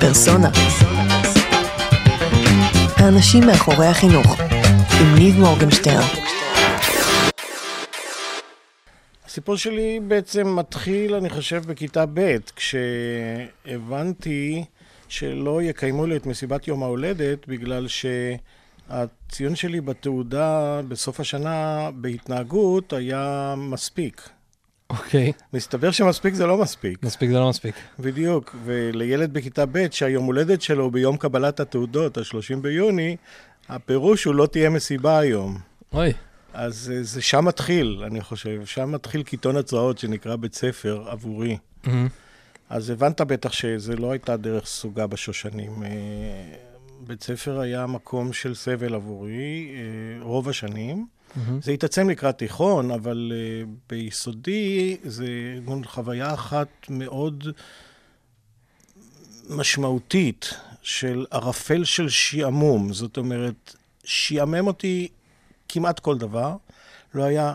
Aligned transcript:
פרסונה. 0.00 0.50
האנשים 2.96 3.46
מאחורי 3.46 3.86
החינוך, 3.86 4.40
עם 5.00 5.14
ניב 5.14 5.38
מורגנשטרן. 5.38 6.08
הסיפור 9.26 9.56
שלי 9.56 10.00
בעצם 10.08 10.56
מתחיל, 10.56 11.14
אני 11.14 11.30
חושב, 11.30 11.62
בכיתה 11.66 12.04
ב', 12.14 12.36
כשהבנתי 12.56 14.64
שלא 15.08 15.62
יקיימו 15.62 16.06
לי 16.06 16.16
את 16.16 16.26
מסיבת 16.26 16.68
יום 16.68 16.82
ההולדת, 16.82 17.48
בגלל 17.48 17.86
שהציון 17.88 19.56
שלי 19.56 19.80
בתעודה 19.80 20.80
בסוף 20.88 21.20
השנה 21.20 21.88
בהתנהגות 21.94 22.92
היה 22.92 23.54
מספיק. 23.56 24.28
אוקיי, 24.90 25.32
מסתבר 25.52 25.90
שמספיק 25.90 26.34
זה 26.34 26.46
לא 26.46 26.58
מספיק. 26.58 27.02
מספיק 27.02 27.30
זה 27.30 27.38
לא 27.38 27.48
מספיק. 27.48 27.74
בדיוק, 27.98 28.56
ולילד 28.64 29.32
בכיתה 29.32 29.66
ב' 29.72 29.86
שהיום 29.90 30.24
הולדת 30.24 30.62
שלו 30.62 30.84
הוא 30.84 30.92
ביום 30.92 31.16
קבלת 31.16 31.60
התעודות, 31.60 32.18
ה-30 32.18 32.56
ביוני, 32.60 33.16
הפירוש 33.68 34.24
הוא 34.24 34.34
לא 34.34 34.46
תהיה 34.46 34.70
מסיבה 34.70 35.18
היום. 35.18 35.58
אוי, 35.92 36.12
אז 36.54 36.92
אה, 36.94 37.02
זה 37.02 37.22
שם 37.22 37.44
מתחיל, 37.44 38.02
אני 38.06 38.20
חושב, 38.20 38.64
שם 38.64 38.92
מתחיל 38.92 39.22
קיתון 39.22 39.56
הצרעות 39.56 39.98
שנקרא 39.98 40.36
בית 40.36 40.54
ספר 40.54 41.04
עבורי. 41.08 41.58
מהמם. 41.84 42.08
אז 42.70 42.90
הבנת 42.90 43.20
בטח 43.20 43.52
שזה 43.52 43.96
לא 43.96 44.12
הייתה 44.12 44.36
דרך 44.36 44.66
סוגה 44.66 45.06
בשושנים. 45.06 45.82
אה, 45.82 45.88
בית 47.00 47.22
ספר 47.22 47.60
היה 47.60 47.86
מקום 47.86 48.32
של 48.32 48.54
סבל 48.54 48.94
עבורי 48.94 49.70
אה, 49.74 50.24
רוב 50.24 50.48
השנים. 50.48 51.06
מהמם. 51.36 51.60
זה 51.62 51.72
התעצם 51.72 52.10
לקראת 52.10 52.38
תיכון, 52.38 52.90
אבל 52.90 53.32
uh, 53.32 53.68
ביסודי 53.88 54.96
זה 55.04 55.26
חוויה 55.84 56.34
אחת 56.34 56.68
מאוד 56.88 57.44
משמעותית 59.50 60.54
של 60.82 61.26
ערפל 61.30 61.84
של 61.84 62.08
שעמום. 62.08 62.92
זאת 62.92 63.16
אומרת, 63.16 63.76
שעמם 64.04 64.66
אותי 64.66 65.08
כמעט 65.68 66.00
כל 66.00 66.18
דבר. 66.18 66.56
לא 67.14 67.24
היה, 67.24 67.54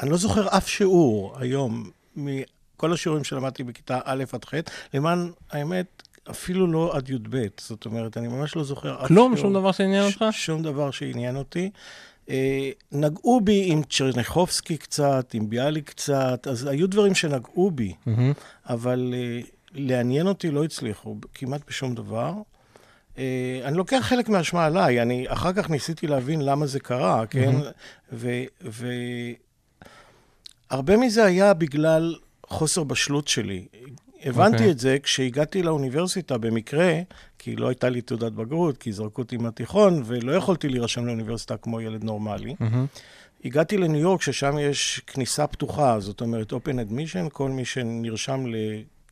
אני 0.00 0.10
לא 0.10 0.16
זוכר 0.16 0.56
אף 0.56 0.68
שיעור 0.68 1.36
היום 1.38 1.90
מכל 2.16 2.92
השיעורים 2.92 3.24
שלמדתי 3.24 3.64
בכיתה 3.64 4.00
א' 4.04 4.24
עד 4.32 4.44
ח', 4.44 4.54
למען 4.94 5.30
האמת, 5.50 6.02
אפילו 6.30 6.66
לא 6.66 6.96
עד 6.96 7.10
י"ב. 7.10 7.46
זאת 7.60 7.86
אומרת, 7.86 8.16
אני 8.16 8.28
ממש 8.28 8.56
לא 8.56 8.64
זוכר 8.64 9.02
אף 9.02 9.08
כלום? 9.08 9.36
שיעור. 9.36 9.48
שום 9.48 9.60
דבר 9.60 9.72
שעניין 9.72 10.04
אותך? 10.04 10.24
ש- 10.30 10.46
שום 10.46 10.62
דבר 10.62 10.90
שעניין 10.90 11.36
אותי. 11.36 11.70
אה, 12.30 12.70
נגעו 12.92 13.40
בי 13.40 13.64
עם 13.66 13.82
צ'רניחובסקי 13.82 14.76
קצת, 14.76 15.34
עם 15.34 15.50
ביאליק 15.50 15.88
קצת, 15.90 16.46
אז 16.50 16.66
היו 16.66 16.88
דברים 16.88 17.14
שנגעו 17.14 17.70
בי, 17.70 17.94
מהמם. 18.06 18.32
אבל 18.68 19.14
אה, 19.16 19.40
לעניין 19.74 20.26
אותי 20.26 20.50
לא 20.50 20.64
הצליחו 20.64 21.16
כמעט 21.34 21.60
בשום 21.68 21.94
דבר. 21.94 22.32
אה, 23.18 23.60
אני 23.64 23.76
לוקח 23.76 23.98
חלק 24.00 24.28
מהאשמה 24.28 24.66
עליי, 24.66 25.02
אני 25.02 25.24
אחר 25.28 25.52
כך 25.52 25.70
ניסיתי 25.70 26.06
להבין 26.06 26.40
למה 26.40 26.66
זה 26.66 26.80
קרה, 26.80 27.26
כן? 27.26 27.54
והרבה 30.70 30.96
מזה 30.96 31.24
היה 31.24 31.54
בגלל 31.54 32.16
חוסר 32.46 32.84
בשלות 32.84 33.28
שלי. 33.28 33.66
הבנתי 34.24 34.56
אוקיי. 34.56 34.70
את 34.70 34.78
זה 34.78 34.96
כשהגעתי 35.02 35.62
לאוניברסיטה 35.62 36.38
במקרה, 36.38 37.00
כי 37.38 37.56
לא 37.56 37.68
הייתה 37.68 37.88
לי 37.88 38.00
תעודת 38.00 38.32
בגרות, 38.32 38.78
כי 38.78 38.92
זרקו 38.92 39.22
אותי 39.22 39.36
מהתיכון, 39.36 40.02
ולא 40.06 40.32
יכולתי 40.32 40.68
להירשם 40.68 41.06
לאוניברסיטה 41.06 41.56
כמו 41.56 41.80
ילד 41.80 42.04
נורמלי. 42.04 42.54
מהמם. 42.60 42.86
הגעתי 43.44 43.78
לניו 43.78 44.00
יורק, 44.00 44.22
ששם 44.22 44.58
יש 44.58 45.00
כניסה 45.06 45.46
פתוחה, 45.46 46.00
זאת 46.00 46.20
אומרת, 46.20 46.52
open 46.52 46.56
admission, 46.56 47.30
כל 47.32 47.50
מי 47.50 47.64
שנרשם 47.64 48.46
ל... 48.46 48.56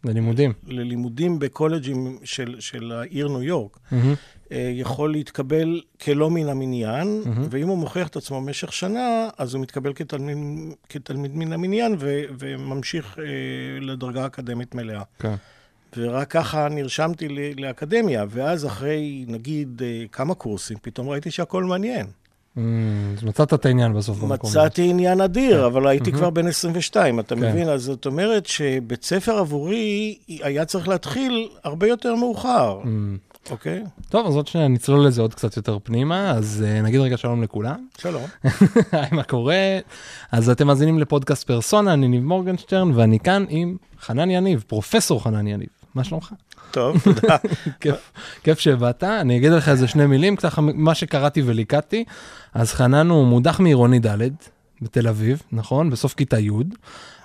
ללימודים. 0.05 0.53
ללימודים 0.67 1.39
בקולג'ים 1.39 2.19
של, 2.25 2.57
של 2.61 2.93
העיר 2.93 3.29
ניו 3.29 3.43
יורק, 3.43 3.79
מהמם. 3.91 4.15
אה, 4.53 4.71
יכול 4.75 5.13
להתקבל 5.13 5.81
כלא 6.03 6.31
מן 6.31 6.49
המניין, 6.49 7.21
מהמם. 7.25 7.47
ואם 7.51 7.69
הוא 7.69 7.79
מוכיח 7.79 8.09
את 8.09 8.17
עצמו 8.17 8.41
במשך 8.41 8.73
שנה, 8.73 9.29
אז 9.39 9.55
הוא 9.55 9.63
מתקבל 9.63 9.93
כתלמיד, 9.95 10.37
כתלמיד 10.89 11.37
מן 11.37 11.53
המניין 11.53 11.97
ו, 11.99 12.23
וממשיך 12.39 13.19
אה, 13.19 13.25
לדרגה 13.81 14.27
אקדמית 14.27 14.75
מלאה. 14.75 15.03
כן. 15.19 15.35
ורק 15.97 16.31
ככה 16.31 16.69
נרשמתי 16.69 17.29
ל- 17.29 17.65
לאקדמיה, 17.65 18.25
ואז 18.29 18.67
אחרי, 18.67 19.25
נגיד, 19.29 19.83
אה, 19.85 20.05
כמה 20.13 20.35
קורסים, 20.35 20.77
פתאום 20.83 21.09
ראיתי 21.09 21.31
שהכל 21.31 21.65
מעניין. 21.65 22.07
אמ, 22.57 23.15
אז 23.19 23.25
מצאת 23.25 23.55
את 23.55 23.67
העניין 23.67 23.95
בסוף 23.95 24.19
במקום. 24.19 24.51
מצאתי 24.51 24.91
עניין 24.91 25.21
אדיר, 25.21 25.67
אבל 25.67 25.87
הייתי 25.89 26.11
מהמם. 26.11 26.21
כבר 26.21 26.31
בן 26.31 26.47
22, 26.47 27.21
אתה 27.21 27.35
כן. 27.37 27.41
מבין? 27.51 27.69
אז 27.69 27.83
זאת 27.83 28.07
אומרת 28.07 28.47
שבית 28.47 29.05
ספר 29.05 29.39
עבורי 29.39 30.19
היה 30.29 30.65
צריך 30.65 30.89
להתחיל 30.89 31.49
הרבה 31.65 31.87
יותר 31.87 32.15
מאוחר, 32.15 32.81
אמ, 32.85 33.17
אוקיי? 33.51 33.85
טוב, 34.09 34.27
אז 34.27 34.37
עוד 34.37 34.47
שניה 34.47 34.69
נצלול 34.69 35.07
לזה 35.07 35.23
עוד 35.23 35.35
קצת 35.35 35.57
יותר 35.57 35.79
פנימה, 35.83 36.31
אז 36.31 36.65
אה, 36.67 36.83
נגיד 36.83 37.01
רגע 37.01 37.17
שלום 37.17 37.43
לכולם. 37.43 37.87
שלום. 37.99 38.25
היי, 38.93 39.09
מה 39.13 39.23
קורה? 39.23 39.79
אז 40.33 40.51
אתם 40.51 40.67
מאזינים 40.67 40.99
לפודקאסט 40.99 41.47
פרסונה, 41.47 41.93
אני 41.93 42.09
ניב 42.09 42.25
מורגנשטרן, 42.25 42.91
ואני 42.95 43.21
כאן 43.21 43.45
עם 43.49 43.77
חנן 44.01 44.31
יניב, 44.31 44.65
פרופסור 44.67 45.25
חנן 45.25 45.47
יניב. 45.47 45.69
מה 45.95 46.05
שלומך? 46.05 46.33
טוב, 46.71 47.01
תודה. 47.05 47.37
כיף, 47.81 48.13
כיף 48.43 48.59
שבאת. 48.59 49.05
אני 49.05 49.37
אגיד 49.37 49.53
לך 49.53 49.69
איזה 49.69 49.89
שני 49.89 50.07
מילים, 50.07 50.37
ככה 50.37 50.61
מה 50.63 50.95
שקראתי 50.95 51.43
וליקטתי. 51.43 52.05
אז 52.55 52.73
חנן 52.73 53.11
הוא 53.11 53.27
מודח 53.27 53.61
מעירוני 53.61 53.99
ד' 53.99 54.29
בתל 54.83 55.09
אביב, 55.09 55.43
נכון? 55.53 55.91
בסוף 55.91 56.15
כיתה 56.15 56.39
י'. 56.39 56.51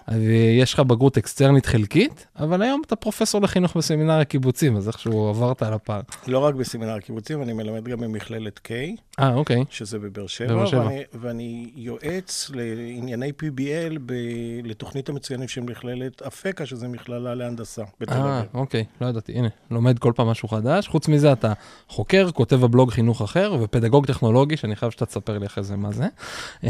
ויש 0.08 0.74
לך 0.74 0.80
בגרות 0.80 1.18
אקסטרנית 1.18 1.66
חלקית, 1.66 2.28
אבל 2.40 2.62
היום 2.62 2.82
אתה 2.86 2.96
פרופסור 2.96 3.42
לחינוך 3.42 3.78
בסמינר 3.78 4.20
הקיבוצים, 4.20 4.78
אז 4.78 4.88
איכשהו 4.88 5.28
עברת 5.28 5.62
על 5.62 5.74
הפער. 5.74 6.02
לא 6.28 6.40
רק 6.40 6.56
בסמינר 6.56 6.96
הקיבוצים, 6.96 7.42
אני 7.42 7.54
מלמד 7.54 7.88
גם 7.88 8.00
במכללת 8.00 8.60
K, 8.68 8.70
אה, 9.22 9.34
אוקיי. 9.40 9.64
שזה 9.70 10.00
בבאר 10.00 10.28
שבע, 10.28 10.66
שבע. 10.68 10.80
ואני, 10.80 11.04
ואני 11.14 11.72
יועץ 11.76 12.52
לענייני 12.54 13.32
PBL 13.42 14.00
ב, 14.06 14.14
לתוכנית 14.64 15.10
המצוינים 15.10 15.48
של 15.48 15.62
מכללת 15.62 16.22
אפקה, 16.22 16.66
שזה 16.66 16.88
מכללה 16.88 17.36
להנדסה 17.36 17.84
בתל 18.00 18.14
אה. 18.14 18.44
אוקיי, 18.54 18.86
לא 19.02 19.08
ידעתי, 19.08 19.34
הנה, 19.34 19.48
לומד 19.72 20.00
כל 20.00 20.12
פעם 20.16 20.28
משהו 20.28 20.48
חדש. 20.48 20.88
חוץ 20.88 21.08
מזה 21.08 21.32
אתה 21.32 21.54
חוקר, 21.88 22.32
כותב 22.32 22.56
בבלוג 22.56 22.92
חינוך 22.92 23.22
אחר, 23.22 23.56
ופדגוג 23.62 24.06
טכנולוגי, 24.06 24.58
שאני 24.58 24.76
חייב 24.76 24.92
שאתה 24.92 25.06
תספר 25.06 25.38
לי 25.38 25.46
אחרי 25.46 25.64
זה 25.64 25.76
מה 25.76 25.92
זה. 25.92 26.08
אמ, 26.64 26.70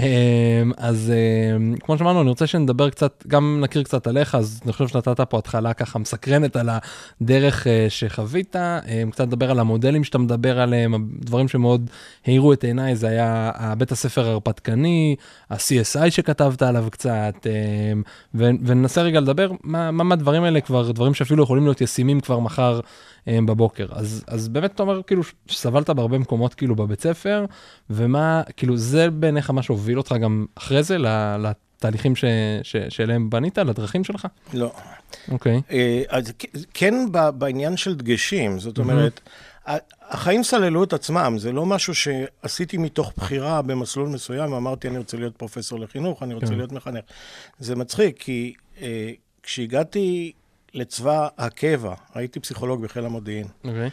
אז 0.78 1.12
אמ, 1.56 1.76
כמו 1.80 1.98
שאמרנו, 1.98 2.22
אני 2.22 2.30
רוצה 2.30 2.48
שנדבר 2.48 2.90
קצת, 2.90 3.24
גם 3.28 3.60
נכיר 3.64 3.84
קצת 3.84 4.08
עליך, 4.08 4.36
אז 4.36 4.62
אני 4.64 4.74
חושב 4.74 4.88
שנתת 4.88 5.22
פה 5.22 5.38
התחלה 5.38 5.74
ככה 5.74 6.00
מסקרנת 6.00 6.56
על 6.56 6.70
הדרך 7.22 7.68
אה, 7.68 7.86
שחווית, 7.90 8.56
אמ, 8.56 9.12
קצת 9.12 9.28
לדבר 9.28 9.52
על 9.52 9.60
המודלים 9.60 10.04
שאתה 10.04 10.18
מדבר 10.18 10.60
עליהם, 10.60 10.94
הדברים 10.94 11.48
שמאוד 11.48 11.90
האירו 12.42 12.54
את 12.54 12.64
עיניי, 12.64 12.96
זה 12.96 13.08
היה 13.08 13.52
בית 13.78 13.92
הספר 13.92 14.28
ההרפתקני, 14.28 15.16
ה-CSI 15.50 16.10
שכתבת 16.12 16.62
עליו 16.62 16.88
קצת, 16.92 17.34
אמ, 17.46 18.04
וננסה 18.34 19.02
רגע 19.02 19.20
לדבר 19.20 19.52
מה, 19.64 19.92
מה 19.92 20.04
מהדברים 20.04 20.44
האלה 20.44 20.62
כבר 20.62 20.92
דברים 20.92 21.14
שאפילו 21.14 21.44
יכולים 21.44 21.64
להיות 21.64 21.82
ישימים 21.82 22.20
כבר 22.20 22.40
מחר 22.40 22.80
אמ, 23.28 23.46
בבוקר. 23.46 23.88
אז, 23.92 24.24
אז 24.28 24.48
באמת 24.48 24.72
אתה 24.76 24.84
אומר 24.84 25.02
כאילו 25.08 25.22
שסבלת 25.48 25.90
בהרבה 25.90 26.18
מקומות 26.18 26.54
כאילו 26.54 26.76
בבית 26.76 27.02
ספר, 27.02 27.46
ומה, 27.90 28.42
כאילו 28.58 28.78
זה 28.78 29.10
בעיניך 29.10 29.50
מה 29.50 29.64
שהוביל 29.64 29.98
אותך 29.98 30.16
גם 30.22 30.46
אחרי 30.56 30.84
זה 30.84 30.98
ל- 30.98 31.36
לתהליכים 31.78 32.16
ש, 32.16 32.26
ש, 32.64 32.76
שאליהם 32.90 33.30
בנית, 33.30 33.58
לדרכים 33.58 34.04
שלך? 34.04 34.28
לא. 34.54 34.72
אוקיי. 35.32 35.62
אה, 35.72 36.02
אז 36.10 36.34
כן 36.74 36.94
בעניין 37.38 37.78
של 37.78 37.96
דגשים, 37.96 38.60
זאת 38.60 38.78
אומרת, 38.78 39.20
ה- 39.26 39.30
החיים 40.02 40.44
סללו 40.44 40.84
את 40.84 40.94
עצמם, 40.94 41.36
זה 41.38 41.52
לא 41.52 41.66
משהו 41.66 41.96
שעשיתי 41.96 42.78
מתוך 42.78 43.14
בחירה 43.18 43.62
במסלול 43.62 44.10
מסוים, 44.10 44.54
ואמרתי, 44.54 44.88
אני 44.88 44.98
רוצה 44.98 45.18
להיות 45.18 45.36
פרופסור 45.38 45.80
לחינוך, 45.80 46.24
אני 46.24 46.34
רוצה 46.34 46.48
כן. 46.48 46.54
להיות 46.54 46.72
מחנך. 46.72 47.04
זה 47.60 47.76
מצחיק, 47.76 48.20
כי 48.20 48.54
אה, 48.82 49.12
כשהגעתי 49.44 50.32
לצבא 50.74 51.28
הקבע, 51.38 51.94
הייתי 52.14 52.40
פסיכולוג 52.40 52.84
בחיל 52.84 53.06
המודיעין, 53.06 53.48
אוקיי. 53.64 53.90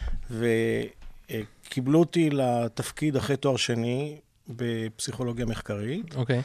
וקיבלו 1.64 1.98
אותי 1.98 2.30
לתפקיד 2.30 3.16
אחרי 3.16 3.36
תואר 3.36 3.56
שני 3.56 4.18
בפסיכולוגיה 4.48 5.46
מחקרית, 5.46 6.14
אוקיי. 6.16 6.42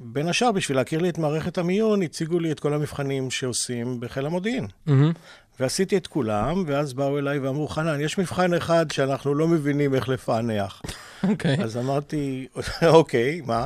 ובין 0.00 0.28
השאר, 0.28 0.52
בשביל 0.52 0.76
להכיר 0.76 1.00
לי 1.00 1.08
את 1.08 1.18
מערכת 1.18 1.58
המיון, 1.58 2.02
הציגו 2.02 2.38
לי 2.38 2.52
את 2.52 2.60
כל 2.60 2.74
המבחנים 2.74 3.30
שעושים 3.30 4.00
בחיל 4.00 4.26
המודיעין. 4.26 4.66
מהמם. 4.86 5.12
ועשיתי 5.60 5.96
את 5.96 6.06
כולם, 6.06 6.64
ואז 6.66 6.92
באו 6.92 7.18
אליי 7.18 7.38
ואמרו, 7.38 7.68
חנן, 7.68 8.00
יש 8.00 8.18
מבחן 8.18 8.54
אחד 8.54 8.90
שאנחנו 8.90 9.34
לא 9.34 9.48
מבינים 9.48 9.94
איך 9.94 10.08
לפענח. 10.08 10.82
אוקיי. 11.28 11.56
אז 11.64 11.76
אמרתי, 11.76 12.46
אוקיי, 12.86 13.40
מה? 13.46 13.64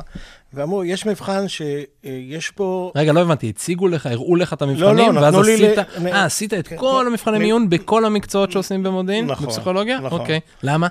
ואמרו, 0.53 0.83
יש 0.83 1.05
מבחן 1.05 1.47
שיש 1.47 2.49
פה... 2.51 2.91
רגע, 2.95 3.13
לא 3.13 3.19
הבנתי, 3.21 3.49
הציגו 3.49 3.87
לך, 3.87 4.05
הראו 4.05 4.35
לך 4.35 4.53
את 4.53 4.61
המבחנים, 4.61 5.15
לא, 5.15 5.19
ואז 5.21 5.33
נתנו 5.33 5.43
לי 5.43 5.53
עשית, 5.53 5.77
ל- 6.03 6.07
אה, 6.07 6.25
עשית 6.25 6.53
את 6.53 6.67
כן, 6.67 6.77
כל. 6.77 7.05
המבחני 7.07 7.35
אני- 7.37 7.45
מיון 7.45 7.69
בכל 7.69 8.05
המקצועות 8.05 8.51
שעושים 8.51 8.83
במודיעין? 8.83 9.25
נכון, 9.25 9.47
בפסיכולוגיה? 9.47 9.99
נכון. 9.99 10.19
אוקיי. 10.21 10.39
למה? 10.63 10.87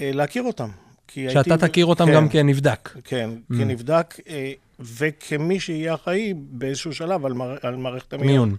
אה, 0.00 0.10
להכיר 0.14 0.42
אותם. 0.42 0.68
כי 1.12 1.30
שאתה 1.30 1.54
הייתי- 1.54 1.68
תכיר 1.68 1.86
אותם 1.86 2.06
כן, 2.06 2.12
גם 2.14 2.28
כנבדק. 2.28 2.88
כן, 3.04 3.30
Mm. 3.50 3.54
כנבדק, 3.58 4.14
אה, 4.28 4.52
וכמי 4.80 5.60
שיהיה 5.60 5.94
אחראי 5.94 6.34
באיזשהו 6.36 6.92
שלב 6.94 7.26
על 7.26 7.32
מער- 7.32 7.56
על 7.62 7.76
מערכת 7.76 8.12
המיון. 8.12 8.28
מיון. 8.28 8.56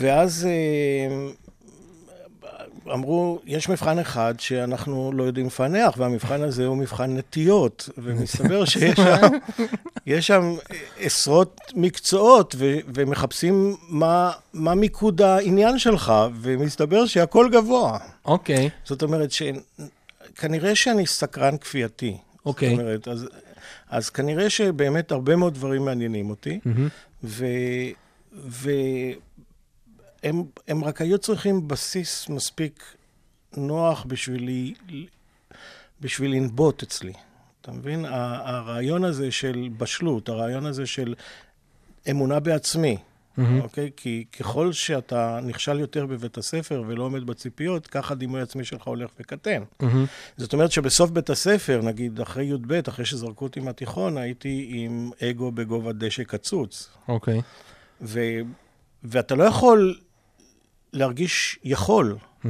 ואז 0.00 0.46
אה, 0.50 1.30
אמרו, 2.94 3.40
יש 3.46 3.68
מבחן 3.68 3.98
אחד 3.98 4.34
שאנחנו 4.38 5.12
לא 5.14 5.22
יודעים 5.22 5.46
לפענח, 5.46 5.94
והמבחן 5.96 6.42
הזה 6.42 6.66
הוא 6.66 6.76
מבחן 6.76 7.16
נטיות, 7.16 7.88
ומסתבר 7.98 8.64
שיש 8.70 8.96
שם, 8.96 9.28
יש 10.06 10.26
שם 10.26 10.54
עשרות 11.00 11.60
מקצועות, 11.76 12.54
ו, 12.58 12.74
ומחפשים 12.94 13.76
מה, 13.88 14.30
מה 14.52 14.74
מיקוד 14.74 15.22
העניין 15.22 15.78
שלך, 15.78 16.12
ומסתבר 16.40 17.06
שהכל 17.06 17.48
גבוה. 17.52 17.98
אוקיי. 18.24 18.66
Okay. 18.66 18.70
זאת 18.88 19.02
אומרת 19.02 19.30
שכנראה 20.40 20.74
שאני 20.74 21.06
סקרן 21.06 21.58
כפייתי. 21.58 22.16
אוקיי. 22.46 22.68
Okay. 22.68 22.70
זאת 22.70 22.80
אומרת, 22.80 23.08
אז, 23.08 23.28
אז 23.88 24.10
כנראה 24.10 24.50
שבאמת 24.50 25.12
הרבה 25.12 25.36
מאוד 25.36 25.54
דברים 25.54 25.84
מעניינים 25.84 26.30
אותי, 26.30 26.60
mm-hmm. 26.66 26.80
ו... 27.24 27.46
ו... 28.32 28.70
הם, 30.68 30.84
רק 30.84 31.00
היו 31.00 31.18
צריכים 31.18 31.68
בסיס 31.68 32.28
מספיק 32.28 32.84
נוח 33.56 34.04
בשביל, 34.08 34.74
בשביל 36.00 36.30
לנבוט 36.30 36.82
אצלי. 36.82 37.12
אתה 37.60 37.72
מבין? 37.72 38.04
הרעיון 38.04 39.04
הזה 39.04 39.30
של 39.30 39.68
בשלות, 39.78 40.28
הרעיון 40.28 40.66
הזה 40.66 40.86
של 40.86 41.14
אמונה 42.10 42.40
בעצמי, 42.40 42.96
mm-hmm. 43.40 43.62
אוקיי? 43.62 43.90
כי 43.96 44.24
ככל 44.38 44.72
שאתה 44.72 45.40
נכשל 45.42 45.80
יותר 45.80 46.06
בבית 46.06 46.38
הספר 46.38 46.82
ולא 46.86 47.04
עומד 47.04 47.26
בציפיות, 47.26 47.86
ככה 47.86 48.14
הדימוי 48.14 48.40
העצמי 48.40 48.64
שלך 48.64 48.82
הולך 48.82 49.10
וקטן. 49.20 49.62
Mm-hmm. 49.62 49.86
זאת 50.36 50.52
אומרת 50.52 50.72
שבסוף 50.72 51.10
בית 51.10 51.30
הספר, 51.30 51.80
נגיד 51.82 52.20
אחרי 52.20 52.44
י"ב, 52.44 52.72
אחרי 52.88 53.04
שזרקו 53.04 53.44
אותי 53.44 53.60
מהתיכון, 53.60 54.18
הייתי 54.18 54.68
עם 54.72 55.10
אגו 55.22 55.52
בגובה 55.52 55.92
דשא 55.92 56.22
קצוץ. 56.22 56.88
אוקיי. 57.08 57.38
Okay. 57.38 57.42
ו... 58.02 58.20
ואתה 59.04 59.34
לא 59.34 59.44
יכול 59.44 59.98
להרגיש 60.92 61.58
יכול 61.64 62.16
mm-hmm. 62.44 62.48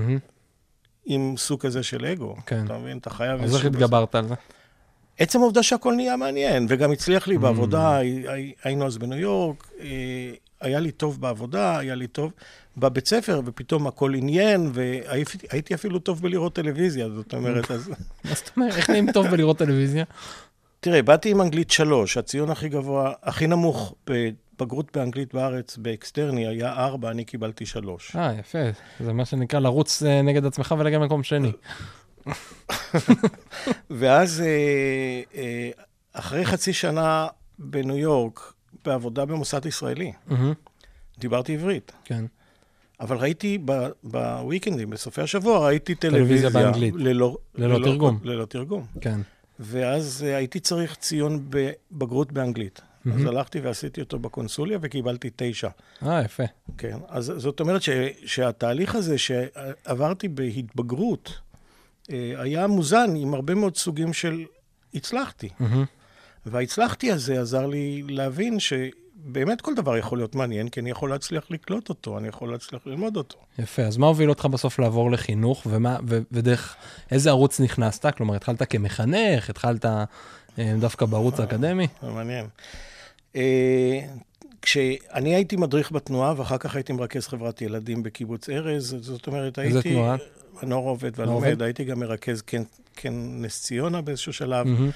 עם 1.05 1.35
סוג 1.37 1.61
כזה 1.61 1.83
של 1.83 2.07
אגו. 2.07 2.37
כן. 2.47 2.65
אתה 2.65 2.79
מבין? 2.79 2.99
אתה 2.99 3.11
חייב... 3.11 3.43
אז 3.43 3.57
איך 3.57 3.65
התגברת 3.65 4.15
על 4.15 4.29
זה? 4.29 4.35
עצם 5.19 5.41
העובדה 5.41 5.63
שהכל 5.63 5.95
נהיה 5.95 6.17
מעניין, 6.17 6.67
וגם 6.69 6.93
הצליח 6.93 7.29
לי 7.29 7.37
mm-hmm. 7.37 7.39
בעבודה, 7.39 7.99
היינו 8.65 8.87
אז 8.87 8.99
בניו 8.99 9.19
יורק, 9.19 9.71
אה, 9.81 9.87
היה 10.61 10.81
לי 10.81 10.91
טוב 10.91 11.21
בעבודה, 11.21 11.79
היה 11.79 11.95
לי 11.95 12.07
טוב 12.07 12.33
בבית 12.77 13.09
ספר, 13.09 13.41
ופתאום 13.45 13.87
הכל 13.87 14.15
עניין, 14.15 14.71
והייתי 14.73 15.75
אפילו 15.75 15.99
טוב 15.99 16.23
בלראות 16.23 16.55
טלוויזיה, 16.55 17.09
זאת 17.11 17.35
אומרת, 17.35 17.71
אז... 17.71 17.89
מה 18.25 18.35
זאת 18.35 18.51
אומרת? 18.57 18.77
איך 18.77 18.91
נהיים 18.91 19.13
טוב 19.13 19.27
בלראות 19.27 19.59
טלוויזיה? 19.59 20.05
תראה, 20.81 21.03
באתי 21.03 21.31
עם 21.31 21.41
אנגלית 21.41 21.71
שלוש, 21.71 22.17
הציון 22.17 22.51
הכי 22.51 22.69
גבוה, 22.69 23.13
הכי 23.23 23.47
נמוך 23.47 23.95
בגרות 24.61 24.97
באנגלית 24.97 25.35
בארץ 25.35 25.77
באקסטרני 25.77 26.47
היה 26.47 26.73
ארבע, 26.73 27.11
אני 27.11 27.25
קיבלתי 27.25 27.67
שלוש. 27.67 28.17
אה, 28.17 28.33
יפה. 28.39 28.59
זה 29.01 29.13
מה 29.13 29.25
שנקרא 29.25 29.61
לרוץ 29.61 30.03
אה, 30.03 30.23
נגד 30.23 30.47
עצמך 30.47 30.75
ולהגיע 30.79 30.99
מקום 30.99 31.23
שני. 31.23 31.53
ואז 33.91 34.41
אה, 34.41 35.23
אה, 35.35 35.71
אחרי 36.13 36.47
חצי 36.47 36.73
שנה 36.73 37.27
בניו 37.59 37.99
יורק, 37.99 38.53
בעבודה 38.85 39.25
במוסד 39.25 39.67
ישראלי, 39.67 40.13
דיברתי 41.19 41.55
עברית. 41.55 41.93
כן. 42.05 42.25
אבל 43.01 43.17
ראיתי 43.17 43.59
בוויקנדים, 44.03 44.91
בסופי 44.91 45.21
השבוע, 45.21 45.67
ראיתי 45.67 45.95
טלוויזיה. 45.95 46.27
טלוויזיה 46.27 46.51
באנגלית. 46.51 46.95
ללא, 46.97 47.37
ללא, 47.55 47.75
ללא 47.75 47.85
תרגום. 47.85 48.21
ללא 48.23 48.45
תרגום. 48.45 48.87
כן. 49.01 49.21
ואז 49.61 50.23
הייתי 50.23 50.61
צריך 50.61 50.97
ציון 50.97 51.47
בבגרות 51.51 52.33
באנגלית. 52.33 52.81
Mm-hmm. 52.81 53.15
אז 53.15 53.25
הלכתי 53.25 53.61
ועשיתי 53.61 54.01
אותו 54.01 54.19
בקונסוליה 54.19 54.79
וקיבלתי 54.83 55.31
תשע. 55.37 55.69
אה, 56.07 56.23
יפה. 56.25 56.43
כן, 56.79 56.99
אז 57.09 57.33
זאת 57.37 57.61
אומרת 57.61 57.83
ש, 57.83 57.91
שהתהליך 58.25 58.95
הזה 58.95 59.19
שעברתי 59.19 60.29
בהתבגרות, 60.29 61.39
אה, 62.11 62.33
היה 62.37 62.67
מוזן 62.67 63.17
עם 63.17 63.35
הרבה 63.35 63.55
מאוד 63.55 63.77
סוגים 63.77 64.13
של 64.13 64.45
הצלחתי. 64.95 65.49
Mm-hmm. 65.61 66.00
וההצלחתי 66.47 67.13
הזה 67.13 67.41
עזר 67.41 67.67
לי 67.67 68.03
להבין 68.09 68.61
שבאמת 68.61 69.61
כל 69.61 69.75
דבר 69.75 69.97
יכול 69.97 70.19
להיות 70.19 70.35
מעניין, 70.35 70.69
כי 70.69 70.81
אני 70.81 70.91
יכול 70.91 71.11
להצליח 71.11 71.51
לקלוט 71.51 71.89
אותו, 71.89 72.19
אני 72.19 72.29
יכול 72.29 72.53
להצליח 72.53 72.87
ללמוד 72.87 73.17
אותו. 73.17 73.39
יפה, 73.59 73.83
אז 73.83 73.97
מה 73.97 74.07
הוביל 74.07 74.29
אותך 74.29 74.45
בסוף 74.45 74.79
לעבור 74.79 75.11
לחינוך, 75.11 75.67
ומה, 75.67 75.97
ו, 76.09 76.21
ודרך 76.33 76.77
איזה 77.11 77.31
ערוץ 77.31 77.61
נכנסת? 77.61 78.07
כלומר, 78.17 78.35
התחלת 78.35 78.63
כמחנך, 78.63 79.51
התחלת 79.51 79.85
אה, 79.85 80.05
דווקא 80.81 81.07
בערוץ 81.07 81.41
האקדמי? 81.41 81.87
זה 82.03 82.09
מעניין. 82.11 82.47
אה, 83.37 84.01
כשאני 84.63 85.35
הייתי 85.35 85.57
מדריך 85.57 85.93
בתנועה, 85.93 86.35
ואחר 86.37 86.59
כך 86.59 86.75
הייתי 86.75 86.93
מרכז 86.93 87.27
חברת 87.27 87.63
ילדים 87.63 88.03
בקיבוץ 88.03 88.49
ארז, 88.49 88.97
זאת 89.01 89.27
אומרת, 89.27 89.59
הייתי... 89.59 89.77
איזה 89.77 89.89
תנועה? 89.89 90.17
הנוער 90.63 90.85
עובד 90.85 91.19
והלומד, 91.19 91.63
הייתי 91.63 91.85
גם 91.85 92.01
מרכז 92.01 92.43
כן, 92.43 92.63
כן 92.97 93.13
נס 93.15 93.63
ציונה 93.63 94.01
באיזשהו 94.01 94.33
שלב. 94.33 94.67
Mm-hmm. 94.67 94.93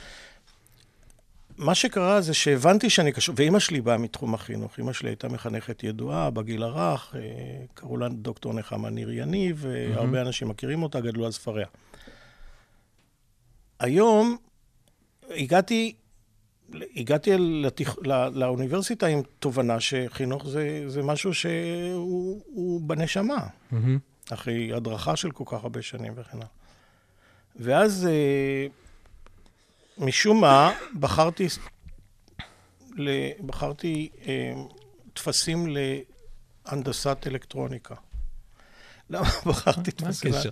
מה 1.56 1.74
שקרה 1.74 2.20
זה 2.20 2.34
שהבנתי 2.34 2.90
שאני 2.90 3.12
קשור, 3.12 3.34
ואימא 3.38 3.58
שלי 3.58 3.80
באה 3.80 3.98
מתחום 3.98 4.34
החינוך. 4.34 4.78
אימא 4.78 4.92
שלי 4.92 5.08
הייתה 5.08 5.28
מחנכת 5.28 5.82
ידועה 5.82 6.30
בגיל 6.30 6.62
הרך, 6.62 7.14
אה, 7.18 7.20
קראו 7.74 7.96
לה 7.96 8.08
דוקטור 8.08 8.54
נחמה 8.54 8.90
ניר 8.90 9.12
יניב, 9.12 9.58
והרבה 9.60 10.22
mm-hmm. 10.22 10.26
אנשים 10.26 10.48
מכירים 10.48 10.82
אותה, 10.82 11.00
גדלו 11.00 11.26
על 11.26 11.32
ספריה. 11.32 11.66
היום 13.80 14.36
הגעתי 15.30 15.94
הגעתי 16.96 17.30
לתיכ... 17.38 17.96
לא... 18.02 18.28
לאוניברסיטה 18.28 19.06
עם 19.06 19.22
תובנה 19.38 19.80
שחינוך 19.80 20.48
זה, 20.48 20.84
זה 20.86 21.02
משהו 21.02 21.34
שהוא 21.34 22.80
בנשמה, 22.80 23.46
mm-hmm. 23.72 23.76
אחרי 24.34 24.72
הדרכה 24.72 25.16
של 25.16 25.30
כל 25.30 25.44
כך 25.46 25.62
הרבה 25.62 25.82
שנים 25.82 26.12
וכן 26.16 26.36
הלאה. 26.36 26.46
ואז 27.56 28.06
אה, 28.10 28.66
משום 29.98 30.40
מה 30.40 30.72
בחרתי, 31.00 31.46
בחרתי 33.46 34.08
אה, 34.26 34.52
טפסים 35.12 35.66
להנדסת 36.66 37.18
אלקטרוניקה. 37.26 37.94
למה 39.10 39.28
בחרתי 39.46 39.90
טפסים? 39.90 40.30
מה 40.30 40.36
הקשר? 40.36 40.50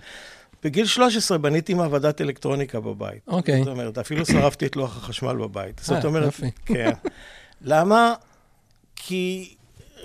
בגיל 0.63 0.85
13 0.85 1.37
בניתי 1.37 1.73
מעבדת 1.73 2.21
אלקטרוניקה 2.21 2.79
בבית. 2.79 3.27
אוקיי. 3.27 3.59
זאת 3.59 3.67
אומרת, 3.67 3.97
אפילו 3.97 4.25
שרפתי 4.25 4.65
את 4.65 4.75
לוח 4.75 4.97
החשמל 4.97 5.35
בבית. 5.35 5.81
זאת 5.83 6.05
אה, 6.05 6.09
אומרת. 6.09 6.33
כן. 6.65 6.91
למה? 7.61 8.13
כי 8.95 9.55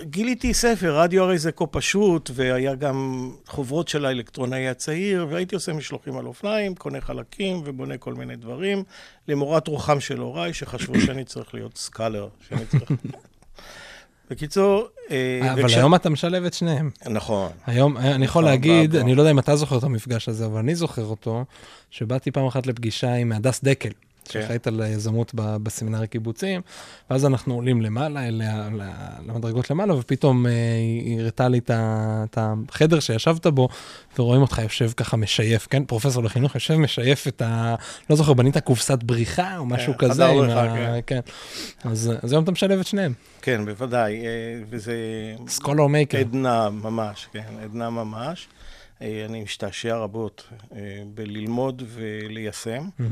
גיליתי 0.03 0.53
ספר, 0.53 0.99
רדיו 0.99 1.23
הרי 1.23 1.37
זה 1.37 1.51
כה 1.51 1.67
פשוט, 1.67 2.31
והיה 2.33 2.75
גם 2.75 3.29
חוברות 3.47 3.87
של 3.87 4.05
האלקטרונאי 4.05 4.67
הצעיר, 4.67 5.27
והייתי 5.29 5.55
עושה 5.55 5.73
משלוחים 5.73 6.17
על 6.17 6.25
אופניים, 6.25 6.75
קונה 6.75 7.01
חלקים 7.01 7.61
ובונה 7.65 7.97
כל 7.97 8.13
מיני 8.13 8.35
דברים, 8.35 8.83
למורת 9.27 9.67
רוחם 9.67 9.99
של 9.99 10.19
הוריי, 10.19 10.53
שחשבו 10.53 10.99
שאני 11.05 11.23
צריך 11.23 11.53
להיות 11.53 11.77
סקאלר, 11.77 12.27
שאני 12.49 12.65
צריך... 12.65 12.91
בקיצור... 14.29 14.87
אה, 15.11 15.53
אבל 15.53 15.65
וכש... 15.65 15.73
היום 15.73 15.95
אתה 15.95 16.09
משלב 16.09 16.43
את 16.45 16.53
שניהם. 16.53 16.89
נכון. 17.05 17.51
היום, 17.65 17.97
אה, 17.97 18.15
אני 18.15 18.25
יכול 18.25 18.43
להגיד, 18.43 18.95
אני 18.95 19.15
לא 19.15 19.21
יודע 19.21 19.31
אם 19.31 19.39
אתה 19.39 19.55
זוכר 19.55 19.77
את 19.77 19.83
המפגש 19.83 20.29
הזה, 20.29 20.45
אבל 20.45 20.59
אני 20.59 20.75
זוכר 20.75 21.05
אותו, 21.05 21.45
שבאתי 21.91 22.31
פעם 22.31 22.45
אחת 22.45 22.67
לפגישה 22.67 23.13
עם 23.13 23.31
הדס 23.31 23.63
דקל. 23.63 23.89
כן. 24.29 24.41
שאחראית 24.41 24.67
על 24.67 24.81
יזמות 24.87 25.31
בסמינר 25.35 26.01
הקיבוצים, 26.01 26.61
ואז 27.09 27.25
אנחנו 27.25 27.53
עולים 27.53 27.81
למעלה, 27.81 28.27
אליה, 28.27 28.69
למדרגות 29.27 29.69
למעלה, 29.69 29.95
ופתאום 29.95 30.45
אה, 30.45 30.51
היא 31.05 31.21
הראתה 31.21 31.47
לי 31.47 31.59
את 31.67 32.37
החדר 32.37 32.99
שישבת 32.99 33.47
בו, 33.47 33.69
ורואים 34.19 34.41
אותך 34.41 34.59
יושב 34.63 34.91
ככה 34.97 35.17
משייף, 35.17 35.67
כן? 35.69 35.83
פרופסור 35.85 36.23
לחינוך 36.23 36.55
יושב 36.55 36.75
משייף 36.75 37.27
את 37.27 37.41
ה... 37.41 37.75
לא 38.09 38.15
זוכר, 38.15 38.33
בנית 38.33 38.57
קופסת 38.57 39.03
בריחה 39.03 39.57
או 39.57 39.65
משהו 39.65 39.93
כן, 39.97 40.07
כזה. 40.07 40.13
חדר 40.13 40.33
בריחה, 40.33 40.67
כן. 41.05 41.19
כן. 41.83 41.89
אז, 41.89 42.11
אז 42.23 42.31
היום 42.31 42.43
אתה 42.43 42.51
משלב 42.51 42.79
את 42.79 42.87
שניהם. 42.87 43.13
כן, 43.41 43.65
בוודאי, 43.65 44.25
אה, 44.25 44.61
וזה... 44.69 44.95
סקולר 45.47 45.87
מייקר. 45.87 46.17
עדנה 46.17 46.69
ממש, 46.69 47.27
כן, 47.33 47.43
עדנה 47.63 47.89
ממש. 47.89 48.47
אה, 49.01 49.25
אני 49.25 49.43
משתעשע 49.43 49.97
רבות 49.97 50.49
בללמוד 51.13 51.83
וליישם. 51.87 52.83
Mm-hmm. 52.99 53.03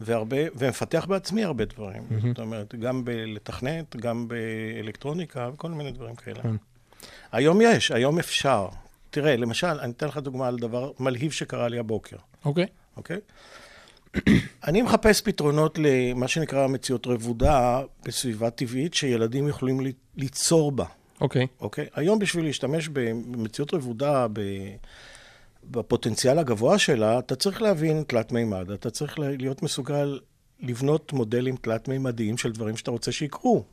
והרבה, 0.00 0.36
ומפתח 0.54 1.06
בעצמי 1.08 1.44
הרבה 1.44 1.64
דברים. 1.64 2.02
Mm-hmm. 2.02 2.26
זאת 2.28 2.38
אומרת, 2.38 2.74
גם 2.74 3.04
בלתכנת, 3.04 3.96
גם 3.96 4.28
באלקטרוניקה 4.28 5.50
וכל 5.54 5.70
מיני 5.70 5.92
דברים 5.92 6.14
כאלה. 6.14 6.40
Mm-hmm. 6.42 7.06
היום 7.32 7.60
יש, 7.60 7.90
היום 7.90 8.18
אפשר. 8.18 8.68
תראה, 9.10 9.36
למשל, 9.36 9.66
אני 9.66 9.92
אתן 9.92 10.06
לך 10.06 10.16
דוגמה 10.16 10.48
על 10.48 10.58
דבר 10.58 10.92
מלהיב 11.00 11.32
שקרה 11.32 11.68
לי 11.68 11.78
הבוקר. 11.78 12.16
אוקיי. 12.44 12.64
Okay. 12.64 12.68
אוקיי? 12.96 13.16
Okay? 13.16 14.20
אני 14.66 14.82
מחפש 14.82 15.20
פתרונות 15.20 15.78
למה 15.82 16.28
שנקרא 16.28 16.66
מציאות 16.66 17.06
רבודה 17.06 17.82
בסביבה 18.04 18.50
טבעית 18.50 18.94
שילדים 18.94 19.48
יכולים 19.48 19.80
ליצור 20.16 20.72
בה. 20.72 20.84
אוקיי. 21.20 21.42
Okay. 21.44 21.46
אוקיי? 21.60 21.84
Okay? 21.84 21.88
היום 21.94 22.18
בשביל 22.18 22.44
להשתמש 22.44 22.88
במציאות 22.88 23.74
רבודה, 23.74 24.26
ב... 24.32 24.40
בפוטנציאל 25.70 26.38
הגבוה 26.38 26.78
שלה, 26.78 27.18
אתה 27.18 27.36
צריך 27.36 27.62
להבין 27.62 28.04
תלת 28.06 28.32
מימד, 28.32 28.70
אתה 28.70 28.90
צריך 28.90 29.18
להיות 29.18 29.62
מסוגל 29.62 30.18
לבנות 30.60 31.12
מודלים 31.12 31.56
תלת-מימדיים 31.56 32.38
של 32.38 32.52
דברים 32.52 32.76
שאתה 32.76 32.90
רוצה 32.90 33.12
שיקרו 33.12 33.64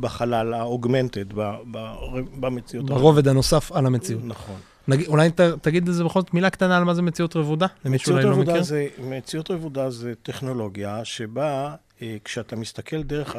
בחלל 0.00 0.54
האוגמנטד, 0.54 1.32
ב- 1.34 1.56
ב- 1.70 1.94
במציאות. 2.40 2.86
ברובד 2.86 3.28
הנוסף 3.28 3.72
על 3.72 3.86
המציאות. 3.86 4.22
נכון. 4.24 4.56
נגיד, 4.88 5.06
אולי 5.06 5.30
ת, 5.30 5.40
תגיד 5.40 5.88
לזה 5.88 6.04
בכל 6.04 6.20
זאת 6.20 6.34
מילה 6.34 6.50
קטנה 6.50 6.76
על 6.76 6.84
מה 6.84 6.94
זה 6.94 7.02
מציאות 7.02 7.36
רבודה, 7.36 7.66
למי 7.84 7.94
מציאות 7.94 8.06
שאולי 8.20 8.24
לא 8.24 8.30
רבודה, 8.30 8.52
מכיר. 8.52 8.62
זה, 8.62 8.88
מציאות 8.98 9.50
רבודה 9.50 9.90
זה 9.90 10.12
טכנולוגיה 10.22 11.04
שבה 11.04 11.74
אה, 12.02 12.16
כשאתה 12.24 12.56
מסתכל 12.56 13.02
דרך 13.02 13.36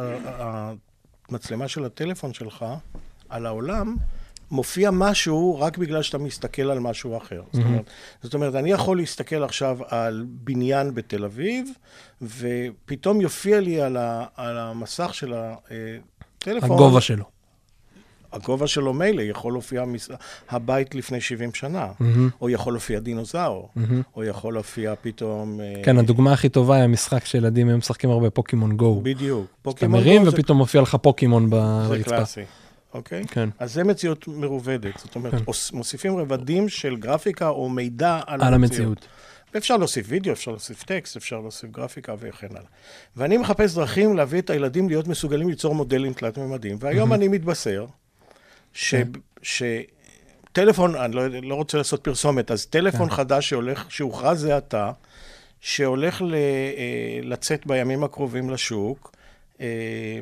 המצלמה 1.29 1.67
של 1.67 1.85
הטלפון 1.85 2.33
שלך 2.33 2.65
על 3.29 3.45
העולם, 3.45 3.95
מופיע 4.53 4.91
משהו 4.91 5.59
רק 5.59 5.77
בגלל 5.77 6.01
שאתה 6.01 6.17
מסתכל 6.17 6.61
על 6.61 6.79
משהו 6.79 7.17
אחר. 7.17 7.41
זאת, 7.53 7.65
אומרת, 7.65 7.83
זאת 8.21 8.33
אומרת, 8.33 8.55
אני 8.55 8.71
יכול 8.71 8.97
להסתכל 8.97 9.43
עכשיו 9.43 9.77
על 9.87 10.25
בניין 10.27 10.93
בתל 10.93 11.25
אביב, 11.25 11.67
ופתאום 12.21 13.21
יופיע 13.21 13.59
לי 13.59 13.81
על, 13.81 13.97
ה, 13.97 14.25
על 14.35 14.57
המסך 14.57 15.13
של 15.13 15.33
הטלפון... 15.35 16.71
הגובה 16.71 17.01
שלו. 17.01 17.23
הגובה 18.33 18.67
שלו 18.67 18.93
מילא, 18.93 19.21
יכול 19.21 19.53
להופיע 19.53 19.85
מס... 19.85 20.09
הבית 20.49 20.95
לפני 20.95 21.21
70 21.21 21.53
שנה, 21.53 21.87
או 22.41 22.49
יכול 22.49 22.73
להופיע 22.73 22.99
דינוזאור, 22.99 23.69
או 24.15 24.23
יכול 24.23 24.53
להופיע 24.53 24.93
פתאום... 25.01 25.59
אה, 25.61 25.81
כן, 25.83 25.97
הדוגמה 25.97 26.33
הכי 26.33 26.49
טובה 26.49 26.75
היא 26.75 26.83
המשחק 26.83 27.25
שילדים 27.25 27.69
הם 27.69 27.77
משחקים 27.77 28.09
הרבה 28.09 28.29
פוקימון 28.29 28.77
גו. 28.77 29.01
בדיוק. 29.03 29.45
אתה 29.45 29.55
פוקימון 29.61 29.99
מרים 29.99 30.23
גו 30.23 30.29
זה- 30.29 30.35
ופתאום 30.37 30.57
מופיע 30.57 30.81
לך 30.81 30.95
פוקימון 31.01 31.43
זה 31.43 31.49
ברצפה. 31.55 32.09
קלאסי, 32.09 32.41
אוקיי? 32.93 33.23
כן. 33.27 33.49
אז 33.59 33.73
זה 33.73 33.83
מציאות 33.83 34.27
מרובדת. 34.27 34.97
זאת 34.97 35.15
אומרת, 35.15 35.33
כן. 35.33 35.51
מוסיפים 35.73 36.17
רבדים 36.17 36.69
של 36.69 36.95
גרפיקה 36.95 37.49
או 37.49 37.69
מידע 37.69 38.19
על, 38.27 38.43
על 38.43 38.53
המציאות. 38.53 39.07
ואפשר 39.53 39.77
להוסיף 39.77 40.05
וידאו, 40.09 40.33
אפשר 40.33 40.51
להוסיף 40.51 40.83
טקסט, 40.83 41.17
אפשר 41.17 41.39
להוסיף 41.39 41.69
גרפיקה 41.69 42.15
וכן 42.19 42.47
הלאה. 42.49 42.69
ואני 43.15 43.37
מחפש 43.37 43.75
דרכים 43.75 44.17
להביא 44.17 44.39
את 44.39 44.49
הילדים 44.49 44.89
להיות 44.89 45.07
מסוגלים 45.07 45.49
ליצור 45.49 45.75
מודלים 45.75 46.13
תלת-ממדיים. 46.13 46.77
והיום 46.79 47.13
אני 47.13 47.27
מתבשר 47.27 47.85
ש... 48.73 48.95
כן. 48.95 49.07
ש... 49.41 49.63
טלפון, 50.51 50.95
אני 50.95 51.15
לא, 51.15 51.27
לא 51.27 51.55
רוצה 51.55 51.77
לעשות 51.77 52.03
פרסומת, 52.03 52.51
אז 52.51 52.65
טלפון 52.65 53.09
כן. 53.09 53.15
חדש 53.15 53.49
שהולך, 53.49 53.85
שהוכרז 53.89 54.39
זה 54.39 54.57
עתה, 54.57 54.91
שהולך 55.59 56.21
ל, 56.21 56.35
אה, 56.35 57.19
לצאת 57.23 57.67
בימים 57.67 58.03
הקרובים 58.03 58.49
לשוק, 58.49 59.15
אה, 59.61 60.19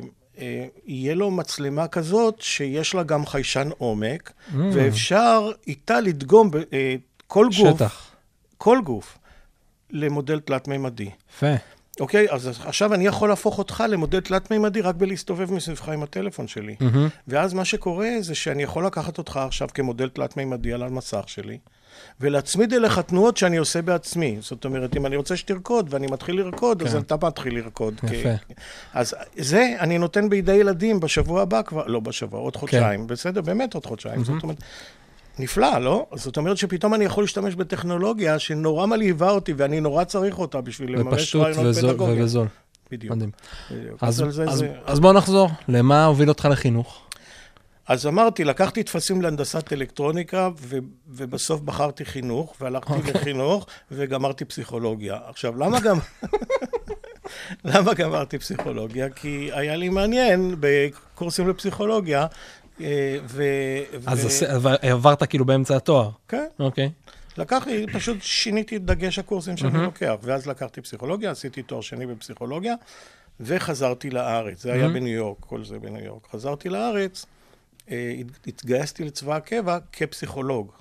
יהיה 0.86 1.14
לו 1.14 1.30
מצלמה 1.30 1.88
כזאת 1.88 2.40
שיש 2.40 2.94
לה 2.94 3.02
גם 3.02 3.26
חיישן 3.26 3.68
עומק, 3.78 4.32
Mm. 4.32 4.54
ואפשר 4.72 5.50
איתה 5.66 6.00
לדגום 6.00 6.50
אה, 6.72 6.94
כל 7.26 7.46
גוף, 7.58 7.74
שטח. 7.76 8.10
כל 8.58 8.78
גוף, 8.84 9.18
למודל 9.90 10.40
תלת-מימדי. 10.40 11.10
יפה. 11.36 11.46
אוקיי? 12.00 12.26
אז 12.30 12.46
עכשיו 12.64 12.94
אני 12.94 13.06
יכול 13.06 13.28
להפוך 13.28 13.58
אותך 13.58 13.84
למודל 13.88 14.20
תלת-מימדי 14.20 14.80
רק 14.80 14.94
בלהסתובב 14.94 15.52
מסביבך 15.52 15.88
עם 15.88 16.02
הטלפון 16.02 16.48
שלי. 16.48 16.76
מהמם. 16.80 17.08
ואז 17.28 17.54
מה 17.54 17.64
שקורה 17.64 18.08
זה 18.20 18.34
שאני 18.34 18.62
יכול 18.62 18.86
לקחת 18.86 19.18
אותך 19.18 19.36
עכשיו 19.36 19.68
כמודל 19.74 20.08
תלת-מימדי 20.08 20.72
על 20.72 20.82
המסך 20.82 21.24
שלי, 21.26 21.58
ולהצמיד 22.20 22.72
אליך 22.74 22.98
תנועות 22.98 23.36
שאני 23.36 23.56
עושה 23.56 23.82
בעצמי. 23.82 24.36
זאת 24.40 24.64
אומרת, 24.64 24.96
אם 24.96 25.06
אני 25.06 25.16
רוצה 25.16 25.36
שתרקוד 25.36 25.86
ואני 25.90 26.06
מתחיל 26.06 26.36
לרקוד, 26.40 26.82
אז 26.82 26.92
כן. 26.92 26.98
אתה 26.98 27.16
מתחיל 27.26 27.54
לרקוד. 27.58 27.94
יפה. 28.12 28.28
אז 28.94 29.14
זה 29.38 29.74
אני 29.80 29.98
נותן 29.98 30.28
בידי 30.28 30.52
ילדים 30.54 31.00
בשבוע 31.00 31.42
הבא 31.42 31.62
כבר, 31.62 31.86
לא 31.86 32.00
בשבוע, 32.00 32.40
עוד 32.40 32.56
חודשיים, 32.56 33.06
בסדר? 33.06 33.40
באמת 33.40 33.74
עוד 33.74 33.86
חודשיים. 33.86 34.24
זאת 34.24 34.42
אומרת, 34.42 34.56
נפלא, 35.38 35.78
לא? 35.78 36.06
זאת 36.14 36.36
אומרת 36.36 36.56
שפתאום 36.56 36.94
אני 36.94 37.04
יכול 37.04 37.24
להשתמש 37.24 37.54
בטכנולוגיה 37.54 38.38
שנורא 38.38 38.86
מלהיבה 38.86 39.30
אותי, 39.30 39.52
ואני 39.56 39.80
נורא 39.80 40.04
צריך 40.04 40.38
אותה 40.38 40.60
בשביל 40.60 40.92
לממש 40.98 41.36
רעיונות 41.36 41.66
וזול- 41.66 41.90
פדגוגיים. 41.90 42.20
ובזול. 42.20 42.46
בדיוק. 42.90 43.14
מדהים. 43.14 43.30
בדיוק. 43.70 43.98
אז, 44.04 44.20
על 44.20 44.30
זה 44.30 44.42
אז, 44.44 44.58
זה- 44.58 44.72
אז 44.84 45.00
בוא 45.00 45.12
נחזור, 45.12 45.48
למה 45.68 46.04
הוביל 46.04 46.28
אותך 46.28 46.48
לחינוך? 46.50 47.00
אז 47.88 48.06
אמרתי, 48.06 48.44
לקחתי 48.44 48.82
טפסים 48.82 49.22
להנדסת 49.22 49.72
אלקטרוניקה, 49.72 50.48
ו- 50.58 50.78
ובסוף 51.08 51.60
בחרתי 51.60 52.04
חינוך, 52.04 52.54
והלכתי 52.60 52.92
אוקיי. 52.92 53.12
לחינוך, 53.12 53.66
וגמרתי 53.90 54.44
פסיכולוגיה. 54.44 55.18
עכשיו, 55.26 55.56
למה 55.56 55.80
גם... 55.80 55.98
למה 57.64 57.94
גמרתי 57.94 58.38
פסיכולוגיה? 58.38 59.10
כי 59.10 59.50
היה 59.52 59.76
לי 59.76 59.88
מעניין 59.88 60.56
בקורסים 60.60 61.48
לפסיכולוגיה, 61.48 62.26
אה, 62.80 63.16
ו... 63.26 63.44
אז 64.06 64.44
ו- 64.62 64.68
עברת 64.90 65.22
כאילו 65.22 65.44
באמצע 65.44 65.76
התואר. 65.76 66.10
כן, 66.28 66.46
אוקיי. 66.58 66.90
לקחתי, 67.36 67.86
פשוט 67.92 68.16
שיניתי 68.20 68.76
את 68.76 68.84
דגש 68.84 69.18
הקורסים 69.18 69.56
שאני 69.56 69.78
לוקח, 69.78 70.14
ואז 70.22 70.46
לקחתי 70.46 70.80
פסיכולוגיה, 70.80 71.30
עשיתי 71.30 71.62
תואר 71.62 71.80
שני 71.80 72.06
בפסיכולוגיה, 72.06 72.74
וחזרתי 73.40 74.10
לארץ. 74.10 74.62
זה 74.62 74.72
היה 74.72 74.88
בניו 74.88 75.12
יורק, 75.12 75.36
כל 75.40 75.64
זה 75.64 75.78
בניו 75.78 76.04
יורק. 76.04 76.26
חזרתי 76.32 76.68
לארץ, 76.68 77.26
התגייסתי 78.46 79.04
לצבא 79.04 79.36
הקבע 79.36 79.78
כפסיכולוג, 79.92 80.72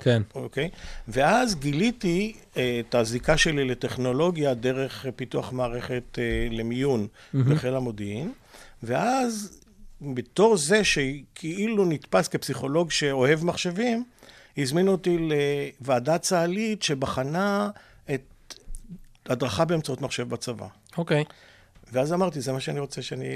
כן. 0.00 0.22
אוקיי? 0.34 0.68
ואז 1.08 1.54
גיליתי 1.54 2.36
אה, 2.56 2.80
את 2.80 2.94
הזיקה 2.94 3.36
שלי 3.36 3.64
לטכנולוגיה 3.64 4.54
דרך 4.54 5.06
אה, 5.06 5.12
פיתוח 5.12 5.52
מערכת 5.52 6.18
אה, 6.18 6.48
למיון 6.50 7.06
בחיל 7.34 7.74
המודיעין, 7.74 8.32
ואז 8.82 9.60
בתור 10.00 10.56
זה 10.56 10.84
שכאילו 10.84 11.84
נתפס 11.84 12.28
כפסיכולוג 12.28 12.90
שאוהב 12.90 13.44
מחשבים, 13.44 14.04
הזמינו 14.58 14.92
אותי 14.92 15.18
לוועדה 15.18 16.18
צה"לית 16.18 16.82
שבחנה 16.82 17.70
את 18.14 18.54
הדרכה 19.26 19.64
באמצעות 19.64 20.00
מחשב 20.00 20.28
בצבא. 20.28 20.66
אוקיי. 20.98 21.24
ואז 21.92 22.12
אמרתי, 22.12 22.40
זה 22.40 22.52
מה 22.52 22.60
שאני 22.60 22.80
רוצה 22.80 23.02
שאני... 23.02 23.26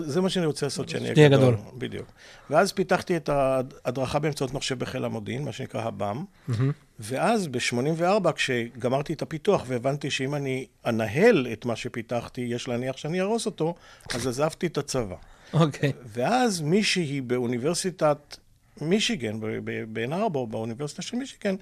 זה 0.00 0.20
מה 0.20 0.30
שאני 0.30 0.46
רוצה 0.46 0.66
לעשות 0.66 0.88
שאני 0.88 1.06
שתהיה 1.06 1.28
גדול. 1.28 1.56
בדיוק. 1.78 2.06
ואז 2.50 2.72
פיתחתי 2.72 3.16
את 3.16 3.28
ההדרכה 3.28 4.18
באמצעות 4.18 4.54
מחשב 4.54 4.78
בחיל 4.78 5.04
המודיעין, 5.04 5.44
מה 5.44 5.52
שנקרא 5.52 5.82
הב"ם. 5.82 6.24
ואז 7.00 7.46
ב-84, 7.46 8.32
כשגמרתי 8.32 9.12
את 9.12 9.22
הפיתוח 9.22 9.64
והבנתי 9.66 10.10
שאם 10.10 10.34
אני 10.34 10.66
אנהל 10.86 11.46
את 11.52 11.64
מה 11.64 11.76
שפיתחתי, 11.76 12.40
יש 12.40 12.68
להניח 12.68 12.96
שאני 12.96 13.20
אהרוס 13.20 13.46
אותו, 13.46 13.74
אז 14.14 14.26
עזבתי 14.26 14.66
את 14.66 14.78
הצבא. 14.78 15.16
אוקיי. 15.52 15.92
ואז 16.06 16.60
מישהי 16.60 17.20
באוניברסיטת 17.20 18.36
מישיגן, 18.80 19.38
בעין 19.88 20.12
ארבור, 20.12 20.46
באוניברסיטה 20.46 21.02
של 21.02 21.16
מישיגן, 21.16 21.54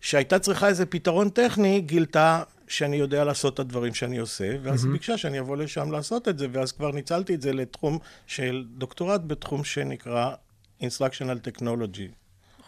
שהייתה 0.00 0.38
צריכה 0.38 0.68
איזה 0.68 0.86
פתרון 0.86 1.28
טכני, 1.28 1.80
גילתה 1.80 2.42
שאני 2.70 2.96
יודע 2.96 3.24
לעשות 3.24 3.54
את 3.54 3.58
הדברים 3.58 3.94
שאני 3.94 4.18
עושה, 4.18 4.56
ואז 4.62 4.84
ביקשה 4.84 5.18
שאני 5.18 5.40
אבוא 5.40 5.56
לשם 5.56 5.92
לעשות 5.92 6.28
את 6.28 6.38
זה, 6.38 6.46
ואז 6.52 6.72
כבר 6.72 6.90
ניצלתי 6.90 7.34
את 7.34 7.42
זה 7.42 7.52
לתחום 7.52 7.98
של 8.26 8.64
דוקטורט 8.78 9.20
בתחום 9.26 9.64
שנקרא 9.64 10.34
Instructional 10.82 11.60
Technology. 11.60 12.10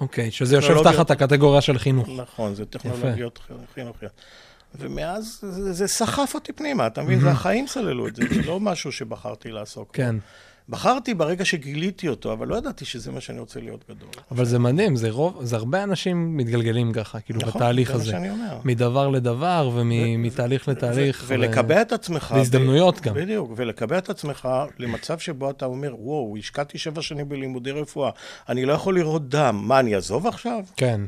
אוקיי, 0.01 0.31
שזה 0.31 0.57
יושב 0.57 0.69
טכנולוגיה. 0.69 0.93
תחת 0.93 1.11
הקטגוריה 1.11 1.61
של 1.61 1.79
חינוך. 1.79 2.09
נכון, 2.17 2.55
זה 2.55 2.65
טכנולוגיות 2.65 3.39
חינוכיות. 3.75 4.13
ומאז 4.75 5.39
זה, 5.43 5.73
זה 5.73 5.87
סחף 5.87 6.35
אותי 6.35 6.53
פנימה, 6.53 6.87
אתה 6.87 7.03
מבין? 7.03 7.21
זה 7.21 7.31
החיים 7.31 7.67
סללו 7.67 8.09
את 8.09 8.17
זה, 8.17 8.23
זה 8.35 8.43
לא 8.43 8.61
משהו 8.61 8.93
שבחרתי 8.93 9.51
לעסוק. 9.51 9.91
כן. 9.93 10.17
בחרתי 10.69 11.15
ברגע 11.15 11.45
שגיליתי 11.45 12.09
אותו, 12.09 12.33
אבל 12.33 12.49
לא 12.49 12.57
ידעתי 12.57 12.85
שזה 12.85 13.13
מה 13.13 13.21
שאני 13.21 13.41
רוצה 13.41 13.61
להיות 13.61 13.85
גדול. 13.91 14.09
אבל 14.31 14.45
זה 14.45 14.59
מדהים, 14.59 14.97
זה 14.97 15.11
רוב, 15.11 15.45
זה 15.45 15.57
הרבה 15.57 15.83
אנשים 15.83 16.37
מתגלגלים 16.37 16.93
ככה, 16.93 17.21
כאילו, 17.21 17.41
נכון, 17.41 17.53
בתהליך 17.61 17.89
זה 17.89 17.95
מה 17.95 18.01
הזה. 18.01 18.11
שאני 18.11 18.31
אומר. 18.31 18.59
מדבר 18.65 19.09
לדבר 19.09 19.71
ומתהליך 19.75 20.69
לתהליך. 20.69 21.25
ו- 21.27 21.29
ולקבע 21.29 21.83
את 21.83 21.93
עצמך. 21.93 22.33
והזדמנויות 22.37 23.01
ב- 23.01 23.03
גם. 23.05 23.15
בדיוק, 23.15 23.51
ולקבע 23.57 23.99
את 23.99 24.11
עצמך 24.11 24.49
למצב 24.79 25.19
שבו 25.19 25.51
אתה 25.51 25.65
אומר, 25.67 25.95
וואו, 25.99 26.37
השקעתי 26.39 26.79
שבע 26.79 27.03
שנים 27.03 27.29
בלימודי 27.29 27.71
רפואה, 27.71 28.11
אני 28.49 28.65
לא 28.65 28.73
יכול 28.73 28.95
לראות 28.95 29.29
דם, 29.29 29.63
מה, 29.65 29.81
אני 29.81 29.95
אעזוב 29.95 30.27
עכשיו? 30.27 30.61
כן. 30.77 31.01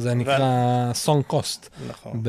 זה 0.00 0.14
נקרא 0.14 0.92
סונג 0.94 1.24
קוסט. 1.24 1.68
נכון. 1.88 2.22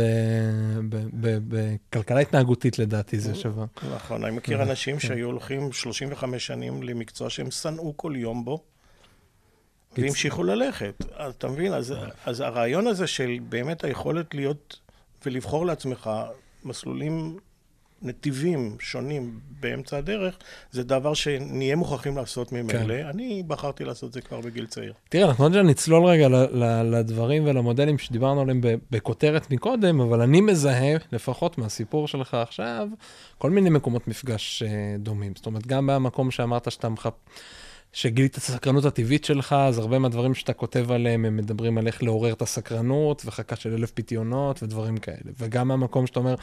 בכלכלה 1.92 2.20
התנהגותית 2.20 2.80
לדעתי 2.80 3.20
זה 3.20 3.36
שווה. 3.36 3.66
נכון, 3.96 4.24
אני 4.24 4.36
מכיר 4.36 4.64
אנשים 4.64 5.00
שהיו 5.00 5.28
הולכים 5.28 5.72
35 5.72 6.48
שנים 6.48 6.84
למקצוע 6.84 7.30
שהם 7.30 7.52
שנאו 7.52 7.98
כל 7.98 8.14
יום 8.16 8.46
בו, 8.46 8.64
והמשיכו 9.98 10.44
ללכת. 10.44 11.04
אז 11.16 11.34
אתה 11.34 11.48
מבין? 11.48 11.74
אז, 11.74 11.94
אז 12.26 12.40
הרעיון 12.40 12.88
הזה 12.88 13.08
של 13.08 13.38
באמת 13.50 13.84
היכולת 13.84 14.34
להיות 14.34 14.80
ולבחור 15.26 15.66
לעצמך 15.66 16.10
מסלולים, 16.64 17.38
נתיבים 18.02 18.76
שונים 18.80 19.40
באמצע 19.60 19.98
הדרך, 19.98 20.38
זה 20.72 20.84
דבר 20.84 21.14
שנהיה 21.14 21.76
מוכרחים 21.76 22.18
לעשות 22.18 22.52
ממילא. 22.52 23.02
כן. 23.02 23.06
אני 23.06 23.44
בחרתי 23.48 23.84
לעשות 23.84 24.10
את 24.10 24.14
זה 24.14 24.22
כבר 24.22 24.42
בגיל 24.42 24.66
צעיר. 24.66 24.94
תראה, 25.10 25.30
אנחנו 25.30 25.44
עוד 25.44 25.56
נצלול 25.56 26.06
רגע 26.06 26.28
לדברים 26.84 27.46
ולמודלים 27.46 27.98
שדיברנו 27.98 28.42
עליהם 28.42 28.62
בכותרת 28.92 29.52
מקודם, 29.52 30.02
אבל 30.02 30.22
אני 30.22 30.42
מזהה, 30.42 30.98
לפחות 31.12 31.58
מהסיפור 31.58 32.08
שלך 32.08 32.34
עכשיו, 32.34 32.88
כל 33.38 33.50
מיני 33.50 33.70
מקומות 33.70 34.08
מפגש 34.08 34.64
אה, 34.64 34.96
דומים. 35.00 35.34
זאת 35.36 35.46
אומרת, 35.46 35.68
גם 35.68 35.88
במקום 35.88 36.32
שאמרת 36.32 36.72
שאתה 36.72 36.90
מחפ... 36.90 37.14
שגילית 37.94 38.32
את 38.32 38.38
הסקרנות 38.38 38.86
הטבעית 38.86 39.26
שלך, 39.26 39.54
אז 39.54 39.78
הרבה 39.78 40.00
מהדברים 40.00 40.34
שאתה 40.34 40.54
כותב 40.54 40.92
עליהם, 40.92 41.26
הם 41.26 41.38
מדברים 41.38 41.78
על 41.78 41.88
איך 41.88 42.04
לעורר 42.04 42.34
את 42.34 42.42
הסקרנות, 42.42 43.22
וחכה 43.26 43.56
של 43.56 43.74
אלף 43.74 43.92
פיתיונות 43.92 44.64
ודברים 44.64 44.98
כאלה. 44.98 45.32
וגם 45.40 45.68
מהמקום 45.68 46.08
שאתה 46.08 46.20
אומר, 46.20 46.36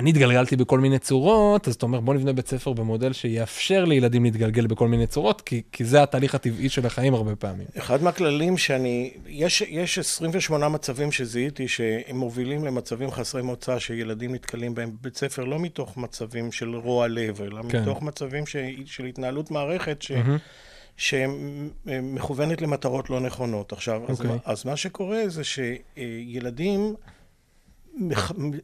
אני 0.00 0.10
התגלגלתי 0.10 0.56
בכל 0.56 0.80
מיני 0.80 0.98
צורות, 0.98 1.68
אז 1.68 1.74
אתה 1.74 1.86
אומר, 1.86 2.00
בוא 2.00 2.14
נבנה 2.14 2.32
בית 2.32 2.48
ספר 2.48 2.72
במודל 2.72 3.12
שיאפשר 3.12 3.84
לילדים 3.84 4.24
להתגלגל 4.24 4.66
בכל 4.66 4.88
מיני 4.88 5.06
צורות, 5.06 5.40
כי, 5.40 5.62
כי 5.72 5.84
זה 5.84 6.02
התהליך 6.02 6.34
הטבעי 6.34 6.68
של 6.68 6.86
החיים 6.86 7.14
הרבה 7.14 7.36
פעמים. 7.36 7.66
אחד 7.78 8.02
מהכללים 8.02 8.58
שאני, 8.58 9.12
יש, 9.26 9.60
יש 9.60 9.98
28 9.98 10.68
מצבים 10.68 11.12
שזיהיתי 11.12 11.68
שהם 11.68 12.16
מובילים 12.16 12.64
למצבים 12.64 13.10
חסרי 13.10 13.42
מוצא 13.42 13.78
שילדים 13.78 14.34
נתקלים 14.34 14.74
בהם 14.74 14.90
בבית 15.00 15.16
ספר, 15.16 15.44
לא 15.44 15.58
מתוך 15.58 15.96
מצבים 15.96 16.52
של 16.52 16.76
רוע 16.76 17.08
לב, 17.08 17.40
אלא 17.42 17.62
כן. 17.68 17.82
מתוך 17.82 18.02
מצבים 18.02 18.46
ש, 18.46 18.56
של 18.86 19.04
התנהלות 19.04 19.50
מערכת 19.50 20.02
ש, 20.02 20.10
מהמם. 20.10 20.36
שמכוונת 20.96 22.62
למטרות 22.62 23.10
לא 23.10 23.20
נכונות. 23.20 23.72
עכשיו, 23.72 24.02
אז, 24.08 24.20
אוקיי. 24.20 24.38
אז 24.44 24.64
מה 24.64 24.76
שקורה 24.76 25.22
זה 25.28 25.42
שילדים 25.44 26.94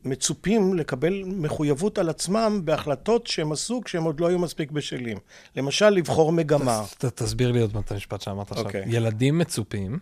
מצופים 0.05 0.75
לקבל 0.75 1.23
מחויבות 1.27 1.99
על 1.99 2.09
עצמם 2.09 2.61
בהחלטות 2.65 3.27
שהם 3.27 3.53
עשו 3.53 3.81
כשהם 3.85 4.05
עוד 4.05 4.21
לא 4.21 4.27
היו 4.27 4.39
מספיק 4.39 4.71
בשלים. 4.71 5.19
למשל, 5.57 5.91
לבחור 5.91 6.33
מגמה. 6.33 6.83
ת, 6.99 7.05
תסביר 7.05 7.53
לי 7.53 7.61
עוד 7.61 7.75
מעט 7.75 7.85
את 7.85 7.93
המשפט 7.93 8.21
שאמרת 8.21 8.51
עכשיו. 8.51 8.65
אוקיי. 8.65 8.85
ילדים 8.87 9.39
מצופים 9.39 9.99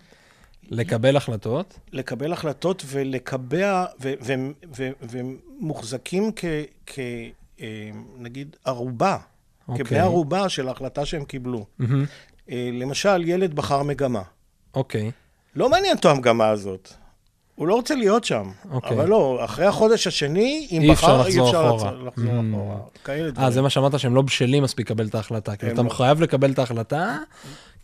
לקבל 0.70 1.16
החלטות, 1.16 1.78
לקבל 1.92 2.32
החלטות 2.32 2.84
ולקבע, 2.86 3.84
ו- 4.02 4.14
ו- 4.22 4.50
ו- 4.76 4.90
ומוחזקים 5.00 6.30
כ... 6.36 6.44
כ 6.86 6.98
אה, 7.60 7.90
נגיד 8.18 8.56
ערובה, 8.64 9.18
אוקיי. 9.68 9.84
כבני 9.84 9.98
ערובה 9.98 10.48
של 10.48 10.68
ההחלטה 10.68 11.06
שהם 11.06 11.24
קיבלו. 11.24 11.66
אה, 12.50 12.70
למשל, 12.72 13.22
ילד 13.24 13.54
בחר 13.54 13.82
מגמה. 13.82 14.22
אוקיי, 14.74 15.10
לא 15.56 15.70
מעניין 15.70 15.96
אותו 15.96 16.10
המגמה 16.10 16.48
הזאת. 16.48 16.92
הוא 17.54 17.68
לא 17.68 17.74
רוצה 17.74 17.94
להיות 17.94 18.24
שם. 18.24 18.50
אוקיי. 18.70 18.96
אבל 18.96 19.08
לא, 19.08 19.40
אחרי 19.44 19.66
החודש 19.66 20.06
השני, 20.06 20.68
אם 20.70 20.82
אי 20.82 20.92
אפשר 20.92 21.06
בחר, 21.06 21.20
לחזור 21.20 21.44
אי 21.46 21.50
אפשר 21.50 21.66
אחורה. 21.68 21.90
לחזור- 21.92 22.06
לחזור 22.06 22.30
Mm. 22.40 22.54
אחורה. 22.54 22.76
כאלה 23.04 23.26
אה, 23.26 23.30
דברים. 23.30 23.50
זה 23.50 23.62
מה 23.62 23.70
שאמרת 23.70 23.98
שהם 23.98 24.14
לא 24.14 24.22
בשלים 24.22 24.62
מספיק 24.62 24.90
לקבל 24.90 25.06
את 25.06 25.14
ההחלטה. 25.14 25.56
כאילו, 25.56 25.72
אתה 25.72 25.82
לא. 25.82 25.88
חייב 25.88 26.20
לקבל 26.20 26.50
את 26.52 26.58
ההחלטה, 26.58 27.18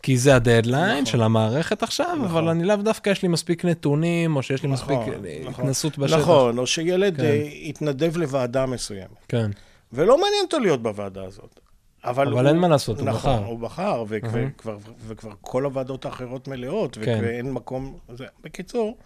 כי 0.03 0.17
זה 0.17 0.35
הדדליין 0.35 0.91
נכון. 0.93 1.05
של 1.05 1.21
המערכת 1.23 1.83
עכשיו, 1.83 2.07
נכון. 2.15 2.25
אבל 2.25 2.47
אני 2.47 2.63
לאו 2.63 2.75
דווקא 2.75 3.09
יש 3.09 3.21
לי 3.21 3.27
מספיק 3.27 3.65
נתונים, 3.65 4.35
או 4.35 4.43
שיש 4.43 4.63
לי 4.63 4.69
מספיק 4.69 4.97
נכון, 4.99 5.25
אה, 5.25 5.39
נכון. 5.45 5.63
התנסות 5.65 5.97
בשטח. 5.97 6.17
נכון, 6.19 6.57
או 6.57 6.67
שילד 6.67 7.17
כן. 7.17 7.23
אה, 7.23 7.29
יתנדב 7.51 8.17
לוועדה 8.17 8.65
מסוימת. 8.65 9.25
כן, 9.29 9.51
ולא 9.93 10.17
מעניין 10.17 10.41
אותו 10.45 10.59
להיות 10.59 10.83
בוועדה 10.83 11.23
הזאת. 11.23 11.59
אבל, 12.05 12.27
אבל 12.33 12.47
אין 12.47 12.57
מה 12.57 12.67
לעשות, 12.67 12.99
הוא 12.99 13.05
נכון, 13.07 13.35
בחר. 13.37 13.45
הוא 13.45 13.59
בחר, 13.59 14.03
וכבר, 14.07 14.39
אהה. 14.39 14.47
וכבר, 14.55 14.77
וכבר 15.07 15.31
כל 15.41 15.65
הוועדות 15.65 16.05
האחרות 16.05 16.47
מלאות, 16.47 16.97
כן. 17.01 17.19
ואין 17.23 17.51
מקום... 17.51 17.97
זה. 18.13 18.25
בקיצור, 18.43 18.97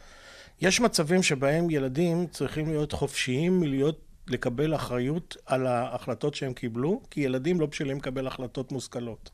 יש 0.62 0.82
מצבים 0.82 1.24
שבהם 1.24 1.70
ילדים 1.70 2.28
צריכים 2.28 2.70
להיות 2.70 2.92
חופשיים 2.92 3.60
מלהיות, 3.60 4.00
לקבל 4.28 4.76
אחריות 4.76 5.38
על 5.46 5.68
ההחלטות 5.68 6.36
שהם 6.36 6.54
קיבלו, 6.54 7.02
כי 7.12 7.22
ילדים 7.22 7.60
לא 7.60 7.66
בשלים 7.66 7.98
לקבל 7.98 8.28
החלטות 8.28 8.72
מושכלות. 8.72 9.30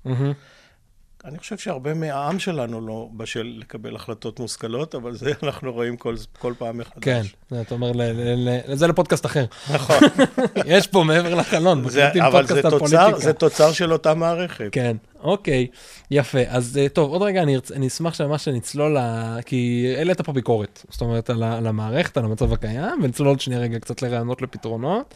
אני 1.26 1.40
חושב 1.40 1.58
שהרבה 1.58 1.94
מהעם 1.94 2.40
שלנו 2.40 2.88
לא 2.88 3.08
בשל 3.18 3.56
לקבל 3.60 3.96
החלטות 3.96 4.40
מושכלות, 4.40 4.96
אבל 4.96 5.16
זה 5.16 5.32
אנחנו 5.44 5.74
רואים 5.74 5.98
כל, 5.98 6.16
כל 6.40 6.54
פעם 6.58 6.78
מחדש. 6.78 7.04
כן, 7.04 7.22
אתה 7.62 7.76
אומר, 7.76 7.92
ל- 7.92 8.02
ל- 8.02 8.50
ל- 8.50 8.76
זה 8.76 8.88
לפודקאסט 8.88 9.26
אחר. 9.26 9.46
נכון. 9.74 9.98
יש 10.66 10.88
פה 10.88 11.04
מעבר 11.04 11.36
לחלון, 11.36 11.90
זה, 11.90 12.10
אבל 12.28 12.48
זה 12.48 12.62
תוצר. 12.62 13.18
זה 13.18 13.34
תוצר 13.34 13.72
של 13.72 13.94
אותה 13.94 14.14
מערכת. 14.14 14.70
כן, 14.72 14.98
אוקיי, 15.20 15.68
יפה. 16.12 16.40
אז 16.48 16.78
אה, 16.78 16.90
טוב, 16.90 17.12
עוד 17.12 17.22
רגע 17.22 17.44
אני, 17.44 17.56
ארצ... 17.56 17.72
אני 17.72 17.88
אשמח 17.88 18.14
שממש 18.14 18.48
נצלול, 18.48 18.98
ל... 18.98 19.02
כי 19.46 19.94
העלית 19.98 20.22
פה 20.22 20.32
ביקורת, 20.34 20.86
זאת 20.90 21.02
אומרת, 21.02 21.30
על. 21.30 21.44
על 21.44 21.68
המערכת, 21.68 22.18
על 22.18 22.26
המצב 22.26 22.54
הקיים, 22.54 23.04
ונצלול 23.04 23.28
עוד 23.28 23.40
שנייה 23.40 23.62
רגע 23.62 23.80
קצת 23.80 24.02
לרעיונות 24.02 24.42
לפתרונות. 24.42 25.14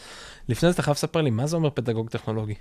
לפני 0.49 0.69
זה 0.69 0.73
אתה 0.73 0.81
חייב 0.81 0.95
לספר 0.95 1.21
לי, 1.21 1.29
מה 1.29 1.47
זה 1.47 1.55
אומר 1.55 1.69
פדגוג 1.69 2.09
טכנולוגי? 2.09 2.53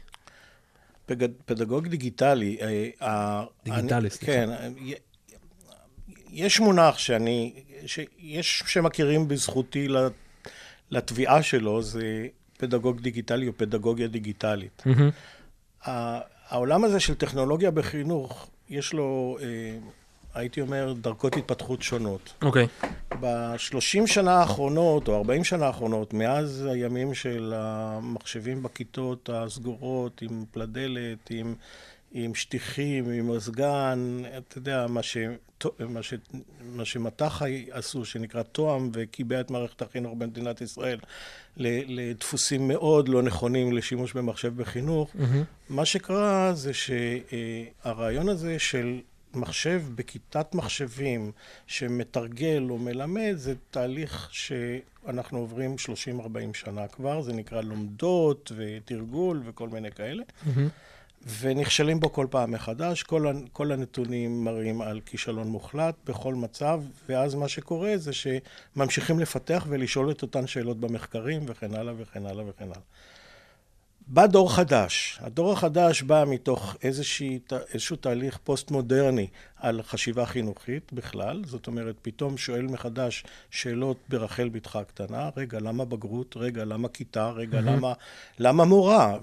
פג... 1.07 1.17
פדגוג 1.47 1.89
דיגיטלי. 1.89 2.59
אה, 2.63 3.09
ה- 3.09 3.45
דיגיטלי, 3.65 4.11
סליחה. 4.11 4.27
כן, 4.33 4.51
אה, 4.51 4.69
יש 6.31 6.61
מונח 6.61 6.99
שאני, 6.99 7.53
שיש 7.87 8.63
שמכירים 8.67 9.29
בזכותי 9.29 9.89
לתביעה 10.91 11.43
שלו, 11.43 11.83
זה 11.83 12.27
פדגוג 12.59 13.01
דיגיטלי 13.01 13.49
או 13.49 13.53
פדגוגיה 13.57 14.09
דיגיטלית. 14.09 14.83
ה- 15.87 16.21
העולם 16.49 16.85
הזה 16.85 17.01
של 17.01 17.15
טכנולוגיה 17.15 17.71
בחינוך, 17.71 18.51
יש 18.69 18.93
לו, 18.93 19.39
אה, 19.43 19.47
הייתי 20.35 20.61
אומר, 20.61 20.95
דרכות 21.01 21.37
התפתחות 21.37 21.83
שונות. 21.83 22.33
אוקיי, 22.43 22.67
בשלושים 23.21 24.07
שנה 24.07 24.33
האחרונות, 24.33 25.09
או 25.09 25.17
ארבעים 25.17 25.45
שנה 25.45 25.67
האחרונות, 25.67 26.15
מאז 26.15 26.69
הימים 26.73 27.15
של 27.15 27.53
המחשבים 27.57 28.63
בכיתות 28.63 29.31
הסגורות, 29.33 30.23
עם 30.23 30.45
פלדלת, 30.51 31.31
עם, 31.31 31.55
עם 32.13 32.35
שטיחים, 32.35 33.11
עם 33.11 33.31
מזגן, 33.37 34.23
אתה 34.39 34.59
יודע, 34.59 34.87
מה, 34.89 35.03
ש, 35.03 35.17
מה, 35.79 36.03
ש, 36.03 36.15
מה 36.63 36.85
שמט"ח 36.85 37.43
עשו, 37.71 38.05
שנקרא 38.05 38.43
תואם, 38.43 38.91
וקיבע 38.93 39.41
את 39.41 39.51
מערכת 39.51 39.83
החינוך 39.83 40.15
במדינת 40.19 40.61
ישראל 40.61 40.99
לדפוסים 41.57 42.69
מאוד 42.69 43.09
לא 43.09 43.23
נכונים 43.23 43.73
לשימוש 43.73 44.13
במחשב 44.13 44.57
בחינוך, 44.57 45.11
מהמם. 45.15 45.43
מה 45.69 45.85
שקרה 45.85 46.53
זה 46.55 46.73
שהרעיון 46.75 48.29
הזה 48.29 48.59
של 48.59 49.01
מחשב 49.37 49.83
בכיתת 49.95 50.55
מחשבים 50.55 51.33
שמתרגל 51.67 52.67
או 52.71 52.79
מלמד, 52.79 53.35
זה 53.37 53.55
תהליך 53.71 54.29
שאנחנו 54.33 55.39
עוברים 55.39 55.77
30-40 56.19 56.29
שנה 56.55 56.89
כבר, 56.89 57.23
זה 57.23 57.33
נקרא 57.33 57.61
לומדות 57.61 58.53
ותרגול 58.57 59.43
וכל 59.45 59.69
מיני 59.69 59.91
כאלה, 59.91 60.23
מהמם. 60.47 60.69
ונכשלים 61.41 62.01
בו 62.01 62.13
כל 62.13 62.27
פעם 62.31 62.51
מחדש. 62.51 63.03
כל, 63.03 63.27
כל 63.53 63.73
הנתונים 63.73 64.45
מראים 64.45 64.81
על 64.81 65.01
כישלון 65.07 65.49
מוחלט 65.49 65.95
בכל 66.07 66.35
מצב, 66.35 66.83
ואז 67.09 67.35
מה 67.35 67.49
שקורה 67.49 67.93
זה 67.97 68.11
שממשיכים 68.13 69.21
לפתח 69.21 69.67
ולשאול 69.69 70.11
את 70.11 70.23
אותן 70.23 70.47
שאלות 70.47 70.81
במחקרים 70.81 71.43
וכן 71.47 71.75
הלאה 71.75 71.95
וכן 71.99 72.27
הלאה 72.27 72.45
וכן 72.49 72.65
הלאה. 72.65 72.81
בא 74.07 74.27
דור 74.27 74.55
חדש. 74.55 75.19
הדור 75.23 75.53
החדש 75.53 76.03
בא 76.03 76.25
מתוך 76.27 76.77
איזושהי, 76.83 77.39
איזשהו 77.73 77.97
תהליך 77.97 78.39
פוסט-מודרני 78.45 79.27
על 79.57 79.83
חשיבה 79.83 80.27
חינוכית 80.27 80.93
בכלל. 80.93 81.43
זאת 81.47 81.67
אומרת, 81.67 81.95
פתאום 82.03 82.37
שואל 82.37 82.67
מחדש 82.67 83.25
שאלות 83.51 83.97
ברחל 84.09 84.49
בתך 84.49 84.77
הקטנה. 84.77 85.31
רגע, 85.37 85.59
למה 85.61 85.85
בגרות? 85.85 86.35
רגע, 86.37 86.65
למה 86.65 86.89
כיתה? 86.89 87.31
רגע, 87.31 87.61
למה, 87.61 87.93
למה 88.39 88.65
מורה? 88.65 89.19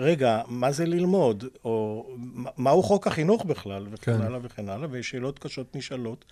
רגע, 0.00 0.42
מה 0.48 0.72
זה 0.72 0.86
ללמוד? 0.86 1.44
או 1.64 2.06
מהו 2.56 2.82
חוק 2.82 3.06
החינוך 3.06 3.44
בכלל? 3.44 3.86
וכן 3.90 4.18
כן. 4.18 4.22
הלאה 4.22 4.38
וכן 4.42 4.68
הלאה. 4.68 4.88
ושאלות 4.90 5.38
קשות 5.38 5.76
נשאלות. 5.76 6.24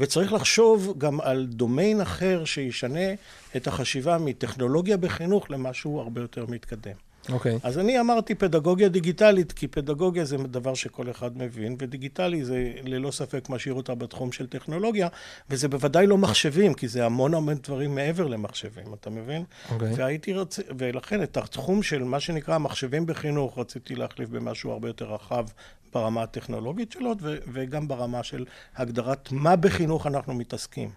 וצריך 0.00 0.32
לחשוב 0.32 0.94
גם 0.98 1.20
על 1.20 1.46
דומיין 1.46 2.00
אחר 2.00 2.44
שישנה 2.44 3.14
את 3.56 3.66
החשיבה 3.66 4.18
מטכנולוגיה 4.18 4.96
בחינוך 4.96 5.50
למשהו 5.50 6.00
הרבה 6.00 6.20
יותר 6.20 6.46
מתקדם. 6.48 7.05
אוקיי. 7.32 7.58
אז 7.62 7.78
אני 7.78 8.00
אמרתי 8.00 8.34
פדגוגיה 8.34 8.88
דיגיטלית, 8.88 9.52
כי 9.52 9.68
פדגוגיה 9.68 10.24
זה 10.24 10.36
דבר 10.36 10.74
שכל 10.74 11.10
אחד 11.10 11.38
מבין, 11.38 11.76
ודיגיטלי 11.78 12.44
זה 12.44 12.72
ללא 12.82 13.10
ספק 13.10 13.48
משאיר 13.48 13.74
אותה 13.74 13.94
בתחום 13.94 14.32
של 14.32 14.46
טכנולוגיה, 14.46 15.08
וזה 15.50 15.68
בוודאי 15.68 16.06
לא 16.06 16.18
מחשבים, 16.18 16.74
כי 16.74 16.88
זה 16.88 17.06
המון 17.06 17.34
המון 17.34 17.54
דברים 17.62 17.94
מעבר 17.94 18.26
למחשבים, 18.26 18.94
אתה 19.00 19.10
מבין? 19.10 19.44
אוקיי. 19.70 19.92
והייתי 19.96 20.34
רוצה, 20.34 20.62
ולכן 20.78 21.22
את 21.22 21.36
התחום 21.36 21.82
של 21.82 22.04
מה 22.04 22.20
שנקרא 22.20 22.58
מחשבים 22.58 23.06
בחינוך, 23.06 23.58
רציתי 23.58 23.94
להחליף 23.94 24.28
במשהו 24.28 24.70
הרבה 24.70 24.88
יותר 24.88 25.14
רחב 25.14 25.46
ברמה 25.92 26.22
הטכנולוגית 26.22 26.92
שלו, 26.92 27.14
ו- 27.20 27.36
וגם 27.52 27.88
ברמה 27.88 28.22
של 28.22 28.44
הגדרת 28.76 29.32
מה 29.32 29.56
בחינוך 29.56 30.06
אנחנו 30.06 30.34
מתעסקים. 30.34 30.90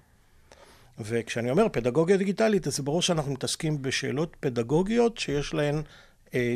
וכשאני 1.00 1.52
אומר 1.52 1.68
פדגוגיה 1.72 2.18
דיגיטלית, 2.18 2.68
אז 2.68 2.76
זה 2.76 2.84
ברור 2.84 3.02
שאנחנו 3.02 3.34
מתעסקים 3.34 3.82
בשאלות 3.82 4.36
פדגוגיות 4.40 5.18
שיש 5.18 5.54
להן 5.54 5.82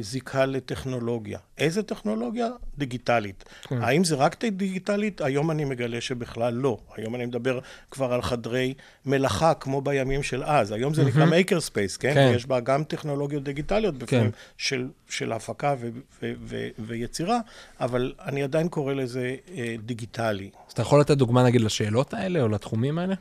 זיקה 0.01 0.45
לטכנולוגיה. 0.45 1.39
איזה 1.57 1.83
טכנולוגיה? 1.83 2.47
דיגיטלית. 2.77 3.43
כן. 3.63 3.81
האם 3.81 4.03
זה 4.03 4.15
רק 4.15 4.45
דיגיטלית? 4.45 5.21
היום 5.21 5.51
אני 5.51 5.65
מגלה 5.65 6.01
שבכלל 6.01 6.53
לא. 6.53 6.77
היום 6.95 7.15
אני 7.15 7.25
מדבר 7.25 7.59
כבר 7.91 8.13
על 8.13 8.21
חדרי 8.21 8.73
מלאכה, 9.05 9.53
כמו 9.53 9.81
בימים 9.81 10.23
של 10.23 10.43
אז. 10.43 10.71
היום 10.71 10.93
זה 10.93 11.03
נקרא 11.03 11.25
maker 11.25 11.59
space, 11.59 11.97
כן? 11.97 12.13
כן. 12.13 12.31
יש 12.35 12.45
בה 12.45 12.59
גם 12.59 12.83
טכנולוגיות 12.83 13.43
דיגיטליות 13.43 13.97
בפנים, 13.97 14.31
כן. 14.31 14.37
של, 14.57 14.87
של 15.09 15.31
הפקה 15.31 15.75
ו- 15.79 15.89
ו- 16.21 16.33
ו- 16.39 16.67
ויצירה, 16.79 17.39
אבל 17.79 18.13
אני 18.25 18.43
עדיין 18.43 18.67
קורא 18.67 18.93
לזה 18.93 19.35
אה, 19.57 19.75
דיגיטלי. 19.85 20.49
אז 20.67 20.71
אתה 20.73 20.81
יכול 20.81 20.99
לתת 20.99 21.17
דוגמה 21.17 21.43
נגיד 21.43 21.61
לשאלות 21.61 22.13
האלה, 22.13 22.41
או 22.41 22.47
לתחומים 22.47 22.99
האלה? 22.99 23.15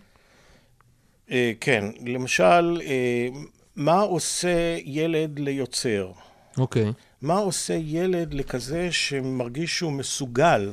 אה, 1.30 1.52
כן, 1.60 1.84
למשל, 2.06 2.80
אה, 2.84 3.28
מה 3.76 4.00
עושה 4.00 4.76
ילד 4.84 5.38
ליוצר? 5.38 6.12
אוקיי. 6.58 6.92
מה 7.22 7.34
עושה 7.34 7.74
ילד 7.74 8.34
לכזה 8.34 8.92
שמרגיש 8.92 9.78
שהוא 9.78 9.92
מסוגל 9.92 10.72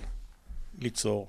ליצור? 0.79 1.27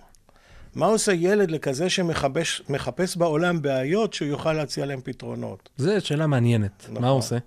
מה 0.75 0.87
עושה 0.87 1.13
ילד 1.13 1.51
לכזה 1.51 1.91
שמחפש 1.91 2.63
מחפש 2.69 3.17
בעולם 3.17 3.63
בעיות 3.63 4.15
שהוא 4.15 4.29
יוכל 4.29 4.53
להציע 4.53 4.87
להם 4.87 5.01
פתרונות? 5.05 5.69
זו 5.77 5.91
שאלה 6.01 6.27
מעניינת. 6.27 6.87
נכון. 6.89 7.03
מה 7.03 7.09
הוא 7.09 7.19
עושה? 7.19 7.39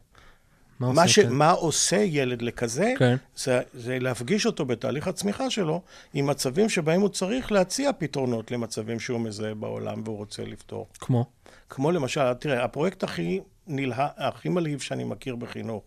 מה 0.79 0.93
מה, 0.93 1.01
עושה, 1.01 1.07
ש... 1.13 1.19
כן. 1.19 1.33
מה 1.33 1.51
עושה 1.51 1.95
ילד 1.95 2.41
לכזה, 2.41 2.93
כן. 2.99 3.15
זה, 3.35 3.61
זה 3.73 3.99
להפגיש 3.99 4.45
אותו 4.45 4.65
בתהליך 4.65 5.07
הצמיחה 5.07 5.49
שלו 5.49 5.81
עם 6.13 6.27
מצבים 6.27 6.69
שבהם 6.69 7.01
הוא 7.01 7.09
צריך 7.09 7.51
להציע 7.51 7.91
פתרונות 7.97 8.51
למצבים 8.51 8.99
שהוא 8.99 9.19
מזהה 9.19 9.53
בעולם 9.53 10.01
והוא 10.05 10.17
רוצה 10.17 10.43
לפתור. 10.43 10.87
כמו? 10.99 11.25
כמו 11.69 11.91
למשל, 11.91 12.33
תראה, 12.33 12.63
הפרויקט 12.63 13.03
הכי, 13.03 13.39
נלהב, 13.67 14.09
הכי 14.17 14.49
מלהיב 14.49 14.79
שאני 14.79 15.03
מכיר 15.03 15.35
בחינוך, 15.35 15.83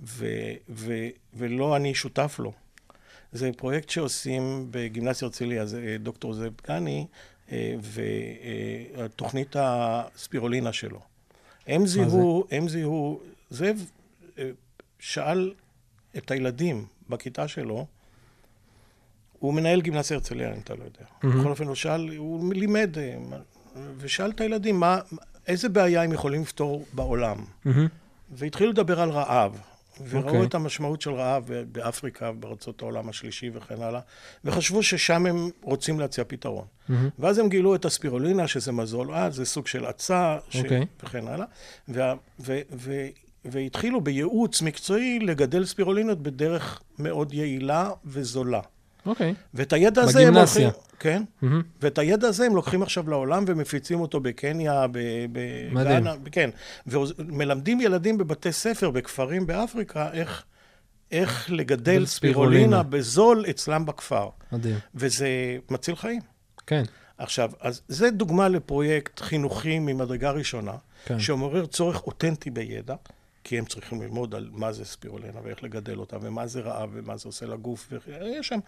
ו, 0.00 0.26
ו, 0.68 0.94
ולא 1.34 1.76
אני 1.76 1.94
שותף 1.94 2.36
לו, 2.38 2.52
זה 3.32 3.50
פרויקט 3.56 3.90
שעושים 3.90 4.66
בגימנסיה 4.70 5.26
הרצליה, 5.26 5.66
זה 5.66 5.84
אה, 5.88 5.96
דוקטור 5.98 6.34
זאב 6.34 6.52
דגני, 6.64 7.06
אה, 7.52 7.74
ותוכנית 8.96 9.56
הספירולינה 9.58 10.72
שלו. 10.72 11.00
הם 11.66 11.86
זיהו, 11.86 12.46
הם 12.50 12.68
זיהו, 12.68 13.20
זאב 13.50 13.90
אה, 14.38 14.50
שאל 14.98 15.52
את 16.16 16.30
הילדים 16.30 16.86
בכיתה 17.08 17.48
שלו, 17.48 17.86
הוא 19.38 19.54
מנהל 19.54 19.80
גימנסיה 19.80 20.16
הרצליה, 20.16 20.54
אם 20.54 20.60
אתה 20.64 20.74
לא 20.74 20.84
יודע. 20.84 21.34
בכל 21.40 21.50
אופן, 21.50 21.66
הוא 21.66 21.74
שאל, 21.74 22.08
הוא 22.16 22.54
לימד, 22.54 22.98
אה, 22.98 23.16
ושאל 23.96 24.30
את 24.30 24.40
הילדים, 24.40 24.80
מה, 24.80 24.98
איזה 25.46 25.68
בעיה 25.68 26.02
הם 26.02 26.12
יכולים 26.12 26.42
לפתור 26.42 26.84
בעולם? 26.92 27.44
מהמם. 27.64 27.86
והתחילו 28.30 28.70
לדבר 28.70 29.00
על 29.00 29.10
רעב. 29.10 29.60
וראו 30.08 30.26
אוקיי. 30.26 30.44
את 30.44 30.54
המשמעות 30.54 31.00
של 31.00 31.10
רעב 31.10 31.50
באפריקה, 31.72 32.32
בארצות 32.32 32.82
העולם 32.82 33.08
השלישי 33.08 33.50
וכן 33.54 33.82
הלאה, 33.82 34.00
וחשבו 34.44 34.82
ששם 34.82 35.26
הם 35.26 35.50
רוצים 35.62 36.00
להציע 36.00 36.24
פתרון. 36.28 36.64
ואז 37.18 37.38
הם 37.38 37.48
גילו 37.48 37.74
את 37.74 37.84
הספירולינה, 37.84 38.48
שזה 38.48 38.72
מזול 38.72 39.14
עד, 39.14 39.32
זה 39.32 39.44
סוג 39.44 39.66
של 39.66 39.86
עצה, 39.86 40.38
ש... 40.50 40.56
אוקיי. 40.56 40.86
וכן 41.02 41.28
הלאה, 41.28 41.46
וה... 41.88 42.14
ו... 42.40 42.60
ו... 42.72 42.92
והתחילו 43.44 44.00
בייעוץ 44.00 44.62
מקצועי 44.62 45.18
לגדל 45.18 45.64
ספירולינות 45.64 46.22
בדרך 46.22 46.82
מאוד 46.98 47.34
יעילה 47.34 47.90
וזולה. 48.04 48.60
אוקיי. 49.06 49.34
ואת 49.54 49.72
הידע 49.72 50.02
הזה 50.02 50.28
הם. 50.28 50.36
הולכים... 50.36 50.68
כן. 50.98 51.22
מהמם. 51.42 51.62
ואת 51.82 51.98
הידע 51.98 52.28
הזה 52.28 52.46
הם 52.46 52.56
לוקחים 52.56 52.82
עכשיו 52.82 53.10
לעולם 53.10 53.44
ומפיצים 53.46 54.00
אותו 54.00 54.20
בקניה, 54.20 54.86
מדהים. 54.86 55.74
בגאנה, 55.74 56.14
כן. 56.32 56.50
ומלמדים 56.86 57.80
ילדים 57.80 58.18
בבתי 58.18 58.52
ספר, 58.52 58.90
בכפרים 58.90 59.46
באפריקה, 59.46 60.12
איך, 60.12 60.44
איך 61.10 61.50
לגדל 61.50 62.06
ספירולינה. 62.06 62.62
ספירולינה 62.66 62.82
בזול 62.82 63.44
אצלם 63.50 63.86
בכפר. 63.86 64.28
מדהים. 64.52 64.76
וזה 64.94 65.28
מציל 65.70 65.96
חיים. 65.96 66.20
כן. 66.66 66.82
עכשיו, 67.18 67.50
אז 67.60 67.82
זה 67.88 68.10
דוגמה 68.10 68.48
לפרויקט 68.48 69.20
חינוכי 69.20 69.78
ממדרגה 69.78 70.30
ראשונה, 70.30 70.72
כן. 71.04 71.20
שמעורר 71.20 71.66
צורך 71.66 72.06
אותנטי 72.06 72.50
בידע, 72.50 72.94
כי 73.44 73.58
הם 73.58 73.64
צריכים 73.64 74.02
ללמוד 74.02 74.34
על 74.34 74.48
מה 74.52 74.72
זה 74.72 74.84
ספירולינה 74.84 75.40
ואיך 75.44 75.62
לגדל 75.62 75.98
אותה, 75.98 76.16
ומה 76.22 76.46
זה 76.46 76.60
רעב, 76.60 76.90
ומה 76.92 77.16
זה 77.16 77.28
עושה 77.28 77.46
לגוף, 77.46 77.92
ויש 78.06 78.48
שם 78.48 78.58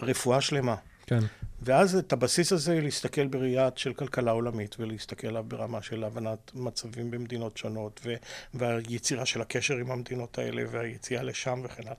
רפואה 0.00 0.40
שלמה. 0.40 0.76
כן. 1.06 1.20
ואז 1.62 1.96
את 1.96 2.12
הבסיס 2.12 2.52
הזה 2.52 2.80
להסתכל 2.80 3.26
בראייה 3.26 3.68
של 3.76 3.94
כלכלה 3.94 4.30
עולמית 4.30 4.76
ולהסתכל 4.78 5.26
עליו 5.26 5.44
ברמה 5.48 5.82
של 5.82 6.04
הבנת 6.04 6.50
מצבים 6.54 7.10
במדינות 7.10 7.56
שונות 7.56 8.00
ו- 8.04 8.14
והיצירה 8.54 9.26
של 9.26 9.40
הקשר 9.40 9.74
עם 9.74 9.90
המדינות 9.90 10.38
האלה 10.38 10.62
והיציאה 10.70 11.22
לשם 11.22 11.60
וכן 11.64 11.82
הלאה. 11.82 11.94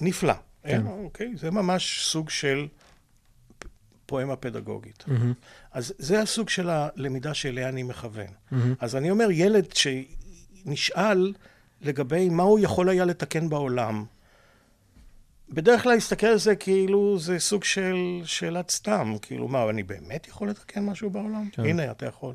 נפלא. 0.00 0.32
כן. 0.62 0.86
אוקיי? 0.86 1.32
זה 1.36 1.50
ממש 1.50 2.00
סוג 2.04 2.30
של 2.30 2.68
פואמה 4.06 4.36
פדגוגית. 4.36 5.04
אז 5.72 5.94
זה 5.98 6.20
הסוג 6.20 6.48
של 6.48 6.70
הלמידה 6.70 7.34
שאליה 7.34 7.68
אני 7.68 7.82
מכוון. 7.82 8.26
אז 8.80 8.96
אני 8.96 9.10
אומר, 9.10 9.30
ילד 9.30 9.72
שנשאל 10.64 11.32
לגבי 11.82 12.28
מה 12.28 12.42
הוא 12.42 12.58
יכול 12.58 12.88
היה 12.88 13.04
לתקן 13.04 13.48
בעולם, 13.48 14.04
בדרך 15.50 15.82
כלל 15.82 15.94
להסתכל 15.94 16.26
על 16.26 16.38
זה 16.38 16.56
כאילו 16.56 17.18
זה 17.18 17.38
סוג 17.38 17.64
של 17.64 17.96
שאלת 18.24 18.70
סתם, 18.70 19.14
כאילו 19.22 19.48
מה, 19.48 19.70
אני 19.70 19.82
באמת 19.82 20.28
יכול 20.28 20.50
לתקן 20.50 20.84
משהו 20.86 21.10
בעולם? 21.10 21.48
כן. 21.52 21.64
הנה, 21.64 21.90
אתה 21.90 22.06
יכול. 22.06 22.34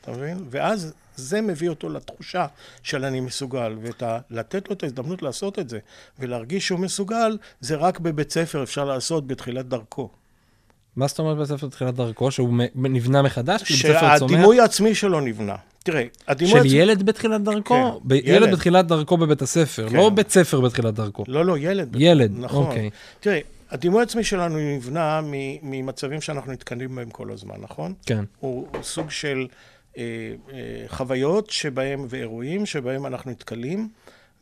אתה 0.00 0.10
מבין? 0.10 0.44
ואז 0.50 0.92
זה 1.16 1.40
מביא 1.40 1.68
אותו 1.68 1.88
לתחושה 1.88 2.46
של 2.82 3.04
אני 3.04 3.20
מסוגל, 3.20 3.76
ולתת 3.80 4.68
לו 4.68 4.74
את 4.74 4.82
ההזדמנות 4.82 5.22
לעשות 5.22 5.58
את 5.58 5.68
זה, 5.68 5.78
ולהרגיש 6.18 6.66
שהוא 6.66 6.78
מסוגל, 6.78 7.38
זה 7.60 7.76
רק 7.76 7.98
בבית 7.98 8.32
ספר 8.32 8.62
אפשר 8.62 8.84
לעשות 8.84 9.26
בתחילת 9.26 9.68
דרכו. 9.68 10.10
מה 10.96 11.06
זאת 11.06 11.18
אומרת 11.18 11.36
בית 11.36 11.46
ספר 11.46 11.68
תחילת 11.68 11.94
דרכו, 11.94 12.30
שהוא 12.30 12.54
נבנה 12.74 13.22
מחדש? 13.22 13.62
כאילו? 13.62 13.78
שהדימוי 13.78 14.60
העצמי 14.60 14.94
שלו 14.94 15.20
נבנה. 15.20 15.56
תראה, 15.86 16.04
הדימוי 16.28 16.68
של. 16.68 16.74
ילד 16.74 17.02
בתחילת 17.02 17.42
דרכו? 17.42 17.74
כן, 17.74 18.08
ב- 18.08 18.12
ילד 18.12 18.26
ילד. 18.26 18.52
בתחילת 18.52 18.86
דרכו 18.86 19.16
בבית 19.16 19.42
הספר, 19.42 19.88
כן. 19.88 19.96
לא 19.96 20.10
בית 20.10 20.30
ספר 20.30 20.60
בתחילת 20.60 20.94
דרכו. 20.94 21.24
לא, 21.28 21.44
לא, 21.44 21.58
ילד. 21.58 21.96
ילד, 21.98 22.32
נכון. 22.38 22.66
אוקיי. 22.66 22.90
תראה, 23.20 23.40
הדימוי 23.70 24.00
העצמי 24.00 24.24
שלנו 24.24 24.58
נבנה 24.76 25.20
ממצבים 25.62 26.20
שאנחנו 26.20 26.52
נתקלים 26.52 26.94
בהם 26.96 27.10
כל 27.10 27.30
הזמן, 27.30 27.54
נכון? 27.60 27.94
כן. 28.06 28.24
הוא 28.40 28.66
סוג 28.82 29.10
של 29.10 29.46
אה, 29.98 30.02
אה, 30.52 30.84
חוויות 30.88 31.50
שבהם, 31.50 32.06
ואירועים 32.08 32.66
שבהם 32.66 33.06
אנחנו 33.06 33.30
נתקלים, 33.30 33.88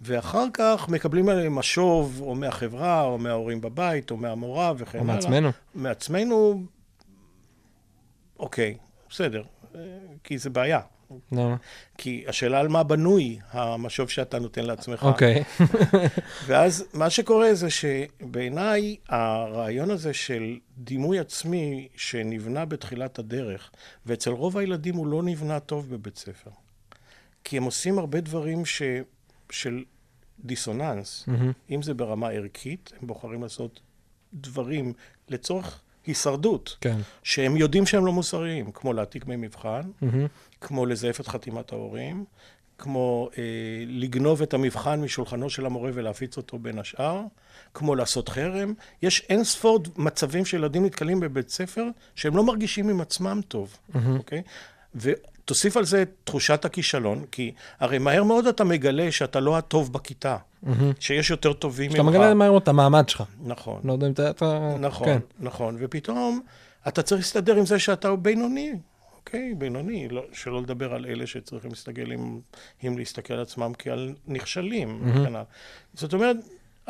ואחר 0.00 0.44
כך 0.52 0.88
מקבלים 0.88 1.28
עליהם 1.28 1.54
משוב, 1.54 2.20
או 2.20 2.34
מהחברה, 2.34 3.02
או 3.02 3.18
מההורים 3.18 3.60
בבית, 3.60 4.10
או 4.10 4.16
מהמורה, 4.16 4.72
וכן 4.76 4.98
או 4.98 5.04
הלאה. 5.04 5.14
מעצמנו. 5.14 5.50
מעצמנו, 5.74 6.62
אוקיי, 8.38 8.76
בסדר, 9.10 9.42
אה, 9.74 9.80
כי 10.24 10.38
זה 10.38 10.50
בעיה. 10.50 10.80
לא. 11.32 11.54
כי 11.98 12.24
השאלה 12.26 12.60
על 12.60 12.68
מה 12.68 12.82
בנוי 12.82 13.38
המשוב 13.50 14.08
שאתה 14.08 14.38
נותן 14.38 14.64
לעצמך. 14.64 15.02
אוקיי. 15.02 15.44
ואז 16.46 16.84
מה 16.92 17.10
שקורה 17.10 17.54
זה 17.54 17.68
שבעיניי 17.70 18.96
הרעיון 19.08 19.90
הזה 19.90 20.14
של 20.14 20.58
דימוי 20.78 21.18
עצמי 21.18 21.88
שנבנה 21.96 22.64
בתחילת 22.64 23.18
הדרך, 23.18 23.70
ואצל 24.06 24.30
רוב 24.30 24.58
הילדים 24.58 24.94
הוא 24.94 25.06
לא 25.06 25.22
נבנה 25.22 25.60
טוב 25.60 25.90
בבית 25.90 26.16
ספר. 26.16 26.50
כי 27.44 27.56
הם 27.56 27.62
עושים 27.62 27.98
הרבה 27.98 28.20
דברים 28.20 28.64
ש... 28.64 28.82
של 29.50 29.84
דיסוננס, 30.44 31.28
אם 31.70 31.82
זה 31.82 31.94
ברמה 31.94 32.28
ערכית, 32.28 32.92
הם 33.00 33.06
בוחרים 33.06 33.42
לעשות 33.42 33.80
דברים 34.34 34.92
לצורך 35.28 35.80
הישרדות, 36.06 36.76
כן. 36.80 36.96
שהם 37.22 37.56
יודעים 37.56 37.86
שהם 37.86 38.06
לא 38.06 38.12
מוסריים, 38.12 38.72
כמו 38.72 38.92
להעתיק 38.92 39.26
מהם 39.26 39.40
מבחן, 39.40 39.90
מהמם. 40.00 40.26
כמו 40.64 40.86
לזייף 40.86 41.20
את 41.20 41.28
חתימת 41.28 41.72
ההורים, 41.72 42.24
כמו 42.78 43.28
אה, 43.38 43.42
לגנוב 43.86 44.42
את 44.42 44.54
המבחן 44.54 45.00
משולחנו 45.00 45.50
של 45.50 45.66
המורה 45.66 45.90
ולהפיץ 45.94 46.36
אותו 46.36 46.58
בין 46.58 46.78
השאר, 46.78 47.20
כמו 47.74 47.94
לעשות 47.94 48.28
חרם. 48.28 48.74
יש 49.02 49.26
אין 49.28 49.44
ספור 49.44 49.80
מצבים 49.96 50.44
שילדים 50.44 50.84
נתקלים 50.84 51.20
בבית 51.20 51.48
ספר 51.48 51.84
שהם 52.14 52.36
לא 52.36 52.44
מרגישים 52.44 52.88
עם 52.88 53.00
עצמם 53.00 53.40
טוב, 53.48 53.76
אוקיי? 54.18 54.42
ותוסיף 54.94 55.76
על 55.76 55.84
זה 55.84 56.02
את 56.02 56.10
תחושת 56.24 56.64
הכישלון, 56.64 57.24
כי 57.30 57.52
הרי 57.80 57.98
מהר 57.98 58.24
מאוד 58.24 58.46
אתה 58.46 58.64
מגלה 58.64 59.12
שאתה 59.12 59.40
לא 59.40 59.58
הטוב 59.58 59.92
בכיתה, 59.92 60.36
שיש 61.00 61.30
יותר 61.30 61.52
טובים 61.52 61.90
ממך. 61.90 61.94
אתה 61.94 62.02
מגלה 62.02 62.34
מהר 62.34 62.50
מאוד 62.50 62.62
את 62.62 62.68
המעמד 62.68 63.08
שלך. 63.08 63.22
נכון. 63.44 63.80
לא 63.84 63.92
יודע 63.92 64.06
אם 64.06 64.12
אתה... 64.12 64.76
נכון, 64.80 65.06
כן. 65.06 65.18
נכון, 65.40 65.76
ופתאום 65.78 66.40
אתה 66.88 67.02
צריך 67.02 67.20
להסתדר 67.20 67.56
עם 67.56 67.66
זה 67.66 67.78
שאתה 67.78 68.16
בינוני, 68.16 68.72
אוקיי? 69.26 69.54
בינוני, 69.54 70.08
לא, 70.08 70.24
שלא 70.32 70.62
לדבר 70.62 70.94
על 70.94 71.06
אלה 71.06 71.26
שצריכים 71.26 71.70
להסתגל 71.70 72.12
עם, 72.12 72.40
עם 72.82 72.98
להסתכל 72.98 73.34
על 73.34 73.40
עצמם 73.40 73.72
כעל 73.78 74.14
נכשלים, 74.26 75.02
וכן 75.04 75.26
הלאה. 75.26 75.42
זאת 75.94 76.14
אומרת, 76.14 76.36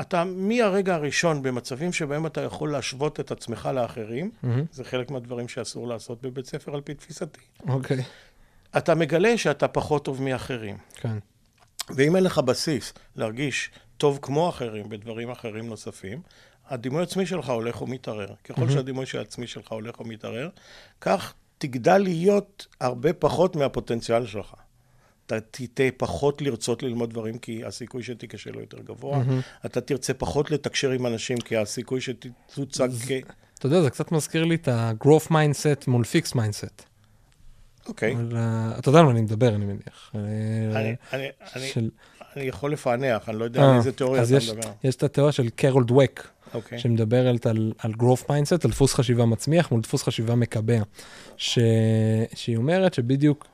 אתה 0.00 0.24
מהרגע 0.24 0.94
הראשון 0.94 1.42
במצבים 1.42 1.92
שבהם 1.92 2.26
אתה 2.26 2.40
יכול 2.40 2.72
להשוות 2.72 3.20
את 3.20 3.30
עצמך 3.30 3.68
לאחרים, 3.74 4.30
זה 4.72 4.84
חלק 4.84 5.10
מהדברים 5.10 5.48
שאסור 5.48 5.88
לעשות 5.88 6.22
בבית 6.22 6.46
ספר 6.46 6.74
על 6.74 6.80
פי 6.80 6.94
תפיסתי. 6.94 7.40
אוקיי. 7.68 8.02
אתה 8.76 8.94
מגלה 8.94 9.38
שאתה 9.38 9.68
פחות 9.68 10.04
טוב 10.04 10.22
מאחרים. 10.22 10.76
כן. 10.94 11.18
ואם 11.90 12.16
אין 12.16 12.24
לך 12.24 12.38
בסיס 12.38 12.92
להרגיש 13.16 13.70
טוב 13.96 14.18
כמו 14.22 14.48
אחרים 14.48 14.88
בדברים 14.88 15.30
אחרים 15.30 15.66
נוספים, 15.66 16.22
הדימוי 16.68 17.00
העצמי 17.00 17.26
שלך 17.26 17.48
הולך 17.48 17.82
ומתערער. 17.82 18.34
ככל 18.44 18.70
שהדימוי 18.70 19.04
העצמי 19.18 19.46
שלך 19.46 19.72
הולך 19.72 20.00
ומתערער, 20.00 20.48
כך 21.00 21.34
תגדל 21.66 21.98
להיות 21.98 22.66
הרבה 22.80 23.12
פחות 23.12 23.56
מהפוטנציאל 23.56 24.26
שלך. 24.26 24.54
אתה 25.26 25.36
תטעה 25.50 25.86
פחות 25.96 26.42
לרצות 26.42 26.82
ללמוד 26.82 27.10
דברים, 27.10 27.38
כי 27.38 27.64
הסיכוי 27.64 28.02
שתיכשל 28.02 28.54
הוא 28.54 28.60
יותר 28.60 28.78
גבוה. 28.80 29.22
אתה 29.66 29.80
תרצה 29.80 30.14
פחות 30.14 30.50
לתקשר 30.50 30.90
עם 30.90 31.06
אנשים, 31.06 31.38
כי 31.38 31.56
הסיכוי 31.56 32.00
שתוצג 32.00 32.88
כ... 33.06 33.10
אתה 33.58 33.66
יודע, 33.66 33.82
זה 33.82 33.90
קצת 33.90 34.12
מזכיר 34.12 34.44
לי 34.44 34.54
את 34.54 34.68
ה-growth 34.68 35.30
mindset 35.30 35.84
מול 35.86 36.02
fixed 36.04 36.32
mindset. 36.34 36.82
אוקיי. 37.88 38.14
אבל, 38.14 38.36
אה, 38.36 38.78
אתה 38.78 38.88
יודע 38.88 38.98
על 38.98 39.04
מה 39.04 39.10
אני 39.10 39.20
מדבר, 39.20 39.54
אני 39.54 39.64
מניח. 39.64 40.12
אה, 40.14 40.20
אני- 40.80 40.94
אני- 41.12 41.28
אני- 41.56 41.68
של- 41.68 41.90
אני 42.36 42.44
יכול 42.44 42.72
לפענח, 42.72 43.28
אני 43.28 43.38
לא 43.38 43.44
יודע 43.44 43.60
אה, 43.62 43.70
על 43.70 43.76
איזה 43.76 43.92
תיאוריה 43.92 44.22
אתה 44.22 44.34
יש- 44.36 44.50
מדבר. 44.50 44.70
יש 44.84 44.94
את 44.96 45.02
התיאוריה 45.02 45.32
של 45.32 45.48
קרול 45.50 45.84
דווק, 45.84 46.28
אוקיי. 46.54 46.78
שמדברת 46.78 47.46
על, 47.46 47.72
על 47.78 47.92
growth 47.98 48.24
mindset, 48.28 48.60
על 48.64 48.70
דפוס 48.70 48.94
חשיבה 48.94 49.26
מצמיח 49.26 49.70
מול 49.70 49.80
דפוס 49.80 50.02
חשיבה 50.02 50.34
מקבע. 50.34 50.82
ש... 51.36 51.58
שהיא 52.34 52.56
אומרת 52.56 52.94
שבדיוק 52.94 53.46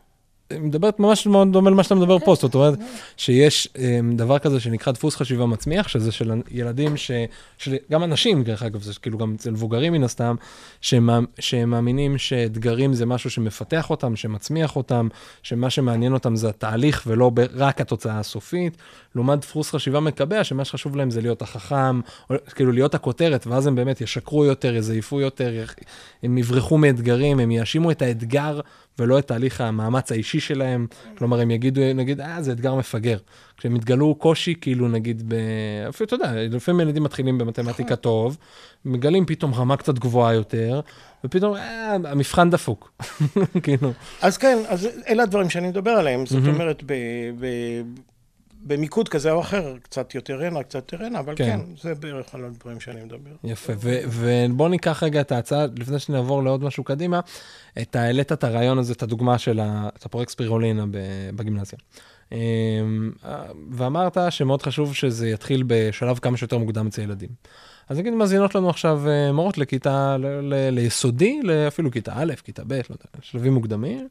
היא 0.50 0.60
מדברת 0.60 1.00
ממש 1.00 1.26
מאוד 1.26 1.52
דומה 1.52 1.70
למה 1.70 1.82
שאתה 1.82 1.94
מדבר 1.94 2.18
פה, 2.18 2.34
זאת 2.34 2.54
אומרת, 2.54 2.78
שיש 3.16 3.68
אה, 3.78 4.00
דבר 4.16 4.38
כזה 4.38 4.60
שנקרא 4.60 4.92
דפוס 4.92 5.16
חשיבה 5.16 5.46
מצמיח, 5.46 5.88
שזה 5.88 6.12
של 6.12 6.32
ילדים, 6.50 6.96
ש, 6.96 7.10
של 7.58 7.76
גם 7.90 8.04
אנשים, 8.04 8.44
דרך 8.44 8.62
אגב, 8.62 8.82
זה 8.82 8.92
כאילו 9.02 9.18
גם 9.18 9.34
אצל 9.34 9.50
מבוגרים 9.50 9.92
מן 9.92 10.04
הסתם, 10.04 10.34
שהם, 10.80 11.10
שהם 11.38 11.70
מאמינים 11.70 12.18
שאתגרים 12.18 12.94
זה 12.94 13.06
משהו 13.06 13.30
שמפתח 13.30 13.90
אותם, 13.90 14.16
שמצמיח 14.16 14.76
אותם, 14.76 15.08
שמה 15.42 15.70
שמעניין 15.70 16.12
אותם 16.12 16.36
זה 16.36 16.48
התהליך 16.48 17.02
ולא 17.06 17.30
רק 17.54 17.80
התוצאה 17.80 18.18
הסופית, 18.18 18.76
לעומת 19.14 19.38
דפוס 19.38 19.70
חשיבה 19.70 20.00
מקבע, 20.00 20.44
שמה 20.44 20.64
שחשוב 20.64 20.96
להם 20.96 21.10
זה 21.10 21.20
להיות 21.20 21.42
החכם, 21.42 22.00
או, 22.30 22.34
כאילו 22.54 22.72
להיות 22.72 22.94
הכותרת, 22.94 23.46
ואז 23.46 23.66
הם 23.66 23.74
באמת 23.74 24.00
ישקרו 24.00 24.44
יותר, 24.44 24.74
יזייפו 24.74 25.20
יותר, 25.20 25.64
הם 26.22 26.38
יברחו 26.38 26.78
מאתגרים, 26.78 27.40
הם 27.40 27.50
יאשימו 27.50 27.90
את 27.90 28.02
האתגר 28.02 28.60
ולא 28.98 29.18
את 29.18 29.26
תהליך 29.26 29.60
המאמץ 29.60 30.12
האישי 30.12 30.40
שלהם. 30.40 30.86
כלומר, 31.18 31.40
הם 31.40 31.50
יגידו, 31.50 31.80
נגיד, 31.94 32.20
אה, 32.20 32.42
זה 32.42 32.52
אתגר 32.52 32.74
מפגר. 32.74 33.18
כשהם 33.56 33.76
יתגלו 33.76 34.14
קושי, 34.14 34.54
כאילו, 34.60 34.88
נגיד, 34.88 35.22
ב... 35.28 35.34
אפילו, 35.88 36.06
אתה 36.06 36.14
יודע, 36.14 36.32
לפעמים 36.34 36.80
ילדים 36.80 37.02
מתחילים 37.02 37.38
במתמטיקה 37.38 37.96
טוב, 38.06 38.36
מגלים 38.84 39.26
פתאום 39.26 39.54
רמה 39.54 39.76
קצת 39.76 39.98
גבוהה 39.98 40.34
יותר, 40.34 40.80
ופתאום, 41.24 41.56
אה, 41.56 41.94
המבחן 41.94 42.50
דפוק. 42.50 42.92
כאילו, 43.62 43.92
אז 44.22 44.36
כן, 44.36 44.58
אז 44.68 44.88
אלה 45.08 45.22
הדברים 45.22 45.50
שאני 45.50 45.68
מדבר 45.68 45.90
עליהם. 45.90 46.26
זאת 46.26 46.46
אומרת, 46.46 46.82
ב, 46.86 46.92
ב, 47.40 47.46
במיקוד 48.62 49.08
כזה 49.08 49.30
או 49.32 49.40
אחר, 49.40 49.74
קצת 49.82 50.14
יותר 50.14 50.42
הנה, 50.44 50.62
קצת 50.62 50.92
יותר 50.92 51.04
הנה, 51.06 51.18
אבל 51.18 51.34
כן. 51.36 51.44
כן, 51.44 51.60
זה 51.82 51.94
בערך 51.94 52.34
על 52.34 52.44
הדברים 52.44 52.80
שאני 52.80 53.04
מדבר. 53.04 53.30
יפה, 53.44 53.72
ובוא 54.10 54.68
ניקח 54.68 55.02
רגע 55.02 55.20
את 55.20 55.32
ההצעה, 55.32 55.66
לפני 55.78 55.98
שנעבור 55.98 56.42
לעוד 56.42 56.64
משהו 56.64 56.84
קדימה, 56.84 57.20
את 57.82 57.96
העלית 57.96 58.32
את 58.32 58.44
הרעיון 58.44 58.78
הזה, 58.78 58.92
את 58.92 59.02
הדוגמה 59.02 59.38
של 59.38 59.60
ה- 59.60 59.88
את 59.98 60.06
הפרויקט 60.06 60.32
ספירולינה 60.32 60.84
בגימנסיה. 61.34 61.78
אמ, 62.32 62.38
ואמרת 63.70 64.16
שמאוד 64.30 64.62
חשוב 64.62 64.94
שזה 64.94 65.28
יתחיל 65.28 65.64
בשלב 65.66 66.18
כמה 66.18 66.36
שיותר 66.36 66.58
מוקדם 66.58 66.86
אצל 66.86 67.02
ילדים. 67.02 67.28
אז 67.88 67.98
נגיד 67.98 68.12
מאזינות 68.12 68.54
לנו 68.54 68.70
עכשיו 68.70 69.08
אה, 69.08 69.32
מורות 69.32 69.58
לכיתה, 69.58 70.16
ל- 70.16 70.26
ל- 70.54 70.70
ליסודי, 70.70 71.40
אפילו 71.68 71.90
כיתה 71.90 72.12
א', 72.16 72.32
כיתה 72.44 72.62
ב', 72.66 72.72
לא 72.72 72.78
יודע, 72.90 73.04
שלבים 73.22 73.54
מוקדמים. 73.54 74.08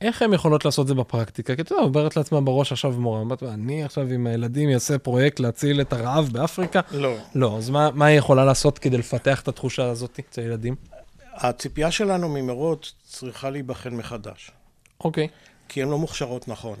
איך 0.00 0.22
הן 0.22 0.32
יכולות 0.32 0.64
לעשות 0.64 0.86
זה 0.86 0.94
בפרקטיקה? 0.94 1.56
כי 1.56 1.62
אתה 1.62 1.72
יודע, 1.72 1.82
עוברת 1.82 2.16
לעצמה 2.16 2.40
בראש 2.40 2.72
עכשיו 2.72 2.92
מורה, 2.92 3.22
אני 3.42 3.84
עכשיו 3.84 4.06
עם 4.12 4.26
הילדים 4.26 4.70
אעשה 4.70 4.98
פרויקט 4.98 5.40
להציל 5.40 5.80
את 5.80 5.92
הרעב 5.92 6.28
באפריקה, 6.32 6.80
לא. 6.90 7.16
לא, 7.34 7.56
אז 7.58 7.70
מה, 7.70 7.90
מה 7.94 8.06
היא 8.06 8.18
יכולה 8.18 8.44
לעשות 8.44 8.78
כדי 8.78 8.98
לפתח 8.98 9.40
את 9.40 9.48
התחושה 9.48 9.84
הזאת 9.90 10.20
אצל 10.28 10.40
ילדים? 10.40 10.74
הציפייה 11.34 11.90
שלנו 11.90 12.28
ממורות 12.28 12.92
צריכה 13.02 13.50
להיבחן 13.50 13.94
מחדש, 13.94 14.50
אוקיי, 15.04 15.28
כי 15.68 15.82
הן 15.82 15.88
לא 15.88 15.98
מוכשרות 15.98 16.48
נכון. 16.48 16.76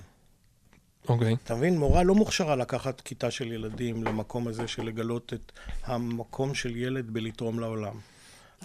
אוקיי. 1.08 1.36
אתה 1.44 1.54
מבין? 1.54 1.78
מורה 1.78 2.02
לא 2.02 2.14
מוכשרה 2.14 2.56
לקחת 2.56 3.00
כיתה 3.00 3.30
של 3.30 3.52
ילדים 3.52 4.04
למקום 4.04 4.48
הזה 4.48 4.68
של 4.68 4.82
לגלות 4.82 5.32
את 5.34 5.52
המקום 5.84 6.54
של 6.54 6.76
ילד 6.76 7.10
בלתרום 7.10 7.60
לעולם. 7.60 7.94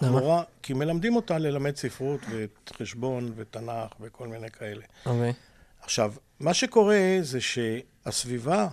המורה, 0.00 0.42
כי 0.62 0.72
מלמדים 0.72 1.16
אותה 1.16 1.38
ללמד 1.38 1.76
ספרות 1.76 2.20
ואת 2.30 2.72
חשבון 2.78 3.32
ותנ"ך 3.36 4.00
וכל 4.00 4.28
מיני 4.28 4.50
כאלה. 4.50 4.84
אוקיי. 5.06 5.32
עכשיו, 5.80 6.14
מה 6.40 6.54
שקורה 6.54 7.18
זה 7.22 7.38
שהסביבה 7.40 8.68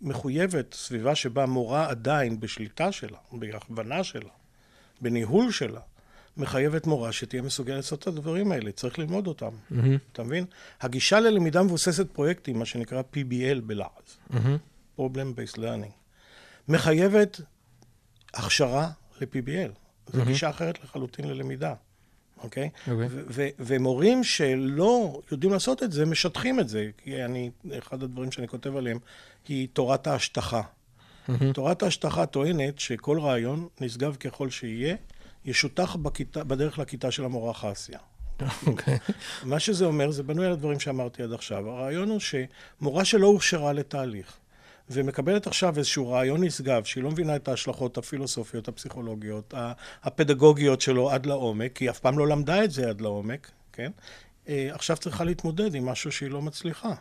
מחויבת, 0.00 0.74
סביבה 0.74 1.14
שבה 1.14 1.46
מורה 1.46 1.88
עדיין 1.88 2.40
בשליטה 2.40 2.92
שלה, 2.92 3.18
בהכוונה 3.32 4.04
שלה, 4.04 4.30
בניהול 5.00 5.52
שלה, 5.52 5.80
מחייבת 6.36 6.86
מורה 6.86 7.12
שתהיה 7.12 7.42
מסוגלת 7.42 7.76
לעשות 7.76 8.02
את 8.02 8.06
הדברים 8.06 8.52
האלה, 8.52 8.72
צריך 8.72 8.98
ללמוד 8.98 9.26
אותם. 9.26 9.50
מהמם, 9.70 9.98
אתה 10.12 10.22
מבין? 10.22 10.44
הגישה 10.80 11.20
ללמידה 11.20 11.62
מבוססת 11.62 12.10
פרויקטים, 12.12 12.58
מה 12.58 12.64
שנקרא 12.64 13.02
PBL 13.14 13.60
בלעז, 13.66 14.18
מהמם, 14.30 14.56
Problem 14.98 15.36
Based 15.36 15.56
Learning, 15.56 15.92
מחייבת 16.68 17.40
הכשרה 18.34 18.90
ל-PBL. 19.20 19.79
זו 20.12 20.24
גישה 20.24 20.50
אחרת 20.50 20.84
לחלוטין 20.84 21.28
ללמידה, 21.28 21.74
אוקיי? 22.42 22.70
אוקיי. 22.90 23.08
ומורים 23.58 24.24
שלא 24.24 25.20
יודעים 25.30 25.52
לעשות 25.52 25.82
את 25.82 25.92
זה, 25.92 26.06
משטחים 26.06 26.60
את 26.60 26.68
זה. 26.68 26.90
כי 26.98 27.24
אני, 27.24 27.50
אחד 27.78 28.02
הדברים 28.02 28.32
שאני 28.32 28.48
כותב 28.48 28.76
עליהם 28.76 28.98
היא 29.48 29.68
תורת 29.72 30.06
ההשטחה. 30.06 30.62
תורת 31.54 31.82
ההשטחה 31.82 32.26
טוענת 32.26 32.78
שכל 32.78 33.20
רעיון, 33.20 33.68
נשגב 33.80 34.16
ככל 34.16 34.50
שיהיה, 34.50 34.96
ישותח 35.44 35.96
בכיתה, 35.96 36.44
בדרך 36.44 36.78
לכיתה 36.78 37.10
של 37.10 37.24
המורה 37.24 37.54
חסיה. 37.54 37.98
אוקיי. 38.66 38.98
מה 39.44 39.60
שזה 39.60 39.84
אומר, 39.84 40.10
זה 40.10 40.22
בנוי 40.22 40.46
על 40.46 40.52
הדברים 40.52 40.80
שאמרתי 40.80 41.22
עד 41.22 41.32
עכשיו. 41.32 41.68
הרעיון 41.68 42.10
הוא 42.10 42.20
שמורה 42.20 43.04
שלא 43.04 43.26
הוכשרה 43.26 43.72
לתהליך, 43.72 44.36
ומקבלת 44.90 45.46
עכשיו 45.46 45.78
איזשהו 45.78 46.08
רעיון 46.08 46.44
נשגב, 46.44 46.84
שהיא 46.84 47.04
לא 47.04 47.10
מבינה 47.10 47.36
את 47.36 47.48
ההשלכות 47.48 47.98
הפילוסופיות, 47.98 48.68
הפסיכולוגיות, 48.68 49.54
הפדגוגיות 50.02 50.80
שלו 50.80 51.10
עד 51.10 51.26
לעומק, 51.26 51.72
כי 51.74 51.84
היא 51.84 51.90
אף 51.90 51.98
פעם 51.98 52.18
לא 52.18 52.28
למדה 52.28 52.64
את 52.64 52.70
זה 52.70 52.88
עד 52.88 53.00
לעומק, 53.00 53.50
כן? 53.72 53.90
אה, 54.48 54.68
עכשיו 54.72 54.96
צריכה 54.96 55.24
להתמודד 55.24 55.74
עם 55.74 55.86
משהו 55.86 56.12
שהיא 56.12 56.30
לא 56.30 56.42
מצליחה, 56.42 56.94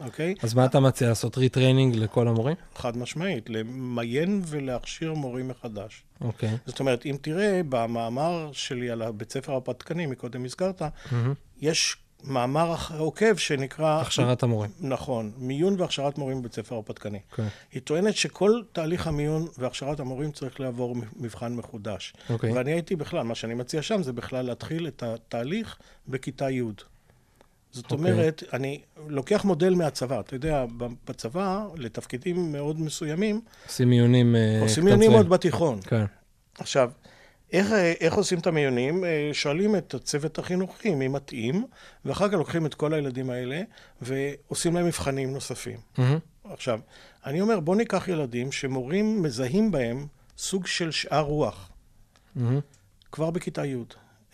אוקיי? 0.00 0.34
אז 0.42 0.54
מה 0.54 0.64
אתה 0.64 0.80
מציע, 0.80 1.08
לעשות 1.08 1.38
retraining 1.38 1.96
לכל 1.96 2.28
המורים? 2.28 2.56
חד 2.74 2.96
משמעית, 2.96 3.50
למיין 3.50 4.42
ולהכשיר 4.46 5.14
מורים 5.14 5.48
מחדש. 5.48 6.04
אוקיי. 6.20 6.56
זאת 6.66 6.80
אומרת, 6.80 7.06
אם 7.06 7.16
תראה, 7.20 7.60
במאמר 7.68 8.50
שלי 8.52 8.90
על 8.90 9.02
הבית 9.02 9.32
ספר 9.32 9.52
הרפתקני, 9.52 10.06
מקודם 10.06 10.44
הזכרת, 10.44 10.82
מהמם. 10.82 11.34
יש 11.60 11.96
מאמר 12.24 12.74
עוקב 12.98 13.36
שנקרא... 13.36 14.00
הכשרת 14.00 14.42
המורים. 14.42 14.70
נכון, 14.80 15.32
מיון 15.38 15.80
והכשרת 15.80 16.18
מורים 16.18 16.40
בבית 16.40 16.54
ספר 16.54 16.74
הרפתקני. 16.74 17.18
אוקיי. 17.30 17.48
היא 17.72 17.82
טוענת 17.82 18.16
שכל 18.16 18.62
תהליך 18.72 19.06
המיון 19.06 19.48
והכשרת 19.58 20.00
המורים 20.00 20.32
צריך 20.32 20.60
לעבור 20.60 20.96
מבחן 21.16 21.52
מחודש. 21.52 22.14
אוקיי. 22.30 22.52
ואני 22.52 22.72
הייתי 22.72 22.96
בכלל, 22.96 23.22
מה 23.22 23.34
שאני 23.34 23.54
מציע 23.54 23.82
שם 23.82 24.02
זה 24.02 24.12
בכלל 24.12 24.44
להתחיל 24.44 24.86
את 24.86 25.02
התהליך 25.02 25.76
בכיתה 26.08 26.50
י'. 26.50 26.62
זאת 27.72 27.92
אוקיי. 27.92 27.96
אומרת, 27.98 28.42
אני 28.52 28.80
לוקח 29.08 29.44
מודל 29.44 29.74
מהצבא. 29.74 30.20
אתה 30.20 30.36
יודע, 30.36 30.64
בצבא, 31.08 31.66
לתפקידים 31.76 32.52
מאוד 32.52 32.80
מסוימים, 32.80 33.40
עושים 33.66 33.90
מיונים 33.90 34.36
אה, 34.36 34.60
עושים 34.60 34.84
מיונים. 34.84 35.12
עוד 35.12 35.28
בתיכון. 35.28 35.80
כן. 35.80 36.04
עכשיו, 36.58 36.90
איך, 37.52 37.72
איך 38.00 38.14
עושים 38.14 38.38
את 38.38 38.46
המיונים? 38.46 39.04
אה, 39.04 39.30
שואלים 39.32 39.76
את 39.76 39.94
הצוות 39.94 40.38
החינוכי 40.38 40.94
מי 40.94 41.08
מתאים, 41.08 41.66
ואחר 42.04 42.28
כך 42.28 42.34
לוקחים 42.34 42.66
את 42.66 42.74
כל 42.74 42.94
הילדים 42.94 43.30
האלה 43.30 43.62
ועושים 44.02 44.74
להם 44.74 44.86
מבחנים 44.86 45.32
נוספים. 45.32 45.78
מהמם. 45.98 46.18
עכשיו, 46.44 46.80
אני 47.26 47.40
אומר, 47.40 47.60
בואו 47.60 47.76
ניקח 47.76 48.08
ילדים 48.08 48.52
שמורים 48.52 49.22
מזהים 49.22 49.70
בהם 49.70 50.06
סוג 50.38 50.66
של 50.66 50.90
שאר 50.90 51.20
רוח, 51.20 51.70
מהמם. 52.36 52.60
כבר 53.12 53.30
בכיתה 53.30 53.66
י'. 53.66 53.76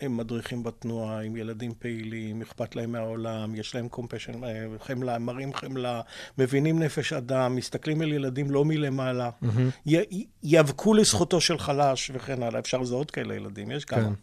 הם 0.01 0.17
מדריכים 0.17 0.63
בתנועה, 0.63 1.21
עם 1.21 1.35
ילדים 1.35 1.73
פעילים, 1.79 2.41
אכפת 2.41 2.75
להם 2.75 2.91
מהעולם, 2.91 3.55
יש 3.55 3.75
להם 3.75 3.87
קומפשן, 3.89 4.33
חמלה, 4.81 5.19
מראים 5.19 5.53
חמלה, 5.53 6.01
מבינים 6.37 6.79
נפש 6.79 7.13
אדם, 7.13 7.55
מסתכלים 7.55 8.01
על 8.01 8.13
ילדים 8.13 8.51
לא 8.51 8.65
מלמעלה, 8.65 9.29
מהמם. 9.41 9.69
י- 9.85 10.25
יאבקו 10.43 10.93
לזכותו 10.93 11.41
של 11.41 11.57
חלש 11.59 12.11
וכן 12.13 12.43
הלאה. 12.43 12.59
אפשר 12.59 12.77
לזהות 12.77 13.11
כאלה 13.11 13.35
ילדים, 13.35 13.71
יש 13.71 13.85
כמה. 13.85 14.01
כן. 14.03 14.13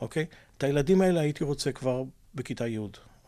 אוקיי? 0.00 0.24
את 0.58 0.64
הילדים 0.64 1.00
האלה 1.00 1.20
הייתי 1.20 1.44
רוצה 1.44 1.72
כבר 1.72 2.02
בכיתה 2.34 2.66
י', 2.68 2.78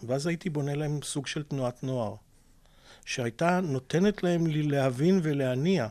ואז 0.03 0.27
הייתי 0.27 0.51
בונה 0.51 0.75
להם 0.75 0.99
סוג 1.03 1.27
של 1.27 1.43
תנועת 1.43 1.83
נוער, 1.85 2.15
שהייתה 3.05 3.61
נותנת 3.61 4.23
להם 4.23 4.45
להבין 4.47 5.21
ולהניע 5.23 5.89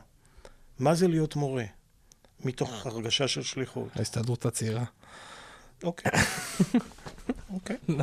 מה 0.80 0.96
זה 0.96 1.08
להיות 1.08 1.36
מורה, 1.36 1.64
מתוך 2.46 2.86
הרגשה 2.86 3.28
של 3.28 3.42
שליחות. 3.42 3.88
ההסתדרות 3.96 4.46
הצעירה. 4.46 4.84
אוקיי. 5.84 6.12
אוקיי. 7.54 7.76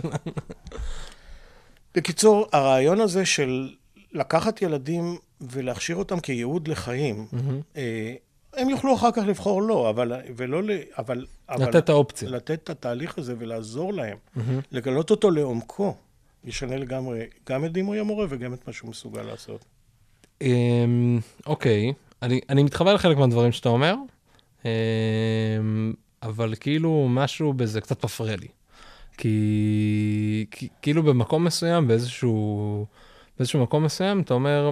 בקיצור, 1.95 2.47
הרעיון 2.53 3.01
הזה 3.01 3.25
של 3.27 3.75
לקחת 4.13 4.63
ילדים 4.63 5.17
ולהכשיר 5.41 5.97
אותם 5.97 6.21
כייעוד 6.21 6.69
לחיים, 6.69 7.27
מהמם. 7.33 7.61
אה, 7.77 8.15
הם 8.57 8.71
יוכלו 8.71 8.95
אחר 8.95 9.13
כך 9.13 9.23
לבחור 9.27 9.63
לא, 9.63 9.91
אבל, 9.91 10.13
ולא, 10.37 10.63
ל- 10.63 10.71
אבל, 10.99 11.27
אבל 11.49 11.63
לתת 11.69 11.77
את 11.77 11.89
האופציה. 11.89 12.29
לתת 12.31 12.63
את 12.65 12.71
התהליך 12.71 13.19
הזה 13.19 13.35
ולעזור 13.39 13.93
להם, 13.93 14.17
מהמם. 14.37 14.61
לגלות 14.73 15.11
אותו 15.11 15.31
לעומקו, 15.31 15.95
ישנה 16.45 16.77
לגמרי 16.77 17.21
גם 17.49 17.65
את 17.65 17.73
דימוי 17.73 18.01
המורה 18.01 18.27
וגם 18.29 18.55
את 18.55 18.67
מה 18.67 18.73
שהוא 18.73 18.91
מסוגל 18.91 19.23
לעשות. 19.23 19.65
אמ, 20.43 21.19
אוקיי, 21.47 21.93
אני, 22.23 22.41
אני 22.49 22.63
מתחבר 22.63 22.95
לחלק 22.95 23.17
מהדברים 23.17 23.53
שאתה 23.53 23.69
אומר, 23.69 23.95
אמ, 24.65 25.93
אבל 26.23 26.55
כאילו 26.61 27.07
משהו 27.11 27.53
בזה 27.53 27.81
קצת 27.81 28.05
מפריע 28.05 28.37
לי. 28.37 28.49
כי, 29.19 30.47
כאילו 30.83 31.03
במקום 31.03 31.45
מסוים, 31.45 31.89
באיזשהו, 31.89 32.87
באיזשהו 33.39 33.63
מקום 33.63 33.85
מסוים, 33.85 34.21
אתה 34.21 34.35
אומר, 34.35 34.71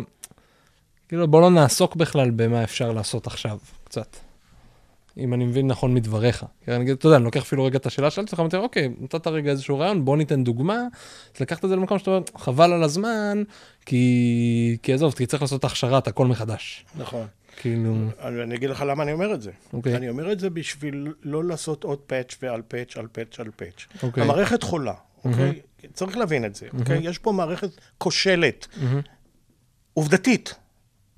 כאילו 1.09 1.28
בוא 1.28 1.40
לא 1.40 1.50
נעסוק 1.50 1.96
בכלל 1.96 2.30
במה 2.30 2.64
אפשר 2.64 2.92
לעשות 2.92 3.26
עכשיו, 3.26 3.59
קצת. 3.85 4.16
אם 5.18 5.35
אני 5.35 5.44
מבין 5.44 5.66
נכון 5.66 5.94
מדבריך. 5.94 6.44
כי 6.64 6.70
אני 6.70 6.85
אגיד, 6.85 6.96
אתה 6.96 7.07
יודע, 7.07 7.16
אני 7.16 7.24
לוקח 7.24 7.42
אפילו 7.42 7.64
רגע 7.64 7.78
את 7.78 7.87
השאלה 7.87 8.11
שאלתי 8.11 8.30
אותך, 8.33 8.38
ואומר, 8.38 8.64
אוקיי, 8.64 8.88
נתת 9.00 9.26
רגע 9.26 9.50
איזשהו 9.50 9.78
רעיון, 9.78 10.04
בוא 10.04 10.16
ניתן 10.16 10.44
דוגמה, 10.44 10.78
אז 11.35 11.40
לקחת 11.40 11.64
את 11.64 11.70
זה 11.70 11.76
למקום 11.76 11.98
שאתה 11.98 12.11
אומר, 12.11 12.22
חבל 12.37 12.72
על 12.72 12.83
הזמן, 12.83 13.42
כי, 13.87 14.76
כי 14.83 14.92
עזוב, 14.92 15.14
כי 15.14 15.26
צריך 15.26 15.42
לעשות 15.42 15.64
הכשרת 15.64 16.09
הכל 16.09 16.26
מחדש. 16.26 16.85
נכון. 16.96 17.26
כאילו, 17.57 17.95
אני 18.21 18.43
אני 18.43 18.55
אגיד 18.55 18.71
לך 18.71 18.85
למה 18.87 19.03
אני 19.03 19.12
אומר 19.12 19.35
את 19.35 19.43
זה. 19.43 19.51
אוקיי. 19.73 19.97
אני 19.97 20.09
אומר 20.09 20.33
את 20.33 20.40
זה 20.40 20.51
בשביל 20.51 21.12
לא 21.23 21.45
לעשות 21.45 21.85
עוד 21.85 21.99
פאץ' 21.99 22.37
ועל 22.43 22.62
פאץ' 22.69 22.97
על 22.97 23.07
פאץ' 23.12 23.40
על 23.40 23.51
פאץ'. 23.57 24.03
אוקיי. 24.03 24.23
המערכת 24.23 24.62
חולה, 24.62 24.95
אוקיי? 25.25 25.61
צריך 25.93 26.17
להבין 26.17 26.45
את 26.45 26.55
זה, 26.55 26.67
אוקיי? 26.79 26.99
יש 27.03 27.19
פה 27.19 27.33
מערכת 27.33 27.69
כושלת, 27.99 28.69
עובדתית. 29.95 30.55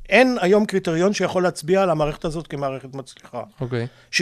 אין 0.09 0.39
היום 0.41 0.67
קריטריון 0.67 1.13
שיכול 1.13 1.43
להצביע 1.43 1.83
על 1.83 1.91
המערכת 1.91 2.25
הזאת 2.25 2.47
כמערכת 2.47 2.95
מצליחה. 2.95 3.43
אוקיי. 3.61 3.87
60% 4.13 4.15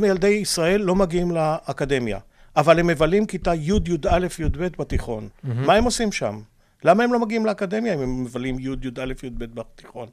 מילדי 0.00 0.28
ישראל 0.28 0.80
לא 0.80 0.94
מגיעים 0.94 1.30
לאקדמיה, 1.30 2.18
אבל 2.56 2.78
הם 2.78 2.86
מבלים 2.86 3.26
כיתה 3.26 3.54
י', 3.54 3.72
י"א, 3.86 4.26
י"ב 4.38 4.66
בתיכון. 4.78 5.28
מה 5.44 5.74
הם 5.74 5.84
עושים 5.84 6.12
שם? 6.12 6.40
למה 6.84 7.04
הם 7.04 7.12
לא 7.12 7.20
מגיעים 7.20 7.46
לאקדמיה 7.46 7.94
אם 7.94 8.00
הם 8.00 8.22
מבלים 8.24 8.58
י', 8.58 8.62
י"א, 8.62 9.04
י"ב 9.22 9.44
בתיכון? 9.44 10.08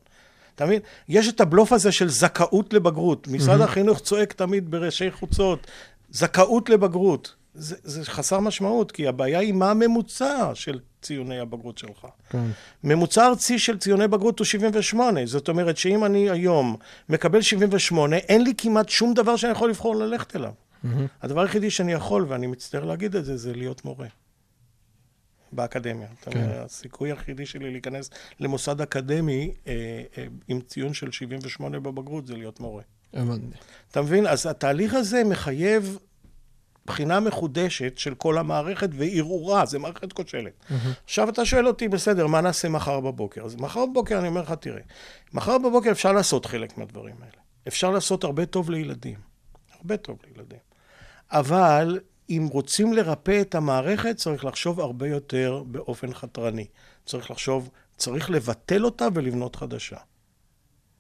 אתה 0.58 0.66
מבין? 0.66 0.80
יש 1.10 1.30
את 1.30 1.42
הבלוף 1.42 1.74
הזה 1.74 1.92
של 1.92 2.10
זכאות 2.10 2.74
לבגרות. 2.74 3.28
משרד 3.28 3.62
החינוך 3.62 4.00
צועק 4.00 4.34
תמיד 4.34 4.72
בראשי 4.72 5.12
חוצות, 5.12 5.68
זכאות 6.10 6.70
לבגרות. 6.70 7.36
זה, 7.54 7.76
זה 7.84 8.06
חסר 8.06 8.40
משמעות, 8.40 8.92
כי 8.92 9.08
הבעיה 9.08 9.40
היא 9.40 9.54
מה 9.54 9.72
הממוצע 9.72 10.52
של 10.54 10.80
ציוני 11.02 11.40
הבגרות 11.40 11.78
שלך. 11.78 12.08
כן. 12.30 12.44
ממוצע 12.84 13.28
ארצי 13.28 13.60
של 13.60 13.78
ציוני 13.78 14.08
בגרות 14.08 14.40
הוא 14.40 14.46
78. 14.46 15.26
זאת 15.26 15.50
אומרת 15.50 15.78
שאם 15.78 16.06
אני 16.06 16.30
היום 16.30 16.76
מקבל 17.10 17.42
78, 17.42 18.16
אין 18.16 18.44
לי 18.44 18.54
כמעט 18.58 18.90
שום 18.90 19.14
דבר 19.14 19.36
שאני 19.36 19.52
יכול 19.52 19.70
לבחור 19.70 19.96
ללכת 19.96 20.36
אליו. 20.36 20.52
הדבר 21.22 21.42
היחידי 21.42 21.70
שאני 21.70 21.94
יכול, 21.94 22.26
ואני 22.28 22.48
מצטער 22.48 22.86
להגיד 22.86 23.16
את 23.16 23.26
זה, 23.26 23.38
זה 23.38 23.54
להיות 23.54 23.86
מורה. 23.86 24.08
באקדמיה. 25.52 26.08
כן. 26.22 26.50
הסיכוי 26.50 27.12
היחידי 27.12 27.46
שלי 27.46 27.72
להיכנס 27.72 28.10
למוסד 28.40 28.82
אקדמי 28.82 29.54
אה, 29.68 29.74
אה, 30.18 30.26
עם 30.48 30.62
ציון 30.62 30.94
של 30.94 31.12
78 31.12 31.80
בבגרות 31.80 32.28
זה 32.28 32.36
להיות 32.36 32.60
מורה. 32.60 32.84
הבנתי. 33.14 33.58
אתה 33.92 34.02
מבין? 34.02 34.28
אז 34.28 34.46
התהליך 34.46 34.94
הזה 34.94 35.24
מחייב 35.24 35.98
בחינה 36.86 37.20
מחודשת 37.20 37.98
של 37.98 38.16
כל 38.16 38.38
המערכת 38.38 38.90
וערעורה, 38.94 39.66
זה 39.66 39.80
מערכת 39.80 40.14
כושלת. 40.14 40.66
עכשיו 41.04 41.30
אתה 41.30 41.46
שואל 41.46 41.68
אותי, 41.68 41.88
בסדר, 41.88 42.28
מה 42.28 42.42
נעשה 42.42 42.70
מחר 42.70 43.00
בבוקר? 43.00 43.46
אז 43.46 43.56
מחר 43.56 43.86
בבוקר 43.86 44.20
אני 44.20 44.28
אומר 44.28 44.42
לך, 44.42 44.52
תראה, 44.52 44.82
מחר 45.34 45.58
בבוקר 45.58 45.92
אפשר 45.92 46.12
לעשות 46.12 46.46
חלק 46.46 46.78
מהדברים 46.78 47.16
האלה. 47.20 47.42
אפשר 47.68 47.92
לעשות 47.92 48.24
הרבה 48.24 48.46
טוב 48.46 48.70
לילדים. 48.70 49.20
הרבה 49.78 49.98
טוב 49.98 50.18
לילדים. 50.28 50.60
אבל 51.32 52.00
אם 52.30 52.48
רוצים 52.52 52.94
לרפא 52.94 53.42
את 53.42 53.56
המערכת, 53.56 54.16
צריך 54.16 54.46
לחשוב 54.46 54.80
הרבה 54.80 55.08
יותר 55.08 55.64
באופן 55.68 56.14
חתרני. 56.14 56.68
צריך 57.06 57.32
לחשוב, 57.32 57.70
צריך 57.98 58.30
לבטל 58.30 58.86
אותה 58.86 59.08
ולבנות 59.14 59.56
חדשה. 59.56 59.98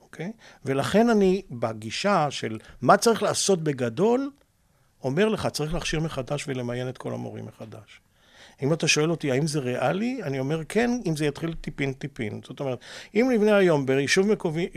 אוקיי? 0.01 0.31
ולכן 0.65 1.09
אני, 1.09 1.41
בגישה 1.51 2.31
של 2.31 2.59
מה 2.81 2.97
צריך 2.97 3.23
לעשות 3.23 3.63
בגדול, 3.63 4.31
אומר 5.03 5.29
לך, 5.29 5.47
צריך 5.47 5.73
להכשיר 5.73 5.99
מחדש 5.99 6.47
ולמיין 6.47 6.89
את 6.89 6.97
כל 6.97 7.13
המורים 7.13 7.45
מחדש. 7.45 8.01
אם 8.63 8.73
אתה 8.73 8.87
שואל 8.87 9.11
אותי 9.11 9.31
האם 9.31 9.47
זה 9.47 9.59
ריאלי, 9.59 10.19
אני 10.23 10.39
אומר 10.39 10.61
כן, 10.69 10.91
אם 11.05 11.15
זה 11.15 11.25
יתחיל 11.25 11.53
טיפין-טיפין. 11.53 12.41
זאת 12.43 12.59
אומרת, 12.59 12.79
אם 13.15 13.29
נבנה 13.33 13.57
היום 13.57 13.85
ביישוב 13.85 14.27
מקומי, 14.31 14.67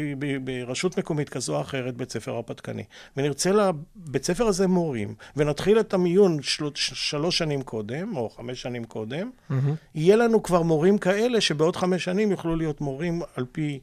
ברשות 0.44 0.98
מקומית 0.98 1.28
כזו 1.28 1.56
או 1.56 1.60
אחרת 1.60 1.96
בית 1.96 2.12
ספר 2.12 2.32
הרפתקני, 2.34 2.84
ונרצה 3.16 3.50
לבית 3.52 4.24
ספר 4.24 4.46
הזה 4.46 4.66
מורים, 4.66 5.14
ונתחיל 5.36 5.80
את 5.80 5.94
המיון 5.94 6.42
של... 6.42 6.70
שלוש 6.74 7.38
שנים 7.38 7.62
קודם, 7.62 8.16
או 8.16 8.30
חמש 8.30 8.62
שנים 8.62 8.84
קודם, 8.84 9.30
יהיה 9.94 10.16
לנו 10.16 10.42
כבר 10.42 10.62
מורים 10.62 10.98
כאלה 10.98 11.40
שבעוד 11.40 11.76
חמש 11.76 12.04
שנים 12.04 12.30
יוכלו 12.30 12.56
להיות 12.56 12.80
מורים 12.80 13.22
על 13.36 13.44
פי 13.52 13.80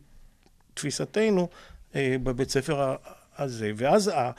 תפיסתנו 0.74 1.48
אה, 1.96 2.16
בבית 2.24 2.50
ספר 2.50 2.96
הזה. 3.38 3.72
ואז 3.76 4.12
ה- 4.16 4.32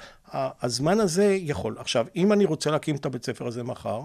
הזמן 0.62 1.00
הזה 1.00 1.36
יכול. 1.40 1.76
עכשיו, 1.78 2.06
אם 2.16 2.32
אני 2.32 2.44
רוצה 2.44 2.70
להקים 2.70 2.96
את 2.96 3.06
הבית 3.06 3.24
ספר 3.24 3.46
הזה 3.46 3.62
מחר, 3.62 4.00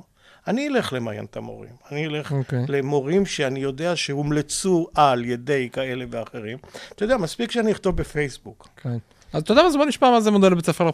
אני 0.48 0.68
אלך 0.68 0.94
למיין 0.94 1.26
את 1.26 1.38
המורים. 1.38 1.72
אני 1.92 2.06
אלך 2.06 2.32
אוקיי. 2.32 2.66
למורים 2.68 3.26
שאני 3.26 3.60
יודע 3.60 3.96
שהומלצו 3.96 4.88
על 4.96 5.26
ידי 5.26 5.70
כאלה 5.74 6.06
ואחרים. 6.10 6.58
אתה 6.96 7.04
יודע, 7.04 7.18
מספיק 7.18 7.52
שאני 7.52 7.72
אכתוב 7.72 7.98
בפייסבוק. 7.98 8.68
כן. 8.78 8.98
אז 9.34 9.42
אתה 9.42 9.52
יודע 9.52 9.62
מה, 9.62 9.68
אז 9.68 9.76
בוא 9.76 9.86
נשמע 9.86 10.12
מה 10.12 10.22
זה 10.22 10.32
מודל 10.32 10.48
לבית 10.48 10.66
ספר. 10.66 10.90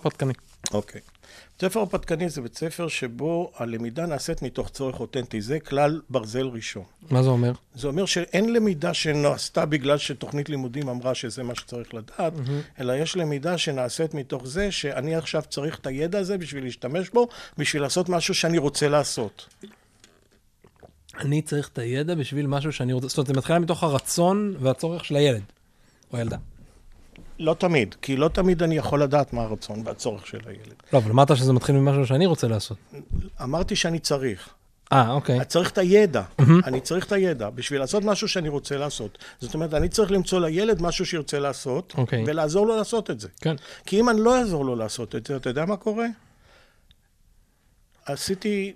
אוקיי. 0.73 1.01
בית 1.01 1.18
ספר 1.62 1.80
הרפתקני 1.80 2.30
זה 2.30 2.41
בית 2.41 2.58
ספר 2.58 2.88
שבו 2.88 3.52
הלמידה 3.56 4.06
נעשית 4.06 4.41
מתוך 4.41 4.69
צורך 4.69 5.00
אותנטי. 5.00 5.41
זה 5.41 5.60
כלל 5.60 6.02
ברזל 6.10 6.48
ראשון. 6.48 6.84
מה 7.12 7.24
זה 7.24 7.30
אומר? 7.30 7.52
זה 7.76 7.88
אומר 7.88 8.06
שאין 8.06 8.54
למידה 8.54 8.93
שנעשתה 8.93 9.65
בגלל 9.65 9.98
שתוכנית 9.98 10.50
לימודים 10.50 10.89
אמרה 10.89 11.15
שזה 11.15 11.43
מה 11.43 11.56
שצריך 11.56 11.93
לדעת, 11.93 12.34
אלא 12.80 12.93
יש 12.93 13.17
למידה 13.17 13.58
שנעשית 13.58 14.13
מתוך 14.13 14.48
זה 14.48 14.72
שאני 14.72 15.15
עכשיו 15.15 15.43
צריך 15.50 15.80
את 15.80 15.88
הידע 15.88 16.19
הזה 16.19 16.38
בשביל 16.38 16.63
להשתמש 16.63 17.10
בו, 17.10 17.28
בשביל 17.58 17.82
לעשות 17.82 18.10
משהו 18.10 18.36
שאני 18.36 18.58
רוצה 18.58 18.89
לעשות. 18.89 19.48
אני 21.19 21.41
צריך 21.41 21.69
את 21.74 21.78
הידע 21.78 22.15
בשביל 22.15 22.48
משהו 22.48 22.74
שאני 22.74 22.93
רוצה, 22.93 23.08
זאת 23.08 23.17
אומרת, 23.17 23.28
זה 23.28 23.34
מתחילה 23.34 23.60
מתוך 23.60 23.84
הרצון 23.84 24.56
והצורך 24.60 25.06
של 25.06 25.15
הילד, 25.15 25.43
או 26.13 26.17
הילדה. 26.17 26.38
לא 27.39 27.54
תמיד, 27.54 27.95
כי 28.02 28.15
לא 28.15 28.28
תמיד 28.28 28.63
אני 28.63 28.78
יכול 28.78 29.04
לדעת 29.04 29.34
מה 29.34 29.41
הרצון 29.41 29.82
והצורך 29.86 30.28
של 30.28 30.39
הילד. 30.45 30.84
לא, 30.93 30.97
אבל 30.97 31.12
אמרת 31.12 31.38
שזה 31.38 31.54
מתחיל 31.54 31.75
ממשהו 31.75 32.06
שאני 32.06 32.25
רוצה 32.25 32.47
לעשות. 32.47 32.78
אמרתי 33.43 33.75
שאני 33.75 33.99
צריך. 33.99 34.49
אה, 34.91 35.12
אוקיי. 35.12 35.38
אני 35.38 35.45
צריך 35.45 35.71
את 35.71 35.78
הידע, 35.78 36.21
אני 36.39 36.82
צריך 36.82 37.06
את 37.06 37.12
הידע 37.12 37.49
בשביל 37.49 37.80
לעשות 37.80 38.04
משהו 38.04 38.28
שאני 38.28 38.49
רוצה 38.49 38.78
לעשות. 38.78 39.17
זאת 39.39 39.54
אומרת, 39.54 39.73
אני 39.73 39.89
צריך 39.89 40.12
למצוא 40.12 40.39
לילד 40.39 40.82
משהו 40.82 41.06
שירצה 41.06 41.39
לעשות, 41.39 41.93
אוקיי. 41.97 42.23
ולעזור 42.28 42.67
לו 42.67 42.78
לעשות 42.78 43.12
את 43.12 43.19
זה. 43.19 43.28
כן. 43.41 43.56
כי 43.86 43.99
אם 43.99 44.10
אני 44.10 44.21
לא 44.21 44.39
אעזור 44.39 44.65
לו 44.65 44.75
לעשות 44.75 45.15
את 45.15 45.28
זה, 45.28 45.36
אתה 45.36 45.49
יודע 45.49 45.65
מה 45.65 45.78
קורה? 45.78 46.06
עשיתי 48.06 48.73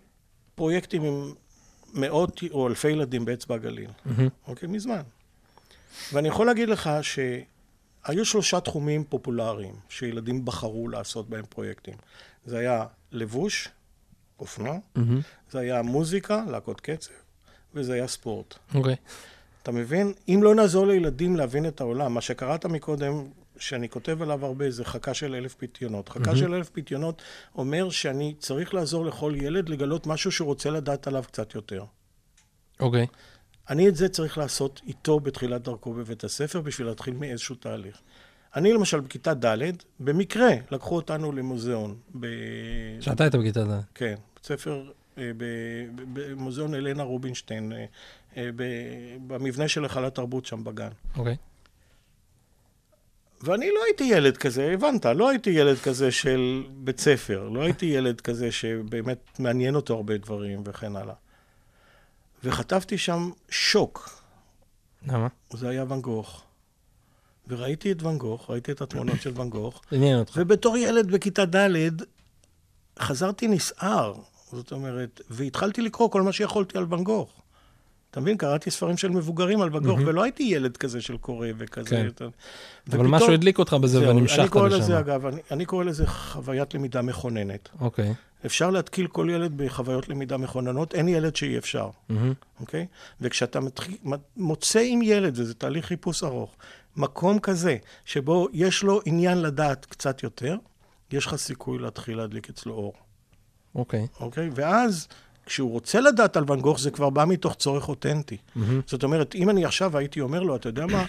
פרויקטים 0.56 1.04
עם 1.04 1.34
מאות 1.94 2.42
או 2.52 2.68
אלפי 2.68 2.90
ילדים 2.90 3.26
באצבע 3.26 3.56
הגליל, 3.56 3.90
אוקיי? 4.48 4.70
מזמן. 4.70 5.02
ואני 6.14 6.28
יכול 6.28 6.46
להגיד 6.46 6.70
לך 6.70 6.90
שהיו 8.08 8.26
שלושה 8.26 8.60
תחומים 8.60 9.04
פופולריים 9.04 9.76
שילדים 9.90 10.46
בחרו 10.46 10.88
לעשות 10.88 11.30
בהם 11.30 11.46
פרויקטים. 11.50 11.96
זה 12.46 12.58
היה 12.58 12.86
לבוש, 13.12 13.70
אופנה, 14.40 14.74
זה 15.52 15.60
היה 15.60 15.82
מוזיקה, 15.82 16.44
להקות 16.52 16.82
קצב, 16.82 17.12
וזה 17.74 17.94
היה 17.94 18.08
ספורט. 18.08 18.56
אוקיי. 18.76 18.96
אתה 19.64 19.72
מבין? 19.72 20.14
אם 20.28 20.40
לא 20.44 20.56
נעזור 20.56 20.88
לילדים 20.88 21.36
להבין 21.36 21.68
את 21.68 21.82
העולם, 21.82 22.14
מה 22.14 22.22
שקראת 22.22 22.66
מקודם, 22.66 23.24
שאני 23.58 23.90
כותב 23.90 24.22
עליו 24.22 24.46
הרבה, 24.46 24.72
זה 24.72 24.86
חכה 24.86 25.14
של 25.14 25.36
אלף 25.36 25.56
פיתיונות. 25.56 26.10
חכה 26.10 26.36
של 26.36 26.54
אלף 26.54 26.70
פיתיונות 26.70 27.22
אומר 27.56 27.90
שאני 27.90 28.36
צריך 28.40 28.74
לעזור 28.74 29.06
לכל 29.06 29.34
ילד 29.36 29.70
לגלות 29.70 30.08
משהו 30.08 30.32
שהוא 30.32 30.46
רוצה 30.46 30.70
לדעת 30.70 31.08
עליו 31.08 31.24
קצת 31.28 31.56
יותר. 31.56 31.86
אוקיי. 32.80 33.08
אני 33.70 33.88
את 33.90 33.96
זה 33.96 34.10
צריך 34.10 34.38
לעשות 34.38 34.82
איתו 34.88 35.20
בתחילת 35.20 35.62
דרכו 35.62 35.94
בבית 35.94 36.24
הספר 36.24 36.62
בשביל 36.62 36.88
להתחיל 36.88 37.14
מאיזשהו 37.14 37.56
תהליך. 37.56 38.02
אני 38.56 38.74
למשל 38.74 39.00
בכיתה 39.00 39.34
ד', 39.34 39.58
במקרה 40.00 40.50
לקחו 40.72 40.96
אותנו 40.96 41.32
למוזיאון. 41.32 41.96
ב... 42.20 42.28
שאתה 43.00 43.24
היית 43.24 43.36
בכיתה 43.36 43.64
ד'. 43.64 43.82
כן, 43.96 44.16
בית 44.36 44.46
ספר 44.46 44.92
אה, 45.18 45.32
במוזיאון 46.14 46.74
אלנה 46.74 47.04
רובינשטיין, 47.04 47.74
אה, 47.74 47.86
אה, 48.38 48.50
במבנה 49.28 49.68
של 49.68 49.84
היכל 49.84 50.06
התרבות 50.06 50.46
שם 50.46 50.64
בגן. 50.64 50.90
אוקיי. 51.18 51.36
ואני 53.42 53.70
לא 53.76 53.84
הייתי 53.86 54.04
ילד 54.04 54.38
כזה, 54.38 54.72
הבנת, 54.74 55.06
לא 55.06 55.30
הייתי 55.30 55.50
ילד 55.50 55.78
כזה 55.78 56.12
של 56.12 56.64
בית 56.70 57.00
ספר, 57.00 57.50
לא 57.50 57.62
הייתי 57.62 57.86
ילד 57.86 58.22
כזה 58.22 58.52
שבאמת 58.52 59.40
מעניין 59.40 59.76
אותו 59.76 59.94
הרבה 59.94 60.18
דברים 60.18 60.64
וכן 60.66 60.96
הלאה. 60.96 61.14
וחטפתי 62.44 62.98
שם 62.98 63.30
שוק, 63.50 64.10
למה? 65.08 65.28
זה 65.54 65.70
היה 65.70 65.86
ואן 65.88 66.02
גוך. 66.02 66.44
וראיתי 67.48 67.92
את 67.92 68.02
ואן 68.04 68.18
גוך, 68.18 68.50
ראיתי 68.50 68.72
את 68.72 68.82
התמונות 68.82 69.22
של 69.22 69.32
ואן 69.36 69.50
גוך, 69.50 69.82
עניין 69.92 70.20
אותך. 70.20 70.34
ובתור 70.38 70.78
ילד 70.78 71.12
בכיתה 71.12 71.46
ד' 71.46 71.92
חזרתי 73.00 73.48
נסער, 73.48 74.14
זאת 74.52 74.72
אומרת, 74.72 75.22
והתחלתי 75.30 75.82
לקרוא 75.82 76.10
כל 76.10 76.22
מה 76.22 76.32
שיכולתי 76.32 76.78
על 76.78 76.86
ואן 76.90 77.04
גוך. 77.04 77.40
אתה 78.12 78.22
מבין? 78.22 78.38
קראתי 78.38 78.72
ספרים 78.72 78.98
של 78.98 79.10
מבוגרים 79.10 79.62
על 79.62 79.70
ואן 79.76 79.84
גוך, 79.84 80.00
ולא 80.06 80.24
הייתי 80.24 80.44
ילד 80.44 80.78
כזה 80.78 81.02
של 81.02 81.18
קורא 81.18 81.48
וכזה. 81.58 81.90
כן. 81.90 82.08
אתה- 82.08 82.26
אבל 82.26 82.32
ופתאום- 82.88 83.12
משהו 83.14 83.32
הדליק 83.34 83.60
אותך 83.60 83.74
בזה 83.74 84.00
זהו, 84.00 84.10
אני 84.12 84.20
ונמשכת 84.20 84.50
קורא 84.50 84.68
לזה, 84.68 84.78
לשם. 84.78 84.94
אגב, 84.94 85.26
אני, 85.26 85.42
אני 85.52 85.66
קורא 85.66 85.84
לזה 85.84 86.08
חוויית 86.08 86.74
למידה 86.74 87.02
מכוננת. 87.02 87.70
אוקיי. 87.80 88.14
אפשר 88.46 88.70
להתקיל 88.70 89.08
כל 89.08 89.28
ילד 89.32 89.58
בחוויות 89.58 90.10
למידה 90.10 90.38
מכוננות, 90.38 90.96
אין 90.96 91.08
ילד 91.08 91.36
שאי 91.36 91.58
אפשר, 91.58 91.90
מהמם. 92.10 92.34
אוקיי? 92.60 92.86
וכשאתה 93.22 93.60
מתחיל, 93.60 93.98
מוצא 94.38 94.82
עם 94.88 95.02
ילד, 95.02 95.40
וזה 95.40 95.54
תהליך 95.54 95.86
חיפוש 95.86 96.24
ארוך, 96.24 96.56
מקום 96.96 97.40
כזה, 97.40 97.78
שבו 98.06 98.48
יש 98.54 98.84
לו 98.84 99.02
עניין 99.06 99.42
לדעת 99.42 99.86
קצת 99.86 100.24
יותר, 100.24 100.58
יש 101.12 101.26
לך 101.26 101.36
סיכוי 101.36 101.80
להתחיל 101.80 102.18
להדליק 102.18 102.50
אצלו 102.50 102.74
אור, 102.74 102.94
אוקיי. 103.76 104.08
אוקיי? 104.20 104.50
ואז, 104.56 105.08
כשהוא 105.46 105.72
רוצה 105.72 106.00
לדעת 106.00 106.38
על 106.38 106.44
ואן 106.48 106.60
גוך, 106.60 106.80
זה 106.80 106.92
כבר 106.92 107.10
בא 107.10 107.26
מתוך 107.26 107.56
צורך 107.56 107.90
אותנטי. 107.90 108.38
מהמם. 108.56 108.82
זאת 108.88 109.04
אומרת, 109.04 109.36
אם 109.36 109.50
אני 109.50 109.66
עכשיו 109.66 109.98
הייתי 109.98 110.22
אומר 110.22 110.44
לו, 110.44 110.56
אתה 110.56 110.70
יודע 110.70 110.86
מה, 110.86 111.06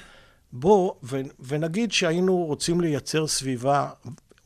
בוא, 0.53 0.93
ו- 1.03 1.21
ונגיד 1.41 1.93
שהיינו 1.93 2.37
רוצים 2.37 2.81
לייצר 2.81 3.27
סביבה 3.27 3.91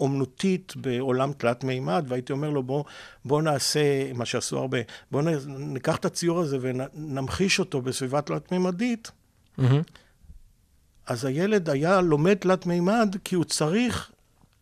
אומנותית 0.00 0.72
בעולם 0.76 1.32
תלת 1.32 1.64
מימד, 1.64 2.04
והייתי 2.08 2.32
אומר 2.32 2.50
לו, 2.50 2.62
בוא, 2.62 2.84
בוא 3.24 3.42
נעשה, 3.42 4.12
מה 4.12 4.24
שעשו 4.24 4.58
הרבה, 4.58 4.78
בוא 5.10 5.22
ניקח 5.46 5.96
את 5.96 6.04
הציור 6.04 6.40
הזה 6.40 6.58
ונמחיש 6.60 7.58
אותו 7.58 7.80
בסביבה 7.80 8.20
תלת 8.20 8.52
מימדית, 8.52 9.10
מהמם. 9.58 9.82
אז 11.06 11.24
הילד 11.24 11.70
היה 11.70 12.00
לומד 12.00 12.34
תלת 12.34 12.66
מימד 12.66 13.16
כי 13.24 13.34
הוא 13.34 13.44
צריך 13.44 14.10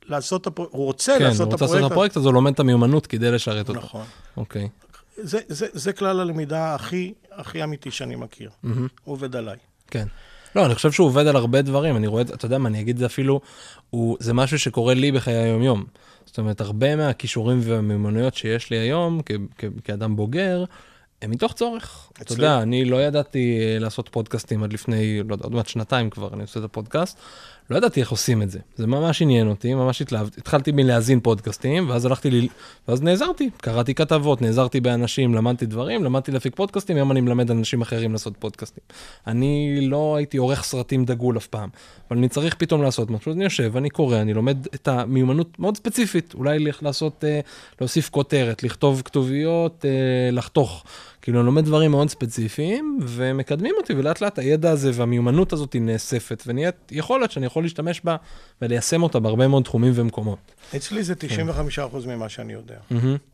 לעשות 0.09 0.43
את 0.43 0.47
הפרויקט, 0.47 0.75
הוא 0.75 0.85
רוצה 0.85 1.15
כן, 1.19 1.25
לעשות 1.25 1.41
הוא 1.41 1.49
את 1.49 1.53
רוצה 1.53 1.65
לעשות 1.65 1.77
הפרויקט. 1.77 1.87
את 1.87 1.93
הפרויקט, 1.93 2.17
אז 2.17 2.25
הוא 2.25 2.35
לומד 2.35 2.53
את 2.53 2.61
המיומנות 2.61 3.07
כדי 3.07 3.31
לשרת 3.31 3.69
אותו. 3.69 3.81
נכון. 3.81 4.05
אוקיי. 4.37 4.69
זה, 5.17 5.39
זה, 5.49 5.67
זה 5.73 5.93
כלל 5.93 6.21
הלמידה 6.21 6.75
הכי, 6.75 7.15
הכי 7.33 7.65
אמיתי 7.65 7.91
שאני 7.91 8.17
מכיר. 8.17 8.51
הוא 8.63 8.79
עובד 9.05 9.37
עליי. 9.37 9.57
כן. 9.91 10.07
לא, 10.57 10.67
אני 10.67 10.75
חושב 10.75 10.93
שהוא 10.93 11.07
עובד 11.07 11.27
על 11.27 11.37
הרבה 11.37 11.63
דברים, 11.63 11.97
אני 11.97 12.07
רואה, 12.07 12.23
את- 12.23 12.31
אתה 12.35 12.47
יודע 12.47 12.59
מה, 12.59 12.69
אני 12.69 12.81
אגיד 12.81 12.95
את 12.97 13.01
זה 13.01 13.07
אפילו, 13.07 13.41
הוא, 13.91 14.17
זה 14.21 14.35
משהו 14.35 14.59
שקורה 14.59 14.95
לי 14.95 15.13
בחיי 15.13 15.35
היום-יום. 15.35 15.85
זאת 16.27 16.39
אומרת, 16.39 16.61
הרבה 16.61 16.97
מהכישורים 16.97 17.61
והמיומנויות 17.63 18.35
שיש 18.35 18.71
לי 18.71 18.77
היום, 18.77 19.21
כ, 19.27 19.33
כ, 19.59 19.65
כאדם 19.85 20.17
בוגר, 20.17 20.65
הם 21.23 21.31
מתוך 21.31 21.53
צורך. 21.53 22.09
אתה 22.13 22.23
אצלי. 22.23 22.37
יודע, 22.37 22.63
אני 22.63 22.85
לא 22.85 23.03
ידעתי 23.03 23.59
אה, 23.61 23.79
לעשות 23.79 24.09
פודקאסטים 24.09 24.63
עד 24.63 24.73
לפני, 24.73 25.23
לא 25.29 25.35
יודע, 25.35 25.45
עוד 25.45 25.55
מעט 25.55 25.67
שנתיים 25.69 26.11
כבר, 26.11 26.29
אני 26.35 26.43
עושה 26.43 26.61
את 26.61 26.65
הפודקאסט. 26.65 27.19
לא 27.71 27.77
ידעתי 27.77 28.01
איך 28.01 28.11
עושים 28.11 28.43
את 28.43 28.51
זה. 28.51 28.59
זה 28.77 28.87
ממש 28.87 29.23
עניין 29.23 29.49
אותי, 29.49 29.75
ממש 29.75 30.03
התלהבתי. 30.03 30.41
התחלתי 30.41 30.73
מלהאזין 30.73 31.21
פודקאסטים, 31.21 31.91
ואז 31.91 32.05
הלכתי, 32.05 32.31
ל... 32.31 32.49
ואז 32.89 33.03
נעזרתי, 33.03 33.51
קראתי 33.57 33.95
כתבות, 33.95 34.43
נעזרתי 34.43 34.81
באנשים, 34.81 35.35
למדתי 35.35 35.67
דברים, 35.67 36.05
למדתי 36.05 36.33
להפיק 36.33 36.57
פודקאסטים, 36.57 36.97
היום 36.97 37.13
אני 37.13 37.21
מלמד 37.21 37.51
אנשים 37.51 37.83
אחרים 37.83 38.13
לעשות 38.13 38.37
פודקאסטים. 38.39 38.85
אני 39.27 39.81
לא 39.89 40.17
הייתי 40.17 40.37
עורך 40.37 40.65
סרטים 40.65 41.05
דגול 41.05 41.37
אף 41.37 41.47
פעם, 41.47 41.69
אבל 42.11 42.19
אני 42.19 42.29
צריך 42.29 42.55
פתאום 42.55 42.83
לעשות 42.83 43.11
משהו, 43.11 43.31
אז 43.31 43.37
אני 43.37 43.45
יושב, 43.45 43.77
אני 43.77 43.91
קורא, 43.91 44.21
אני 44.21 44.35
לומד 44.35 44.67
את 44.75 44.89
המיומנות 44.89 45.59
מאוד 45.59 45.77
ספציפית, 45.77 46.35
אולי 46.35 46.59
לעשות, 46.83 47.25
אה, 47.25 47.41
להוסיף 47.81 48.11
כותרת, 48.11 48.63
לכתוב 48.63 49.03
כתוביות, 49.05 49.85
אה, 49.85 50.31
לחתוך. 50.33 50.85
כאילו, 51.27 51.41
אני 51.41 51.47
לומד 51.47 51.65
דברים 51.65 51.91
מאוד 51.91 52.11
ספציפיים, 52.11 52.99
ומקדמים 53.03 53.75
אותי, 53.79 53.95
ולאט 53.95 54.21
לאט 54.21 54.39
הידע 54.39 54.71
הזה 54.71 54.91
והמיומנות 54.95 55.53
הזאת 55.53 55.73
היא 55.73 55.83
נאספת, 55.83 56.43
ונהיית 56.47 56.75
יכולת 56.91 57.31
שאני 57.31 57.47
יכול 57.47 57.63
להשתמש 57.63 58.01
בה 58.01 58.17
וליישם 58.63 59.03
אותה 59.03 59.21
בהרבה 59.21 59.49
מאוד 59.49 59.63
תחומים 59.63 59.93
ומקומות. 59.95 60.39
אצלי 60.77 61.03
זה 61.03 61.15
95% 61.95 62.07
ממה 62.07 62.29
שאני 62.29 62.53
יודע. 62.53 62.77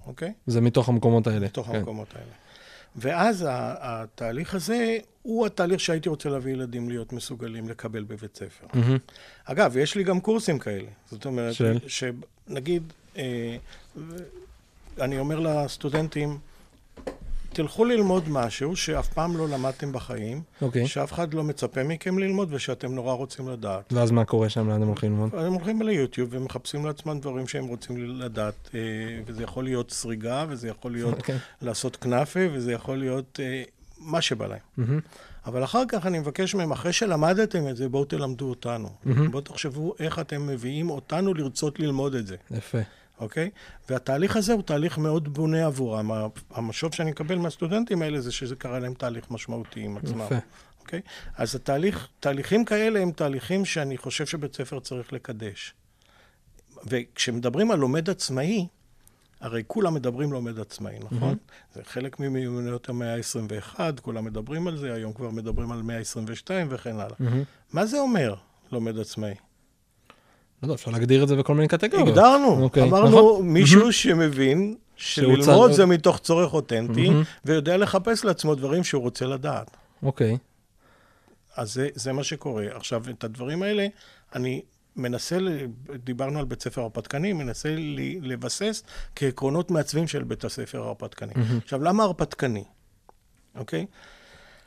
אוקיי? 0.07 0.33
זה 0.47 0.61
מתוך 0.61 0.89
המקומות 0.89 1.27
האלה. 1.27 1.47
בתוך 1.47 1.67
כן. 1.67 1.77
המקומות 1.77 2.09
האלה. 2.15 2.33
ואז 2.97 3.47
התהליך 3.49 4.55
הזה 4.55 4.97
הוא 5.23 5.47
התהליך 5.47 5.81
שהייתי 5.81 6.09
רוצה 6.09 6.29
להביא 6.29 6.53
ילדים 6.53 6.89
להיות 6.89 7.13
מסוגלים 7.13 7.69
לקבל 7.69 8.05
בבית 8.05 8.37
ספר. 8.37 8.67
מהמם. 8.75 8.99
אגב, 9.45 9.77
יש 9.77 9.95
לי 9.95 10.05
גם 10.05 10.21
קורסים 10.21 10.59
כאלה. 10.59 10.89
זאת 11.11 11.27
אומרת, 11.27 11.55
של? 11.55 11.79
שנגיד, 11.87 12.83
אה, 13.17 13.57
אני 15.01 15.19
אומר 15.19 15.41
לסטודנטים, 15.41 16.39
תלכו 17.53 17.85
ללמוד 17.85 18.29
משהו 18.29 18.77
שאף 18.77 19.09
פעם 19.09 19.37
לא 19.37 19.49
למדתם 19.49 19.93
בחיים, 19.93 20.43
אוקיי. 20.63 20.87
שאף 20.87 21.13
אחד 21.13 21.35
לא 21.35 21.45
מצפה 21.45 21.83
מכם 21.83 22.19
ללמוד 22.19 22.49
ושאתם 22.55 22.95
נורא 22.95 23.15
רוצים 23.15 23.49
לדעת. 23.49 23.93
ואז 23.93 24.11
מה 24.11 24.25
קורה 24.25 24.49
שם, 24.49 24.69
לאן 24.69 24.83
הם 24.83 24.89
הולכים 24.89 25.13
ללמוד? 25.13 25.35
הם 25.35 25.53
הולכים 25.53 25.83
ליוטיוב 25.83 26.29
ומחפשים 26.33 26.87
לעצמם 26.87 27.21
דברים 27.21 27.49
שהם 27.49 27.67
רוצים 27.67 28.21
לדעת, 28.21 28.71
אה, 28.75 28.81
וזה 29.27 29.43
יכול 29.43 29.65
להיות 29.65 29.91
סריגה, 29.91 30.45
וזה 30.49 30.69
יכול 30.69 30.93
להיות 30.93 31.19
אוקיי. 31.19 31.39
לעשות 31.63 31.97
כנאפה, 31.97 32.41
וזה 32.53 32.73
יכול 32.73 32.99
להיות 32.99 33.41
אה, 33.43 33.63
מה 33.99 34.21
שבא 34.21 34.47
להם. 34.47 34.59
מהמם. 34.77 35.01
אבל 35.47 35.65
אחר 35.65 35.83
כך 35.89 36.07
אני 36.07 36.19
מבקש 36.19 36.55
מהם, 36.55 36.73
אחרי 36.73 36.93
שלמדתם 36.93 37.69
את 37.69 37.77
זה, 37.77 37.89
בואו 37.89 38.05
תלמדו 38.05 38.51
אותנו. 38.51 38.89
מהמם. 39.05 39.31
בואו 39.31 39.43
תחשבו 39.43 39.95
איך 39.99 40.19
אתם 40.19 40.47
מביאים 40.47 40.91
אותנו 40.91 41.35
לרצות 41.35 41.81
ללמוד 41.81 42.15
את 42.15 42.27
זה, 42.27 42.37
יפה. 42.51 42.79
אוקיי? 43.23 43.51
והתהליך 43.89 44.37
הזה 44.37 44.53
הוא 44.53 44.63
תהליך 44.63 44.99
מאוד 44.99 45.35
בונה 45.35 45.67
עבורם. 45.67 46.11
המשוב 46.51 46.95
שאני 46.95 47.11
מקבל 47.11 47.39
מהסטודנטים 47.39 48.03
האלה 48.03 48.21
זה 48.21 48.33
שזה 48.33 48.57
קרה 48.57 48.79
להם 48.79 48.95
תהליך 48.95 49.31
משמעותי 49.31 49.81
עם 49.81 49.97
עצמם. 49.97 50.25
יפה. 50.27 50.35
אוקיי? 50.81 51.01
אז 51.37 51.55
התהליך, 51.55 52.09
תהליכים 52.21 52.65
כאלה 52.65 53.01
הם 53.01 53.13
תהליכים 53.13 53.65
שאני 53.65 53.99
חושב 53.99 54.27
שבית 54.27 54.55
ספר 54.57 54.81
צריך 54.81 55.13
לקדש. 55.13 55.75
וכשמדברים 56.87 57.71
על 57.71 57.79
לומד 57.79 58.11
עצמאי, 58.11 58.67
הרי 59.41 59.63
כולם 59.67 59.95
מדברים 59.95 60.33
לומד 60.33 60.59
עצמאי, 60.59 60.99
נכון? 60.99 61.37
זה 61.75 61.81
חלק 61.85 62.21
ממיומנויות 62.21 62.89
המאה 62.89 63.15
ה-21, 63.15 63.81
כולם 64.03 64.25
מדברים 64.25 64.69
על 64.69 64.77
זה, 64.77 64.95
היום 64.95 65.13
כבר 65.13 65.31
מדברים 65.31 65.73
על 65.73 65.83
מאה 65.83 65.99
ה-22 65.99 66.51
וכן 66.69 67.01
הלאה. 67.01 67.17
מהמם. 67.19 67.43
מה 67.73 67.87
זה 67.87 67.99
אומר 67.99 68.35
לומד 68.73 68.99
עצמאי? 68.99 69.35
לא 70.63 70.67
יודע, 70.67 70.75
אפשר 70.75 70.91
להגדיר 70.91 71.23
את 71.23 71.29
זה 71.29 71.37
בכל 71.37 71.55
מיני 71.55 71.69
קטגוריות. 71.69 72.09
הגדרנו, 72.09 72.63
אוקיי, 72.63 72.83
אמרנו 72.83 73.09
נכון. 73.09 73.49
מישהו 73.49 73.93
שמבין 73.93 74.77
שללמוד 74.97 75.73
זה 75.73 75.87
מתוך 75.87 76.19
צורך 76.19 76.55
אותנטי. 76.55 77.11
ויודע 77.45 77.77
לחפש 77.77 78.25
לעצמו 78.25 78.55
דברים 78.55 78.85
שהוא 78.85 79.03
רוצה 79.03 79.27
לדעת. 79.27 79.77
אוקיי. 80.03 80.39
אז 81.57 81.75
זה, 81.75 81.89
זה 81.95 82.13
מה 82.13 82.25
שקורה. 82.25 82.67
עכשיו, 82.75 83.03
את 83.11 83.25
הדברים 83.25 83.63
האלה, 83.63 83.87
אני 84.35 84.63
מנסה, 84.97 85.39
דיברנו 86.05 86.39
על 86.39 86.45
בית 86.45 86.63
ספר 86.63 86.81
הרפתקני, 86.81 87.33
מנסה 87.33 87.75
לבסס 88.23 88.83
כעקרונות 89.17 89.71
מעצבים 89.71 90.09
של 90.09 90.23
בית 90.23 90.45
הספר 90.45 90.83
ההרפתקני. 90.83 91.33
עכשיו, 91.65 91.83
למה 91.83 92.03
הרפתקני? 92.03 92.65
אוקיי? 93.59 93.87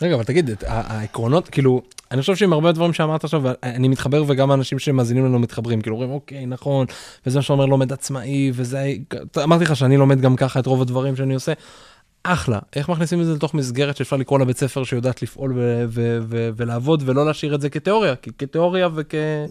רגע, 0.01 0.15
אבל 0.15 0.23
תגיד, 0.23 0.49
העקרונות, 0.65 1.49
כאילו, 1.49 1.81
אני 2.11 2.21
חושב 2.21 2.35
שעם 2.35 2.53
הרבה 2.53 2.71
דברים 2.71 2.93
שאמרת 2.93 3.23
עכשיו, 3.23 3.43
אני 3.63 3.87
מתחבר 3.87 4.23
וגם 4.27 4.51
האנשים 4.51 4.79
שמאזינים 4.79 5.25
לנו 5.25 5.39
מתחברים, 5.39 5.81
כאילו 5.81 5.95
אומרים, 5.95 6.11
אוקיי, 6.11 6.45
נכון, 6.45 6.85
וזה 7.25 7.39
מה 7.39 7.43
שאומר 7.43 7.65
לומד 7.65 7.93
עצמאי, 7.93 8.51
וזה, 8.53 8.87
אמרתי 9.43 9.63
לך 9.63 9.75
שאני 9.75 9.97
לומד 9.97 10.21
גם 10.21 10.35
ככה 10.35 10.59
את 10.59 10.65
רוב 10.65 10.81
הדברים 10.81 11.15
שאני 11.15 11.33
עושה. 11.33 11.53
אחלה, 12.23 12.59
איך 12.75 12.89
מכניסים 12.89 13.21
את 13.21 13.25
זה 13.25 13.33
לתוך 13.33 13.53
מסגרת 13.53 13.97
שאפשר 13.97 14.15
לקרוא 14.15 14.39
לה 14.39 14.45
בית 14.45 14.57
ספר 14.57 14.83
שיודעת 14.83 15.21
לפעול 15.21 15.53
ו- 15.55 15.85
ו- 15.87 16.19
ו- 16.21 16.49
ולעבוד 16.55 17.03
ולא 17.05 17.25
להשאיר 17.25 17.55
את 17.55 17.61
זה 17.61 17.69
כתיאוריה, 17.69 18.15
כי 18.15 18.31
כתיאוריה 18.37 18.89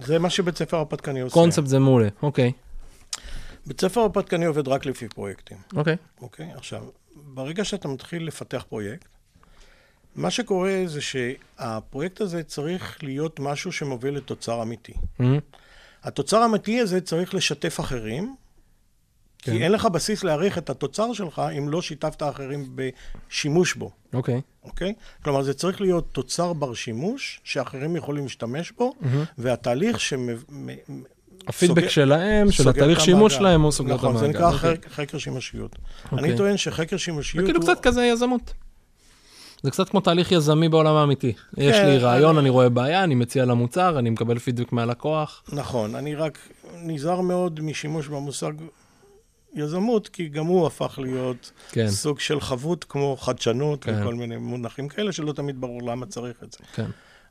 זה 0.05 0.19
מה 0.19 0.31
שבית 0.31 0.57
ספר 0.57 0.77
הרפתקני 0.77 1.21
עושה. 1.21 1.39
וכקונספט 1.39 1.67
זה 1.67 1.79
מעולה, 1.79 2.09
אוקיי, 2.23 2.53
בית 3.67 3.81
ספר 3.81 4.01
הרפתקני 4.01 4.45
עובד 4.45 4.69
רק 4.69 4.87
לפי 4.87 5.09
פרויקטים. 5.09 5.57
אוקיי, 5.77 5.97
אוקיי? 6.21 6.49
עכשיו, 6.57 6.83
ברגע 7.35 7.65
שאתה 7.65 7.89
מתחיל 7.89 8.27
לפתח 8.27 8.65
פרויקט, 8.69 9.07
מה 10.17 10.31
שקורה 10.31 10.83
זה 10.87 11.01
שהפרויקט 11.01 12.21
הזה 12.21 12.43
צריך 12.43 12.99
להיות 13.03 13.41
משהו 13.41 13.73
שמוביל 13.73 14.15
לתוצר 14.17 14.63
אמיתי. 14.63 14.93
מהמם, 15.19 15.39
התוצר 16.03 16.39
האמיתי 16.39 16.81
הזה 16.81 17.01
צריך 17.01 17.35
לשתף 17.35 17.81
אחרים, 17.81 18.35
כן. 19.39 19.53
כי 19.53 19.63
אין 19.65 19.73
לך 19.73 19.87
בסיס 19.87 20.25
להעריך 20.25 20.59
את 20.59 20.71
התוצר 20.71 21.13
שלך 21.13 21.43
אם 21.59 21.69
לא 21.69 21.83
שיתפת 21.83 22.23
אחרים 22.23 22.69
בשימוש 22.75 23.75
בו, 23.75 23.91
אוקיי, 24.15 24.41
אוקיי? 24.65 24.95
כלומר, 25.25 25.43
זה 25.43 25.55
צריך 25.55 25.81
להיות 25.81 26.09
תוצר 26.13 26.53
בר 26.53 26.75
שימוש, 26.75 27.41
שאחרים 27.45 27.97
יכולים 27.97 28.25
להשתמש 28.25 28.73
בו, 28.79 28.95
והתהליך 29.39 30.01
שמ... 30.01 30.27
מ- 30.51 30.69
הפידבק 31.47 31.75
סוגר- 31.81 31.89
שלהם, 31.89 32.51
של 32.51 32.69
התהליך 32.69 33.01
שימוש. 33.01 33.35
שלהם 33.35 33.63
הוא 33.63 33.73
סוגר 33.73 33.95
את 33.95 34.01
המעגל. 34.01 34.17
נכון, 34.17 34.27
זה 34.27 34.39
נקרא 34.39 34.53
אוקיי. 34.53 34.77
חק- 34.77 34.89
חקר 34.89 35.19
שימושיות. 35.19 35.77
אוקיי. 36.13 36.19
אני 36.19 36.37
טוען 36.37 36.57
שחקר 36.57 36.97
שימושיות 36.97 37.47
זה 37.47 37.53
כאילו 37.53 37.67
הוא... 37.67 37.75
קצת 37.75 37.83
כזה 37.83 38.05
יזמות. 38.05 38.55
זה 39.65 39.71
קצת 39.71 39.89
כמו 39.89 40.01
תהליך 40.01 40.33
יזמי 40.33 40.69
בעולם 40.69 40.95
האמיתי. 40.95 41.33
יש 41.57 41.77
לי 41.77 41.99
רעיון, 41.99 42.31
אני- 42.31 42.41
אני 42.41 42.51
רואה 42.51 42.69
בעיה, 42.69 43.05
אני 43.05 43.15
מציע 43.15 43.45
למוצר, 43.45 43.99
אני 43.99 44.11
מקבל 44.11 44.39
פידבק 44.39 44.73
מהלקוח. 44.73 45.43
נכון, 45.53 45.95
אני 45.95 46.15
רק 46.15 46.39
נזהר 46.83 47.21
מאוד 47.21 47.61
משימוש 47.61 48.09
במושג 48.09 48.53
יזמות, 49.55 50.09
כי 50.09 50.29
גם 50.29 50.47
הוא 50.47 50.67
הפך 50.67 50.99
להיות 51.03 51.51
כן, 51.73 51.89
סוג 51.89 52.21
של 52.21 52.41
חבות 52.41 52.85
כמו 52.85 53.17
חדשנות 53.21 53.85
כן. 53.85 54.01
וכל 54.01 54.15
מיני 54.15 54.37
מונחים 54.37 54.89
כאלה, 54.89 55.13
שלא 55.13 55.33
תמיד 55.33 55.61
ברור 55.61 55.83
למה 55.83 56.07
צריך 56.07 56.37
את 56.43 56.53
זה. 56.53 56.59
כן. 56.75 56.87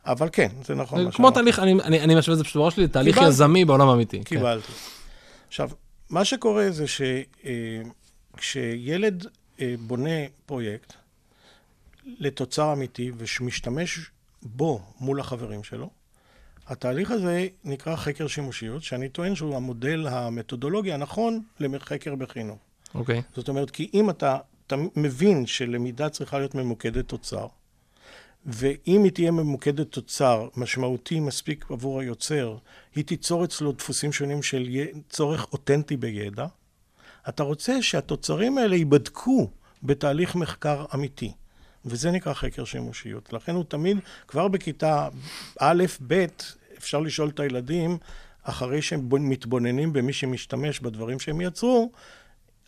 אבל 0.06 0.30
כן, 0.32 0.50
זה 0.66 0.76
נכון. 0.76 1.12
כמו. 1.12 1.32
תהליך, 1.32 1.60
אני- 1.60 1.74
אני 1.84 2.00
אני 2.02 2.16
משווה 2.16 2.34
את 2.34 2.38
זה 2.38 2.44
פשוט 2.44 2.56
בראש 2.56 2.76
שלי, 2.76 2.88
תהליך 2.88 3.16
קיבלתי. 3.16 3.30
יזמי 3.34 3.66
בעולם 3.66 3.90
האמיתי. 3.90 4.18
כן. 4.18 4.24
קיבלתי. 4.24 4.72
עכשיו, 5.48 5.70
מה 6.10 6.26
שקורה 6.26 6.68
זה 6.72 6.86
שכשילד 8.38 9.26
בונה 9.80 10.10
פרויקט 10.46 10.94
לתוצר 12.06 12.74
אמיתי 12.74 13.12
ומשתמש 13.18 14.12
בו 14.41 14.82
מול 14.99 15.20
החברים 15.20 15.64
שלו, 15.64 15.89
התהליך 16.68 17.12
הזה 17.12 17.47
נקרא 17.64 17.95
חקר 17.95 18.28
שימושיות, 18.28 18.84
שאני 18.84 19.10
טוען 19.10 19.36
שהוא 19.36 19.56
המודל 19.56 20.08
המתודולוגי 20.08 20.93
הנכון 20.93 21.41
לחקר 21.60 22.16
בחינוך. 22.16 22.60
אוקיי. 22.95 23.22
זאת 23.36 23.49
אומרת, 23.49 23.72
כי 23.72 23.89
אם 23.93 24.10
אתה, 24.10 24.38
אתה 24.68 24.76
מבין 24.95 25.45
שלמידה 25.45 26.10
צריכה 26.10 26.38
להיות 26.38 26.56
ממוקדת 26.56 27.08
תוצר, 27.08 27.47
ואם 28.45 29.04
היא 29.04 29.12
תהיה 29.12 29.32
ממוקדת 29.32 29.91
תוצר 29.91 30.47
משמעותי 30.58 31.20
מספיק 31.20 31.66
עבור 31.70 31.99
היוצר, 31.99 32.58
היא 32.95 33.06
תיצור 33.06 33.43
אצלו 33.45 33.72
דפוסים 33.72 34.12
שונים 34.12 34.43
של 34.43 34.68
צורך 35.10 35.47
אותנטי 35.54 35.97
בידע. 35.97 36.45
אתה 37.30 37.43
רוצה 37.43 37.82
שהתוצרים 37.82 38.58
האלה 38.58 38.76
ייבדקו 38.76 39.49
בתהליך 39.84 40.36
מחקר 40.36 40.86
אמיתי. 40.93 41.32
וזה 41.86 42.12
נקרא 42.12 42.34
חקר 42.34 42.66
שימושיות. 42.66 43.34
לכן 43.34 43.56
הוא 43.56 43.64
תמיד, 43.68 43.98
כבר 44.28 44.48
בכיתה 44.48 45.10
א', 45.60 45.84
ב', 46.08 46.26
אפשר 46.78 47.00
לשאול 47.00 47.30
את 47.30 47.40
הילדים, 47.40 47.98
אחרי 48.44 48.82
שהם 48.82 49.10
מתבוננים 49.30 49.94
במי 49.94 50.14
שמשתמש 50.14 50.80
בדברים 50.80 51.20
שהם 51.20 51.42
יצרו, 51.42 51.92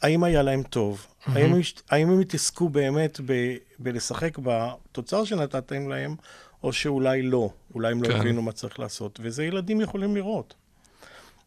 האם 0.02 0.24
היה 0.24 0.42
להם 0.42 0.64
טוב? 0.64 1.06
Mm-hmm. 1.06 1.32
האם, 1.32 1.54
האם 1.90 2.10
הם 2.10 2.20
התעסקו 2.20 2.70
באמת 2.70 3.20
ב, 3.26 3.56
בלשחק 3.80 4.38
בתוצר 4.38 5.24
שנתתם 5.24 5.90
להם, 5.90 6.16
או 6.64 6.74
שאולי 6.74 7.22
לא, 7.22 7.50
אולי 7.74 7.92
הם 7.92 8.04
לא 8.04 8.08
כן. 8.08 8.16
הבינו 8.16 8.42
מה 8.42 8.52
צריך 8.52 8.80
לעשות. 8.80 9.20
וזה 9.24 9.44
ילדים 9.44 9.82
יכולים 9.82 10.16
לראות. 10.16 10.54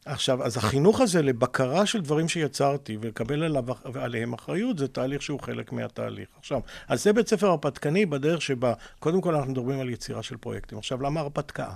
עכשיו, 0.04 0.44
אז 0.44 0.56
החינוך 0.56 1.00
הזה 1.00 1.22
לבקרה 1.22 1.86
של 1.86 2.00
דברים 2.00 2.28
שיצרתי 2.28 2.96
ולקבל 3.00 3.42
עליו, 3.42 3.64
עליהם 3.94 4.32
אחריות, 4.32 4.78
זה 4.78 4.88
תהליך 4.88 5.22
שהוא 5.22 5.40
חלק 5.40 5.72
מהתהליך. 5.72 6.28
עכשיו, 6.38 6.60
אז 6.88 7.04
זה 7.04 7.12
בית 7.12 7.28
ספר 7.28 7.46
הרפתקני 7.46 8.06
בדרך 8.06 8.42
שבה, 8.42 8.72
קודם 8.98 9.20
כל 9.20 9.34
אנחנו 9.34 9.50
מדברים 9.50 9.80
על 9.80 9.90
יצירה 9.90 10.22
של 10.22 10.36
פרויקטים. 10.36 10.78
עכשיו, 10.78 11.02
למה 11.02 11.20
הרפתקה? 11.20 11.70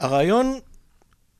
הרעיון 0.00 0.58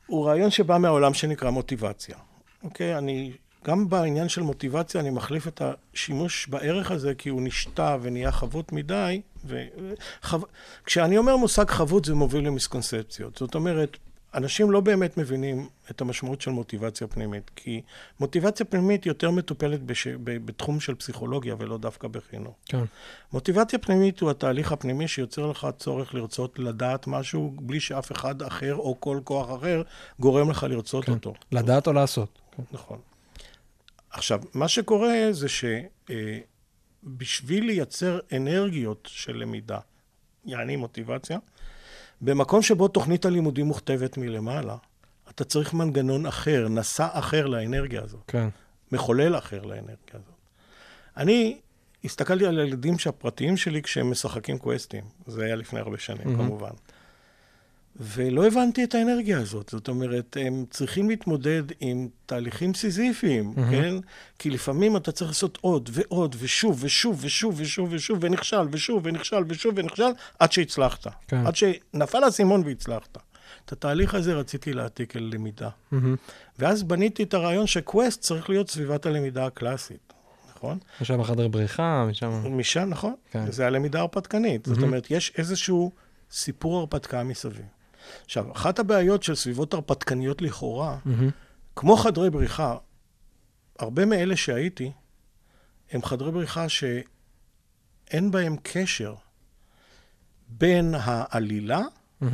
הוא 0.07 0.27
רעיון 0.27 0.51
שבא 0.51 0.79
מהעולם 0.79 1.15
שנקרא 1.15 1.51
מוטיבציה. 1.51 2.17
אוקיי? 2.63 2.99
אני, 2.99 3.33
גם 3.65 3.89
בעניין 3.89 4.29
של 4.29 4.43
מוטיבציה 4.43 5.01
אני 5.01 5.11
מחליף 5.11 5.49
את 5.49 5.63
השימוש 5.63 6.47
בערך 6.49 6.91
הזה, 6.91 7.15
כי 7.15 7.29
הוא 7.29 7.43
נשתה 7.43 7.97
ונהיה 8.03 8.33
חבוט 8.33 8.73
מדי. 8.73 9.21
ו... 9.45 9.65
חו... 10.23 10.39
כשאני 10.85 11.19
אומר 11.19 11.37
מושג 11.37 11.71
חבוט 11.71 12.05
זה 12.05 12.15
מוביל 12.15 12.47
למיסקונספציות. 12.47 13.37
זאת 13.37 13.55
אומרת, 13.55 13.97
אנשים 14.37 14.71
לא 14.71 14.81
באמת 14.81 15.17
מבינים 15.17 15.69
את 15.91 16.01
המשמעות 16.01 16.41
של 16.41 16.51
מוטיבציה 16.51 17.07
פנימית, 17.07 17.51
כי 17.57 17.83
מוטיבציה 18.21 18.67
פנימית 18.67 19.07
יותר 19.07 19.31
מטופלת 19.31 19.83
בש... 19.83 20.09
בתחום 20.25 20.81
של 20.81 20.95
פסיכולוגיה 20.95 21.55
ולא 21.59 21.79
דווקא 21.79 22.09
בחינוך. 22.09 22.55
כן. 22.67 22.85
מוטיבציה 23.33 23.79
פנימית 23.79 24.21
הוא 24.21 24.31
התהליך 24.31 24.73
הפנימי 24.73 25.09
שיוצר 25.09 25.47
לך 25.47 25.67
צורך 25.79 26.15
לרצות 26.15 26.59
לדעת 26.59 27.07
משהו 27.07 27.55
בלי 27.61 27.81
שאף 27.81 28.13
אחד 28.13 28.43
אחר 28.43 28.75
או 28.75 29.01
כל 29.01 29.21
כוח 29.25 29.59
אחר 29.59 29.83
גורם 30.21 30.51
לך 30.51 30.63
לרצות 30.63 31.05
כן. 31.05 31.13
אותו. 31.13 31.35
לדעת 31.53 31.87
או 31.87 31.93
לעשות. 31.93 32.39
כן. 32.57 32.63
נכון. 32.73 32.99
עכשיו, 34.11 34.41
מה 34.55 34.69
שקורה 34.69 35.29
זה 35.31 35.47
שבשביל 37.09 37.63
אה, 37.63 37.67
לייצר 37.67 38.19
אנרגיות 38.37 39.09
של 39.13 39.37
למידה, 39.37 39.79
יעני 40.45 40.77
מוטיבציה, 40.77 41.39
במקום 42.21 42.63
שבו 42.63 42.89
תוכנית 42.89 43.25
הלימודים 43.25 43.67
מוכתבת 43.67 44.17
מלמעלה, 44.17 44.77
אתה 45.31 45.45
צריך 45.45 45.75
מנגנון 45.75 46.27
אחר, 46.27 46.69
נשא 46.69 47.09
אחר 47.13 47.47
לאנרגיה 47.47 48.03
הזאת. 48.03 48.23
כן. 48.27 48.49
מחולל 48.93 49.39
אחר 49.39 49.63
לאנרגיה 49.63 50.13
הזאת. 50.13 50.35
אני 51.17 51.59
הסתכלתי 52.05 52.47
על 52.47 52.59
הילדים 52.59 52.95
הפרטיים 53.07 53.57
שלי 53.57 53.83
כשהם 53.83 54.11
משחקים 54.11 54.59
קווסטים. 54.59 55.05
זה 55.27 55.45
היה 55.45 55.57
לפני 55.57 55.81
הרבה 55.81 55.99
שנים, 55.99 56.27
mm-hmm. 56.27 56.37
כמובן. 56.37 56.71
ולא 58.01 58.47
הבנתי 58.47 58.85
את 58.85 58.95
האנרגיה 58.95 59.39
הזאת. 59.39 59.69
זאת 59.69 59.89
אומרת, 59.89 60.37
הם 60.41 60.65
צריכים 60.71 61.09
להתמודד 61.09 61.63
עם 61.81 62.09
תהליכים 62.27 62.75
סיזיפיים, 62.75 63.55
mm-hmm. 63.57 63.71
כן? 63.71 63.95
כי 64.39 64.51
לפעמים 64.51 64.97
אתה 64.97 65.13
צריך 65.13 65.31
לעשות 65.31 65.59
עוד 65.61 65.91
ועוד, 65.93 66.37
ושוב, 66.39 66.85
ושוב, 66.85 67.19
ושוב, 67.25 67.61
ושוב, 67.61 67.89
ושוב, 67.93 68.19
ונכשל, 68.21 68.67
ושוב, 68.71 69.01
ונכשל, 69.05 69.45
ושוב, 69.49 69.75
ונכשל, 69.77 70.11
עד 70.39 70.53
שהצלחת. 70.53 71.07
כן. 71.29 71.47
עד 71.47 71.57
שנפל 71.57 72.25
האסימון 72.25 72.63
והצלחת. 72.67 73.19
את 73.65 73.73
התהליך 73.73 74.15
הזה 74.15 74.35
רציתי 74.35 74.73
להעתיק 74.73 75.17
אל 75.17 75.31
למידה. 75.35 75.69
Mm-hmm. 75.69 75.97
ואז 76.59 76.83
בניתי 76.83 77.23
את 77.23 77.35
הרעיון 77.35 77.67
שקווסט 77.67 78.21
צריך 78.21 78.51
להיות 78.51 78.71
סביבת 78.71 79.07
הלמידה 79.07 79.47
הקלאסית. 79.47 80.13
נכון? 80.57 80.79
משם 81.01 81.21
החדר 81.21 81.49
בריחה, 81.49 82.07
משם... 82.11 82.59
משם, 82.59 82.89
נכון. 82.89 83.15
כן. 83.31 83.51
זה 83.51 83.67
הלמידה 83.67 83.99
ההרפתקנית. 83.99 84.67
Mm-hmm. 84.67 84.71
זאת 84.75 84.83
אומרת, 84.83 85.11
יש 85.11 85.33
איזשהו 85.39 85.93
סיפור 86.31 86.79
הרפתקה 86.79 87.23
מסביב. 87.23 87.76
עכשיו, 88.25 88.53
אחת 88.53 88.79
הבעיות 88.79 89.23
של 89.23 89.35
סביבות 89.35 89.75
הרפתקניות 89.75 90.43
לכאורה, 90.43 90.99
mm-hmm. 91.07 91.31
כמו 91.77 91.97
חדרי 91.97 92.31
בריחה, 92.31 92.77
הרבה 93.79 94.05
מאלה 94.05 94.37
שהייתי, 94.37 94.93
הם 95.91 96.03
חדרי 96.03 96.33
בריחה 96.33 96.69
שאין 96.69 98.31
בהם 98.31 98.57
קשר 98.63 99.15
בין 100.49 100.95
העלילה 100.99 101.81
mm-hmm. 102.23 102.27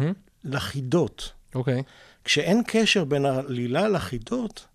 לחידות. 0.45 1.33
אוקיי. 1.55 1.81
Okay. 1.81 1.83
כשאין 2.25 2.62
קשר 2.66 3.05
בין 3.05 3.27
העלילה 3.27 3.89
לחידות, 3.89 4.66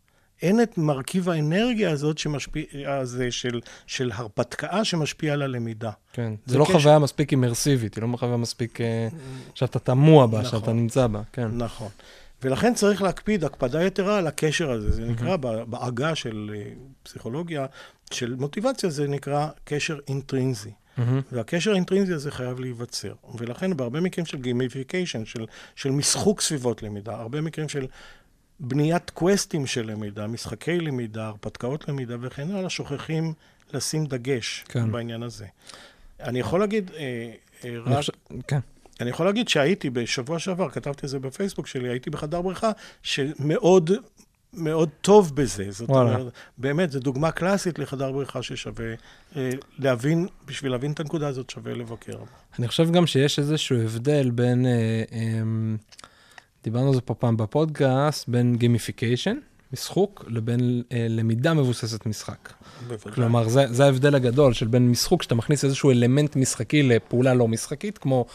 אין 0.42 0.62
את 0.62 0.78
מרכיב 0.78 1.30
האנרגיה 1.30 1.92
הזאת 1.92 2.18
שמשפיע, 2.18 2.66
הזה 2.86 3.32
של, 3.32 3.60
של 3.88 4.12
הרפתקה 4.14 4.86
שמשפיע 4.86 5.34
על 5.34 5.42
הלמידה. 5.42 5.92
כן, 6.14 6.34
זה, 6.46 6.54
זה 6.54 6.60
לא 6.60 6.66
קשר. 6.66 6.80
חוויה 6.80 7.00
מספיק 7.00 7.32
אימרסיבית, 7.32 7.96
היא 7.96 8.04
לא 8.04 8.18
חוויה 8.18 8.38
מספיק 8.38 8.82
אה, 8.82 9.08
שאתה 9.54 9.80
טמוע 9.80 10.28
בה, 10.28 10.42
נכון, 10.42 10.60
שאתה 10.60 10.74
נמצא 10.74 11.08
בה, 11.08 11.22
כן. 11.34 11.48
נכון. 11.54 11.90
ולכן 12.44 12.74
צריך 12.74 13.02
להקפיד 13.02 13.44
הקפדה 13.44 13.84
יתרה 13.84 14.18
על 14.18 14.28
הקשר 14.28 14.72
הזה. 14.72 14.92
זה 14.92 15.02
נקרא 15.02 15.36
mm-hmm. 15.36 15.66
בעגה 15.66 16.16
של 16.16 16.56
אה, 16.56 16.72
פסיכולוגיה, 17.04 17.66
של 18.12 18.36
מוטיבציה, 18.36 18.90
זה 18.90 19.08
נקרא 19.08 19.48
קשר 19.64 19.98
אינטרינזי. 20.08 20.70
Mm-hmm. 20.70 21.02
והקשר 21.32 21.72
האינטרינזי 21.72 22.14
הזה 22.14 22.32
חייב 22.32 22.60
להיווצר. 22.60 23.14
ולכן 23.38 23.78
בהרבה 23.78 24.02
מקרים 24.02 24.26
של 24.26 24.38
gamification, 24.38 25.26
של, 25.26 25.46
של 25.76 25.92
משחוק 25.92 26.42
סביבות 26.42 26.84
למידה, 26.84 27.16
הרבה 27.16 27.42
מקרים 27.42 27.70
של 27.70 27.86
בניית 28.60 29.10
קווסטים 29.10 29.66
של 29.66 29.92
למידה, 29.92 30.28
משחקי 30.28 30.80
למידה, 30.80 31.28
הרפתקאות 31.28 31.90
למידה 31.90 32.16
וכן 32.22 32.52
הלאה, 32.52 32.70
שוכחים 32.70 33.34
לשים 33.74 34.06
דגש 34.06 34.66
כן. 34.68 34.92
בעניין 34.92 35.24
הזה. 35.24 35.46
אני 36.20 36.40
יכול 36.40 36.60
להגיד, 36.60 36.92
אה, 36.98 37.32
אה, 37.66 37.78
רק... 37.86 37.98
חושב, 37.98 38.14
כן. 38.48 38.60
אני 39.02 39.10
יכול 39.10 39.26
להגיד 39.26 39.48
שהייתי 39.48 39.90
בשבוע 39.90 40.40
שעבר, 40.40 40.70
כתבתי 40.70 41.06
את 41.06 41.10
זה 41.10 41.20
בפייסבוק 41.20 41.68
שלי, 41.68 41.90
הייתי 41.90 42.10
בחדר 42.10 42.42
בריחה 42.42 42.72
שמאוד 43.04 43.92
מאוד 44.54 44.90
טוב 45.02 45.36
בזה. 45.36 45.72
זאת 45.72 45.90
וואלה. 45.90 46.16
אומרת, 46.16 46.34
באמת, 46.58 46.92
זו 46.92 47.00
דוגמה 47.00 47.32
קלאסית 47.32 47.80
לחדר 47.80 48.12
בריחה 48.12 48.44
ששווה 48.44 48.94
אה, 49.36 49.50
להבין, 49.80 50.28
בשביל 50.46 50.72
להבין 50.72 50.92
את 50.92 51.00
הנקודה 51.00 51.28
הזאת 51.28 51.50
שווה 51.50 51.74
לבקר. 51.74 52.18
אני 52.60 52.68
חושב 52.68 52.92
גם 52.92 53.08
שיש 53.08 53.40
איזשהו 53.40 53.82
הבדל 53.82 54.30
בין... 54.30 54.66
אה, 54.66 54.72
אה, 55.12 55.42
דיברנו 56.68 56.88
על 56.88 56.94
זה 56.94 57.02
פה 57.02 57.14
פעם 57.14 57.38
בפודקאסט, 57.38 58.30
בין 58.30 58.56
gamification, 58.56 59.38
משחוק, 59.74 60.26
לבין 60.28 60.84
אה, 60.92 61.08
למידה 61.10 61.54
מבוססת 61.54 62.06
משחק. 62.06 62.54
בוודאי. 62.88 63.14
כלומר, 63.16 63.50
זה, 63.50 63.66
זה 63.70 63.86
ההבדל 63.86 64.16
הגדול 64.16 64.54
של 64.54 64.68
בין 64.68 64.90
משחוק, 64.90 65.24
שאתה 65.24 65.36
מכניס 65.36 65.66
איזשהו 65.66 65.92
אלמנט 65.92 66.36
משחקי 66.36 66.84
לפעולה 66.84 67.34
לא 67.34 67.48
משחקית, 67.48 67.98
כמו 67.98 68.26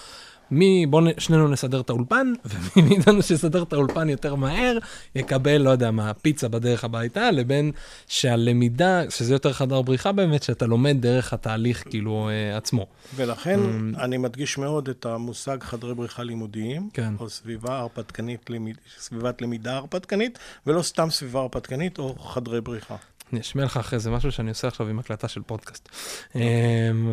מי, 0.52 0.86
בואו 0.86 1.04
שנינו 1.18 1.48
נסדר 1.48 1.80
את 1.80 1.90
האולפן, 1.90 2.32
ומי 2.76 2.88
מאיתנו 2.88 3.22
שיסדר 3.22 3.62
את 3.62 3.72
האולפן 3.72 4.08
יותר 4.08 4.34
מהר, 4.34 4.78
יקבל, 5.14 5.56
לא 5.56 5.70
יודע 5.70 5.90
מה, 5.90 6.14
פיצה 6.14 6.48
בדרך 6.48 6.84
הביתה, 6.84 7.30
לבין 7.30 7.72
שהלמידה, 8.06 9.10
שזה 9.10 9.34
יותר 9.34 9.52
חדר 9.52 9.82
בריחה 9.82 10.12
באמת, 10.12 10.42
שאתה 10.42 10.66
לומד 10.66 10.96
דרך 11.00 11.32
התהליך 11.32 11.84
כאילו 11.90 12.28
אה, 12.28 12.56
עצמו. 12.56 12.86
ולכן 13.16 13.60
um, 13.60 14.00
אני 14.00 14.16
מדגיש 14.16 14.58
מאוד 14.58 14.88
את 14.88 15.06
המושג 15.06 15.62
חדרי 15.62 15.94
בריחה 15.94 16.22
לימודיים, 16.22 16.88
כן. 16.92 17.14
או 17.18 17.30
סביבה 17.30 17.78
הרפתקנית, 17.78 18.50
סביבת 18.98 19.42
למידה 19.42 19.76
הרפתקנית, 19.76 20.38
ולא 20.66 20.82
סתם 20.82 21.10
סביבה 21.10 21.40
הרפתקנית 21.40 21.98
או 21.98 22.14
חדרי 22.18 22.60
בריחה. 22.60 22.96
אני 23.32 23.40
אשמיע 23.40 23.64
לך 23.64 23.76
אחרי 23.76 23.98
זה 23.98 24.10
משהו 24.10 24.32
שאני 24.32 24.48
עושה 24.48 24.68
עכשיו 24.68 24.88
עם 24.88 24.98
הקלטה 24.98 25.28
של 25.28 25.42
פודקאסט. 25.42 25.88
אמ, 26.34 26.40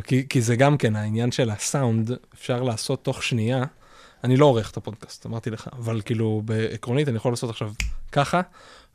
כי, 0.04 0.26
כי 0.30 0.42
זה 0.42 0.56
גם 0.56 0.78
כן 0.78 0.96
העניין 0.96 1.32
של 1.32 1.50
הסאונד, 1.50 2.12
אפשר 2.34 2.64
לעשות 2.64 3.04
תוך 3.04 3.24
שנייה. 3.24 3.66
אני 4.24 4.38
לא 4.38 4.46
עורך 4.46 4.72
את 4.72 4.78
הפודקאסט, 4.78 5.26
אמרתי 5.26 5.50
לך, 5.50 5.68
אבל 5.74 6.02
כאילו 6.02 6.42
בעקרונית 6.46 7.08
אני 7.08 7.18
יכול 7.18 7.32
לעשות 7.32 7.50
עכשיו 7.50 7.72
ככה, 8.12 8.42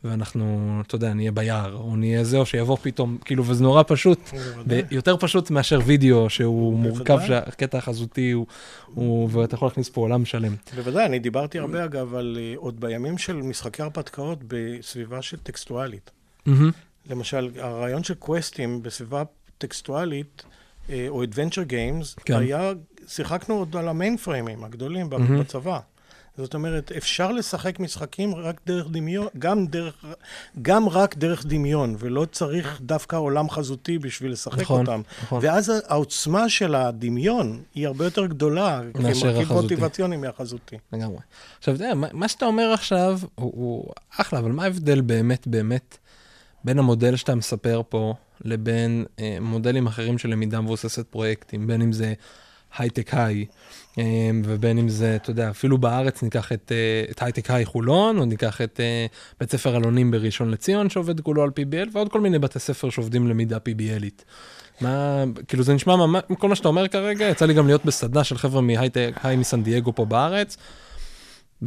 ואנחנו, 0.04 0.80
אתה 0.86 0.94
יודע, 0.94 1.14
נהיה 1.14 1.32
ביער, 1.32 1.74
או 1.74 1.96
נהיה 1.96 2.24
זה, 2.24 2.36
או 2.36 2.46
שיבוא 2.46 2.76
פתאום, 2.82 3.18
כאילו, 3.24 3.46
וזה 3.46 3.62
נורא 3.62 3.82
פשוט, 3.86 4.30
יותר 4.90 5.16
פשוט 5.16 5.50
מאשר 5.50 5.80
וידאו 5.86 6.30
שהוא 6.30 6.78
מורכב, 6.78 7.18
שהקטע 7.26 7.78
החזותי 7.78 8.30
הוא, 8.30 8.46
הוא, 8.86 9.28
ואתה 9.32 9.54
יכול 9.54 9.68
להכניס 9.68 9.88
פה 9.88 10.00
עולם 10.00 10.24
שלם. 10.24 10.54
בוודאי, 10.74 11.06
אני 11.06 11.18
דיברתי 11.18 11.58
הרבה 11.58 11.84
אגב 11.84 12.14
על 12.14 12.38
uh, 12.38 12.58
עוד 12.58 12.80
בימים 12.80 13.18
של 13.18 13.36
משחקי 13.36 13.82
הרפתקאות 13.82 14.38
בסביבה 14.46 15.22
של 15.22 15.36
טקסטואלית. 15.36 16.10
Mm-hmm. 16.48 16.50
למשל, 17.10 17.50
הרעיון 17.58 18.04
של 18.04 18.14
קווסטים 18.14 18.82
בסביבה 18.82 19.22
טקסטואלית, 19.58 20.42
אה, 20.90 21.06
או 21.08 21.24
adventure 21.24 21.68
games, 21.70 22.20
כן. 22.24 22.38
היה, 22.38 22.72
שיחקנו 23.08 23.54
עוד 23.54 23.76
על 23.76 23.88
המיין 23.88 24.16
פריימים 24.16 24.64
הגדולים 24.64 25.12
mm-hmm. 25.12 25.40
בצבא. 25.40 25.78
זאת 26.36 26.54
אומרת, 26.54 26.92
אפשר 26.92 27.32
לשחק 27.32 27.80
משחקים 27.80 28.34
רק 28.34 28.60
דרך 28.66 28.86
דמיון, 28.90 29.26
גם, 29.38 29.66
דרך, 29.66 30.04
גם 30.62 30.88
רק 30.88 31.16
דרך 31.16 31.46
דמיון, 31.46 31.96
ולא 31.98 32.26
צריך 32.32 32.80
דווקא 32.80 33.16
עולם 33.16 33.50
חזותי 33.50 33.98
בשביל 33.98 34.32
לשחק 34.32 34.60
נכון, 34.60 34.80
אותם. 34.80 35.02
נכון. 35.22 35.40
ואז 35.42 35.72
העוצמה 35.86 36.48
של 36.48 36.74
הדמיון 36.74 37.62
היא 37.74 37.86
הרבה 37.86 38.04
יותר 38.04 38.26
גדולה, 38.26 38.80
מאשר 38.94 39.20
כמרכיב 39.20 39.42
החזותי. 39.42 39.74
מוטיבציוני 39.74 40.16
מהחזותי. 40.16 40.76
לגמרי. 40.92 41.18
עכשיו, 41.58 41.74
אתה 41.74 41.84
יודע, 41.84 41.94
מה- 41.94 42.08
מה 42.12 42.28
שאתה 42.28 42.46
אומר 42.46 42.72
עכשיו 42.72 43.18
הוא, 43.34 43.52
הוא 43.54 43.92
אחלה, 44.16 44.38
אבל 44.38 44.52
מה 44.52 44.64
ההבדל 44.64 45.00
באמת 45.00 45.46
באמת 45.46 45.98
בין 46.64 46.78
המודל 46.78 47.16
שאתה 47.16 47.34
מספר 47.34 47.82
פה 47.88 48.14
לבין 48.44 49.04
אה, 49.18 49.38
מודלים 49.40 49.86
אחרים 49.86 50.18
של 50.18 50.28
למידה 50.28 50.60
מבוססת 50.60 51.06
פרויקטים, 51.06 51.66
בין 51.66 51.82
אם 51.82 51.92
זה 51.92 52.14
הייטק 52.78 53.14
היי, 53.14 53.44
אה, 53.98 54.30
ובין 54.44 54.78
אם 54.78 54.88
זה, 54.88 55.16
אתה 55.16 55.30
יודע, 55.30 55.50
אפילו 55.50 55.78
בארץ 55.78 56.22
ניקח 56.22 56.52
את, 56.52 56.72
אה, 56.74 57.10
את 57.10 57.22
הייטק 57.22 57.50
היי 57.50 57.64
חולון, 57.64 58.18
או 58.18 58.24
ניקח 58.24 58.60
את 58.60 58.80
אה, 58.80 59.06
בית 59.40 59.50
ספר 59.50 59.76
אלונים 59.76 60.10
בראשון 60.10 60.50
לציון 60.50 60.90
שעובד 60.90 61.20
כולו 61.20 61.42
על 61.42 61.48
PBL, 61.48 61.88
ועוד 61.92 62.08
כל 62.08 62.20
מיני 62.20 62.38
בתי 62.38 62.58
ספר 62.58 62.90
שעובדים 62.90 63.28
למידה 63.28 63.56
PBLית. 63.56 64.24
מה, 64.80 65.24
כאילו 65.48 65.62
זה 65.62 65.74
נשמע 65.74 65.96
ממש, 65.96 66.22
כל 66.38 66.48
מה 66.48 66.54
שאתה 66.54 66.68
אומר 66.68 66.88
כרגע, 66.88 67.28
יצא 67.28 67.46
לי 67.46 67.54
גם 67.54 67.66
להיות 67.66 67.84
בסדנה 67.84 68.24
של 68.24 68.38
חבר'ה 68.38 68.60
מהייטק 68.60 69.10
היי 69.22 69.36
מסן 69.36 69.62
דייגו 69.62 69.94
פה 69.94 70.04
בארץ, 70.04 70.56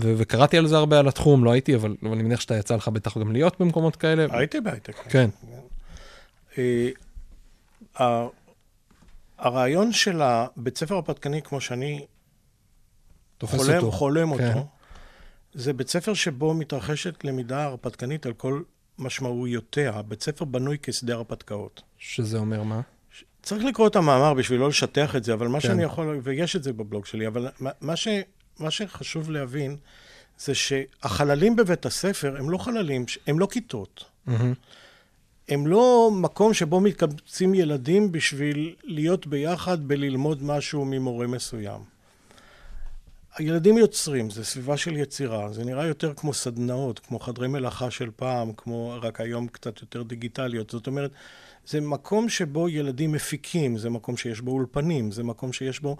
ו- 0.02 0.14
וקראתי 0.18 0.58
על 0.58 0.68
זה 0.68 0.78
הרבה 0.78 1.00
על 1.00 1.08
התחום, 1.08 1.44
לא 1.44 1.52
הייתי, 1.52 1.76
אבל, 1.76 1.96
אבל 2.04 2.12
אני 2.12 2.24
מניח 2.24 2.40
שאתה 2.40 2.58
יצא 2.58 2.76
לך 2.76 2.88
בטח 2.88 3.18
גם 3.18 3.32
להיות 3.32 3.60
במקומות 3.62 3.96
כאלה. 3.96 4.26
הייתי 4.30 4.62
בהייטק. 4.62 4.96
כן, 5.10 5.30
אה, 6.58 6.90
הרעיון 9.38 9.92
של 9.94 10.22
הבית 10.22 10.78
ספר 10.78 10.96
הרפתקני, 10.96 11.42
כמו 11.42 11.62
שאני 11.62 12.06
חולם, 13.44 13.76
אותו. 13.78 13.92
חולם 13.92 14.38
כן. 14.38 14.48
אותו, 14.48 14.68
זה 15.54 15.74
בית 15.74 15.88
ספר 15.90 16.14
שבו 16.14 16.54
מתרחשת 16.54 17.24
למידה 17.26 17.64
הרפתקנית 17.64 18.26
על 18.26 18.34
כל 18.34 18.62
משמעויותיה. 19.00 20.02
בית 20.02 20.24
ספר 20.24 20.46
בנוי 20.46 20.78
כשדה 20.84 21.14
הרפתקאות. 21.14 21.82
שזה 21.98 22.38
אומר 22.38 22.64
מה? 22.64 22.82
צריך 23.42 23.64
לקרוא 23.66 23.88
את 23.88 23.96
המאמר 23.96 24.34
בשביל 24.34 24.60
לא 24.60 24.70
לשטח 24.70 25.16
את 25.16 25.24
זה, 25.24 25.34
אבל 25.34 25.48
מה 25.48 25.62
כן. 25.62 25.68
שאני 25.68 25.84
יכול, 25.84 26.20
ויש 26.24 26.56
את 26.56 26.64
זה 26.64 26.74
בבלוג 26.74 27.06
שלי, 27.06 27.28
אבל 27.28 27.48
מה- 27.60 27.72
מה, 27.82 27.96
ש, 27.96 28.08
מה 28.60 28.72
שחשוב 28.72 29.32
להבין 29.32 29.78
זה 30.40 30.56
שהחללים 30.56 31.56
בבית 31.56 31.86
הספר 31.86 32.36
הם 32.40 32.50
לא 32.50 32.58
חללים, 32.58 33.06
הם 33.28 33.40
לא 33.40 33.48
כיתות. 33.52 34.06
מהמם. 34.26 34.54
הם 35.50 35.68
לא 35.68 36.12
מקום 36.14 36.54
שבו 36.54 36.80
מתקבצים 36.80 37.54
ילדים 37.54 38.12
בשביל 38.12 38.76
להיות 38.84 39.28
ביחד 39.28 39.88
בללמוד 39.88 40.44
משהו 40.44 40.86
ממורה 40.86 41.28
מסוים. 41.28 41.82
הילדים 43.38 43.78
יוצרים, 43.78 44.30
זה 44.30 44.46
סביבה 44.46 44.78
של 44.78 44.98
יצירה, 44.98 45.54
זה 45.54 45.64
נראה 45.66 45.86
יותר 45.86 46.14
כמו 46.14 46.34
סדנאות, 46.34 47.00
כמו 47.00 47.20
חדרי 47.20 47.48
מלאכה 47.48 47.92
של 47.92 48.10
פעם, 48.16 48.52
כמו 48.58 48.96
רק 49.02 49.22
היום 49.22 49.48
קצת 49.48 49.82
יותר 49.82 50.04
דיגיטליות. 50.04 50.70
זאת 50.70 50.88
אומרת, 50.88 51.12
זה 51.68 51.82
מקום 51.82 52.30
שבו 52.30 52.70
ילדים 52.70 53.12
מפיקים, 53.12 53.78
זה 53.78 53.90
מקום 53.90 54.18
שיש 54.18 54.42
בו 54.42 54.52
אולפנים, 54.52 55.12
זה 55.12 55.24
מקום 55.24 55.54
שיש 55.54 55.80
בו... 55.80 55.98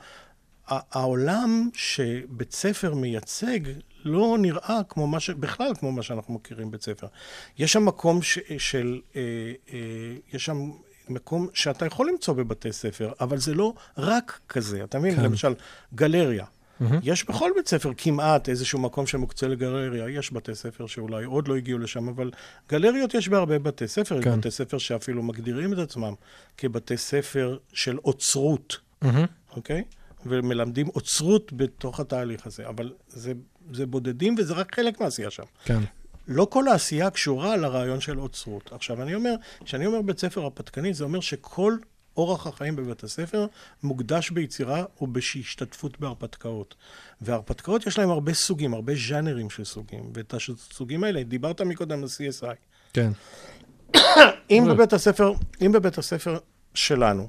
העולם 0.68 1.70
שבית 1.74 2.52
ספר 2.52 2.94
מייצג 2.94 3.60
לא 4.06 4.38
נראה 4.40 4.82
כמו 4.90 5.08
מה 5.08 5.20
ש... 5.20 5.30
בכלל 5.30 5.72
כמו 5.80 5.92
מה 5.92 6.04
שאנחנו 6.04 6.34
מכירים 6.34 6.72
בית 6.72 6.82
ספר. 6.82 7.08
יש 7.58 7.74
שם 7.74 7.86
מקום 7.86 8.22
ש... 8.22 8.40
של... 8.58 9.02
אה, 9.16 9.22
אה, 9.74 9.80
יש 10.34 10.46
שם 10.46 10.72
מקום 11.10 11.48
שאתה 11.54 11.86
יכול 11.86 12.10
למצוא 12.10 12.34
בבתי 12.34 12.72
ספר, 12.72 13.12
אבל 13.20 13.38
זה 13.38 13.54
לא 13.54 13.74
רק 13.98 14.40
כזה. 14.50 14.84
אתה 14.84 15.00
מבין? 15.00 15.16
כן. 15.16 15.24
למשל, 15.24 15.54
גלריה. 15.96 16.46
מהמם. 16.80 17.00
יש 17.04 17.26
בכל 17.26 17.52
בית 17.56 17.68
ספר 17.68 17.92
כמעט 17.98 18.50
איזשהו 18.50 18.80
מקום 18.80 19.08
שמוקצה 19.08 19.48
לגלריה. 19.48 20.10
יש 20.10 20.34
בתי 20.34 20.56
ספר 20.56 20.88
שאולי 20.88 21.26
עוד 21.26 21.48
לא 21.48 21.56
הגיעו 21.56 21.80
לשם, 21.80 22.10
אבל 22.10 22.32
גלריות 22.70 23.14
יש 23.14 23.30
בהרבה 23.30 23.60
בתי 23.60 23.88
ספר. 23.88 24.22
כן. 24.22 24.30
יש 24.30 24.38
בתי 24.38 24.52
ספר 24.52 24.78
שאפילו 24.78 25.24
מגדירים 25.24 25.74
את 25.74 25.78
עצמם 25.78 26.14
כבתי 26.58 26.98
ספר 26.98 27.58
של 27.74 27.98
אוצרות. 27.98 28.78
אוקיי? 29.56 29.84
ומלמדים 30.26 30.88
אוצרות 30.90 31.54
בתוך 31.54 32.00
התהליך 32.00 32.48
הזה. 32.48 32.68
אבל 32.68 32.94
זה, 33.08 33.34
זה 33.72 33.86
בודדים 33.86 34.36
וזה 34.38 34.54
רק 34.54 34.76
חלק 34.76 35.02
מהעשייה 35.02 35.30
שם. 35.30 35.44
כן. 35.66 35.80
לא 36.28 36.48
כל 36.50 36.68
העשייה 36.68 37.10
קשורה 37.10 37.58
לרעיון 37.58 38.02
של 38.02 38.20
אוצרות. 38.20 38.72
עכשיו, 38.72 39.02
אני 39.02 39.16
אומר, 39.16 39.36
כשאני 39.66 39.86
אומר 39.86 40.02
בית 40.02 40.20
ספר 40.20 40.42
הרפתקני, 40.42 40.94
זה 40.94 41.04
אומר 41.04 41.20
שכל 41.20 41.78
אורח 42.18 42.48
החיים 42.48 42.76
בבית 42.76 43.04
הספר 43.04 43.46
מוקדש 43.84 44.30
ביצירה 44.30 44.84
ובהשתתפות 45.02 46.00
בהרפתקאות. 46.00 46.76
והרפתקאות 47.22 47.88
יש 47.88 48.00
להם 48.00 48.10
הרבה 48.10 48.34
סוגים, 48.34 48.74
הרבה 48.74 48.94
ז'אנרים 49.10 49.50
של 49.50 49.64
סוגים. 49.64 50.12
ואת 50.14 50.34
הסוגים 50.34 51.04
האלה, 51.04 51.24
דיברת 51.24 51.62
מקודם 51.62 52.00
על 52.04 52.06
CSI. 52.06 52.56
כן. 52.94 53.12
אם. 54.50 54.66
בבית 54.70 54.94
הספר, 54.94 55.34
אם 55.66 55.72
בבית 55.72 55.98
הספר 55.98 56.38
שלנו 56.74 57.28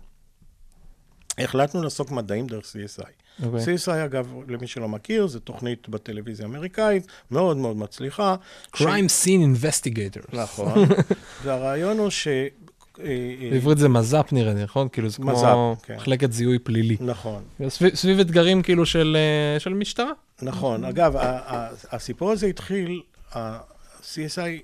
החלטנו 1.39 1.83
לעסוק 1.83 2.11
מדעים 2.11 2.47
דרך 2.47 2.65
CSI. 2.65 3.11
אוקיי. 3.45 3.61
CSI, 3.75 4.05
אגב, 4.05 4.33
למי 4.49 4.67
שלא 4.67 4.89
מכיר, 4.89 5.27
זו 5.27 5.39
תוכנית 5.39 5.89
בטלוויזיה 5.89 6.47
האמריקאית, 6.47 7.07
מאוד 7.31 7.57
מאוד 7.57 7.77
מצליחה. 7.77 8.37
ש- 8.77 8.83
Crime 8.83 8.87
Scene 9.25 9.57
Investigators. 9.57 10.37
נכון. 10.37 10.73
והרעיון 11.45 11.99
הוא 11.99 12.11
ש... 12.11 12.29
אה, 12.29 13.05
אה, 13.05 13.51
בעברית 13.51 13.79
זה 13.79 13.89
מז"פ 13.89 14.33
נראה 14.33 14.55
לי, 14.55 14.63
נכון? 14.63 14.89
כאילו 14.89 15.09
זה 15.09 15.17
כמו 15.17 15.33
מז"פ, 15.33 15.83
כן. 15.87 15.97
מחלקת 15.97 16.33
זיהוי 16.33 16.59
פלילי. 16.59 16.97
נכון, 17.01 17.43
סביב, 17.69 17.95
סביב 17.95 18.19
אתגרים 18.21 18.63
כאילו 18.63 18.87
של, 18.87 19.17
אה, 19.55 19.61
של 19.61 19.75
משטרה. 19.75 20.13
נכון. 20.43 20.85
אגב, 20.85 21.17
ה- 21.17 21.21
ה- 21.23 21.69
הסיפור 21.91 22.31
הזה 22.33 22.47
התחיל, 22.47 23.03
ה-CSI 23.35 24.63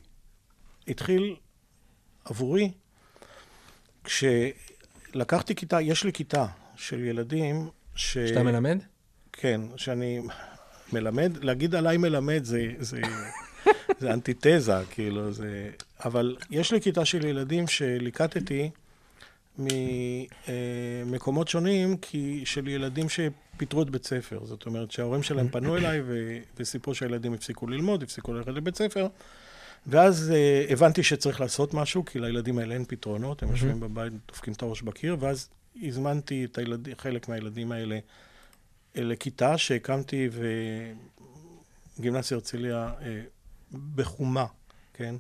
התחיל 0.89 1.37
עבורי 2.25 2.71
כשלקחתי 4.05 5.55
כיתה, 5.55 5.81
יש 5.81 6.05
לי 6.05 6.13
כיתה 6.13 6.47
של 6.77 7.05
ילדים 7.05 7.69
ש... 7.95 8.19
שאתה 8.19 8.43
מלמד? 8.43 8.79
כן, 9.33 9.61
שאני 9.77 10.21
מלמד, 10.93 11.45
להגיד 11.45 11.75
עליי 11.75 11.97
מלמד 11.97 12.45
זה, 12.45 12.67
זה, 12.79 13.01
זה 14.01 14.13
אנטיתזה, 14.13 14.73
כאילו, 14.91 15.33
זה... 15.33 15.71
אבל 16.05 16.37
יש 16.51 16.73
לי 16.73 16.81
כיתה 16.81 17.05
של 17.05 17.25
ילדים 17.25 17.67
שליקטתי 17.67 18.71
ממקומות 19.59 21.49
שונים, 21.49 21.97
כי 21.97 22.43
של 22.45 22.69
ילדים 22.69 23.07
שפיטרו 23.09 23.83
את 23.83 23.91
בית 23.91 24.05
ספר. 24.05 24.45
זאת 24.45 24.67
אומרת 24.67 24.91
שההורים 24.91 25.23
שלהם 25.23 25.49
פנו 25.49 25.75
אליי 25.77 26.01
ו... 26.07 26.39
וסיפרו 26.57 26.95
שהילדים 26.95 27.35
הפסיקו 27.35 27.67
ללמוד, 27.67 28.03
הפסיקו 28.03 28.33
ללכת 28.33 28.49
לבית 28.49 28.77
ספר. 28.77 29.07
ואז 29.87 30.33
uh, 30.33 30.73
הבנתי 30.73 31.03
שצריך 31.03 31.41
לעשות 31.41 31.75
משהו, 31.75 32.05
כי 32.05 32.21
לילדים 32.21 32.59
האלה 32.59 32.75
אין 32.75 32.85
פתרונות, 32.85 33.43
הם 33.43 33.51
יושבים 33.51 33.81
בבית, 33.81 34.13
דופקים 34.29 34.53
את 34.53 34.63
הראש 34.63 34.83
בקיר, 34.83 35.17
ואז 35.21 35.49
הזמנתי 35.83 36.45
את 36.45 36.59
הילד... 36.59 36.89
חלק 36.99 37.29
מהילדים 37.29 37.73
האלה 37.73 37.99
לכיתה 38.95 39.59
שהקמתי 39.59 40.29
וגימנסיה 41.99 42.35
הרצליה 42.35 42.93
אה, 43.03 43.21
בחומה, 43.95 44.47
כן? 44.95 45.15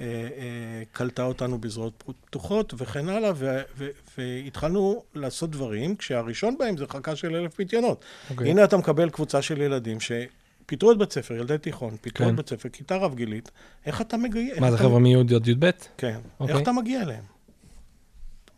אה, 0.00 0.04
אה, 0.06 0.82
קלטה 0.92 1.24
אותנו 1.24 1.58
בזרועות 1.58 2.04
פתוחות 2.26 2.74
וכן 2.76 3.08
הלאה, 3.08 3.30
ו- 3.36 3.62
ו- 3.76 3.88
והתחלנו 4.18 5.02
לעשות 5.14 5.50
דברים, 5.50 5.96
כשהראשון 5.96 6.58
בהם 6.58 6.76
זה 6.76 6.86
חכה 6.86 7.16
של 7.16 7.36
אלף 7.36 7.54
פיתיונות. 7.54 8.04
אוקיי. 8.30 8.50
הנה 8.50 8.64
אתה 8.64 8.76
מקבל 8.76 9.10
קבוצה 9.10 9.42
של 9.42 9.60
ילדים 9.60 9.98
שפיטרו 10.00 10.92
את 10.92 10.98
בית 10.98 11.12
ספר, 11.12 11.34
ילדי 11.34 11.58
תיכון, 11.58 11.96
פיטרו 12.00 12.26
כן. 12.26 12.32
את 12.32 12.36
בית 12.36 12.48
ספר, 12.48 12.68
כיתה 12.68 12.96
רב 12.96 13.14
גילית, 13.14 13.50
איך 13.86 14.00
אתה 14.00 14.16
מגיע? 14.16 14.60
מה 14.60 14.70
זה 14.70 14.78
חבר'ה 14.78 14.98
מי' 14.98 15.16
עד 15.34 15.48
י"ב? 15.48 15.70
כן. 15.96 16.18
אוקיי. 16.40 16.54
איך 16.54 16.62
אתה 16.62 16.72
מגיע 16.72 17.02
אליהם? 17.02 17.35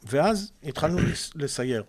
ואז 0.06 0.52
התחלנו 0.64 0.98
לס- 0.98 1.32
לסייר. 1.34 1.82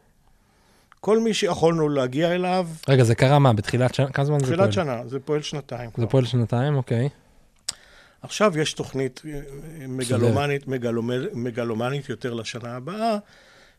כל 1.00 1.20
מי 1.20 1.34
שיכולנו 1.34 1.90
להגיע 1.90 2.36
אליו, 2.36 2.68
רגע, 2.88 3.04
זה 3.04 3.16
קרה 3.16 3.40
מה? 3.40 3.54
בתחילת 3.54 3.94
שנה? 3.96 4.10
כמה 4.12 4.26
זמן 4.26 4.40
זה 4.40 4.46
פועל? 4.46 4.58
תחילת 4.58 4.74
שנה, 4.74 5.02
זה 5.08 5.20
פועל 5.20 5.42
שנתיים. 5.42 5.90
זה. 5.98 6.06
פועל 6.08 6.26
שנתיים, 6.26 6.76
אוקיי. 6.76 7.10
עכשיו 8.22 8.58
יש 8.58 8.74
תוכנית 8.74 9.22
אה, 9.26 9.32
אה, 9.32 9.42
מגלומנית, 9.88 10.68
מגלומ- 10.68 11.34
מגלומנית 11.34 12.10
יותר 12.10 12.34
לשנה 12.34 12.76
הבאה, 12.76 13.18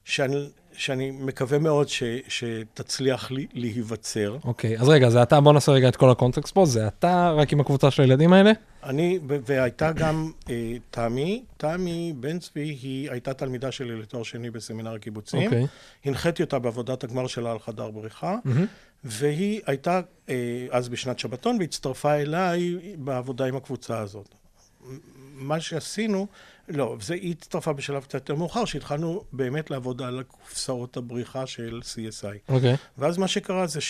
שאני, 0.04 0.48
שאני 0.72 1.10
מקווה 1.10 1.58
מאוד 1.58 1.88
ש, 1.88 2.02
שתצליח 2.28 3.30
לי, 3.30 3.46
להיווצר. 3.52 4.36
אוקיי, 4.44 4.78
אז 4.78 4.88
רגע, 4.88 5.10
זה 5.10 5.22
אתה, 5.22 5.40
בוא 5.40 5.52
נעשה 5.52 5.72
רגע 5.72 5.88
את 5.88 5.96
כל 5.96 6.10
הקונטקסט 6.10 6.54
פה, 6.54 6.66
זה 6.66 6.86
אתה 6.86 7.30
רק 7.30 7.52
עם 7.52 7.60
הקבוצה 7.60 7.90
של 7.90 8.02
הילדים 8.02 8.32
האלה? 8.32 8.52
אני, 8.84 9.18
והייתה 9.26 9.92
גם 9.92 10.30
אה, 10.50 10.76
תמי, 10.90 11.44
תמי 11.56 12.12
בן 12.16 12.38
צבי, 12.38 12.78
היא 12.82 13.10
הייתה 13.10 13.34
תלמידה 13.34 13.72
שלי 13.72 14.00
לתואר 14.00 14.22
שני 14.22 14.50
בסמינר 14.50 14.94
הקיבוצים. 14.94 15.44
אוקיי. 15.44 15.66
הנחיתי 16.04 16.42
אותה 16.42 16.58
בעבודת 16.58 17.04
הגמר 17.04 17.26
שלה 17.26 17.52
על 17.52 17.58
חדר 17.58 17.90
בריחה, 17.90 18.36
מהמם. 18.44 18.66
והיא 19.04 19.60
הייתה 19.66 20.00
אה, 20.28 20.66
אז 20.70 20.88
בשנת 20.88 21.18
שבתון 21.18 21.56
והצטרפה 21.60 22.14
אליי 22.14 22.76
בעבודה 22.96 23.44
עם 23.46 23.56
הקבוצה 23.56 23.98
הזאת. 23.98 24.34
מה 25.40 25.60
שעשינו, 25.60 26.26
לא, 26.68 26.96
זה, 27.00 27.14
היא 27.14 27.30
הצטרפה 27.38 27.72
בשלב 27.72 28.02
קצת 28.02 28.14
יותר 28.14 28.34
מאוחר, 28.34 28.64
שהתחלנו 28.64 29.24
באמת 29.32 29.70
לעבוד 29.70 30.02
על 30.02 30.22
קופסאות 30.28 30.96
הבריחה 30.96 31.46
של 31.46 31.80
CSI. 31.82 32.26
אוקיי. 32.48 32.76
ואז 32.98 33.18
מה 33.18 33.28
שקרה 33.28 33.66
זה 33.66 33.80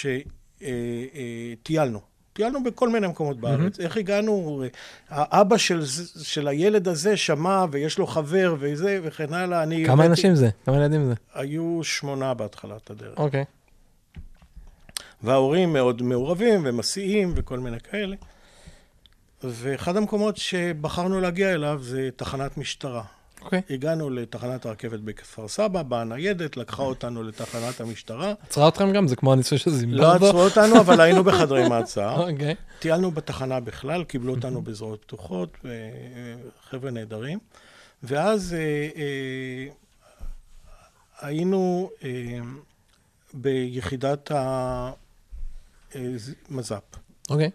שטיילנו. 0.60 2.00
טיילנו 2.32 2.62
בכל 2.62 2.88
מיני 2.88 3.06
מקומות 3.06 3.40
בארץ. 3.40 3.80
איך 3.80 3.96
הגענו, 3.96 4.62
האבא 5.08 5.56
של, 5.56 5.82
של 6.22 6.48
הילד 6.48 6.88
הזה 6.88 7.16
שמע 7.16 7.64
ויש 7.70 7.98
לו 7.98 8.06
חבר 8.06 8.54
וזה 8.58 9.00
וכן 9.02 9.32
הלאה. 9.34 9.62
אני 9.62 9.84
כמה 9.84 9.92
הבאתי- 9.94 10.08
אנשים 10.08 10.34
זה? 10.34 10.48
כמה 10.66 10.76
ילדים 10.76 11.04
זה? 11.06 11.14
היו 11.34 11.80
שמונה 11.82 12.34
בהתחלת 12.34 12.90
הדרך. 12.90 13.18
אוקיי. 13.18 13.44
וההורים 15.22 15.72
מאוד 15.72 16.02
מעורבים 16.02 16.60
ומסיעים 16.64 17.32
וכל 17.36 17.58
מיני 17.58 17.80
כאלה. 17.80 18.16
ואחד 19.44 19.96
המקומות 19.96 20.36
שבחרנו 20.36 21.20
להגיע 21.20 21.54
אליו 21.54 21.78
זה 21.82 22.08
תחנת 22.16 22.56
משטרה. 22.56 23.02
אוקיי. 23.42 23.62
הגענו 23.70 24.10
לתחנת 24.10 24.66
הרכבת 24.66 25.00
בכפר 25.00 25.48
סבא, 25.48 25.82
באה 25.82 26.04
ניידת, 26.04 26.56
לקחה 26.56 26.82
אותנו 26.82 27.22
לתחנת 27.22 27.80
המשטרה. 27.80 28.32
עצרה 28.42 28.68
אתכם 28.68 28.92
גם? 28.92 29.08
זה 29.08 29.16
כמו 29.16 29.32
הניסוי 29.32 29.58
של 29.58 29.70
לא 29.70 29.76
זימברדו? 29.76 30.26
עצרו 30.26 30.40
אותנו, 30.40 30.80
אבל 30.80 31.00
היינו 31.00 31.24
בחדרי 31.24 31.68
מעצר. 31.68 32.20
אוקיי. 32.30 32.54
טיילנו 32.78 33.10
בתחנה 33.10 33.60
בכלל, 33.60 34.04
קיבלו 34.04 34.34
אותנו 34.34 34.62
בזרועות 34.62 35.02
פתוחות, 35.02 35.56
אה, 35.64 35.70
חבר'ה 36.70 36.90
נהדרים. 36.90 37.38
ואז 38.02 38.54
אה, 38.54 38.88
אה, 38.96 39.66
היינו 41.20 41.90
אה, 42.04 42.38
ביחידת 43.34 44.30
המז"פ. 45.94 46.82
אוקיי. 47.30 47.50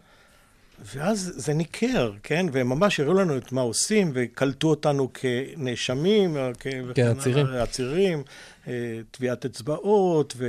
ואז 0.94 1.34
זה 1.36 1.54
ניכר, 1.54 2.12
כן? 2.24 2.46
והם 2.52 2.70
ממש 2.70 3.00
הראו 3.00 3.14
לנו 3.14 3.38
את 3.38 3.52
מה 3.52 3.62
עושים, 3.62 4.12
וקלטו 4.14 4.68
אותנו 4.68 5.10
כנאשמים, 5.14 6.38
אה, 6.38 6.52
כעצירים. 6.96 7.48
עצירים, 7.48 8.24
אה, 8.68 8.74
טביעת 9.12 9.46
אצבעות, 9.46 10.34
ו, 10.38 10.48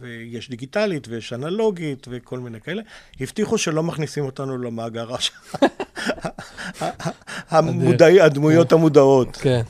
ויש 0.00 0.50
דיגיטלית 0.50 1.08
ויש 1.08 1.32
אנלוגית 1.32 2.06
וכל 2.10 2.38
מיני 2.38 2.60
כאלה. 2.60 2.82
הבטיחו 3.20 3.58
שלא 3.58 3.82
מכניסים 3.82 4.24
אותנו 4.24 4.58
למאגר 4.58 5.14
הדמויות 8.20 8.72
המודעות. 8.72 9.36
כן. 9.36 9.62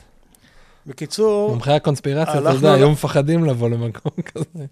בקיצור, 0.86 1.50
מומחי 1.50 1.72
הקונספירציה, 1.72 2.38
אתה 2.38 2.50
יודע, 2.50 2.72
היו 2.72 2.90
מפחדים 2.90 3.44
לבוא 3.44 3.68
למקום 3.68 4.12
כזה. 4.24 4.64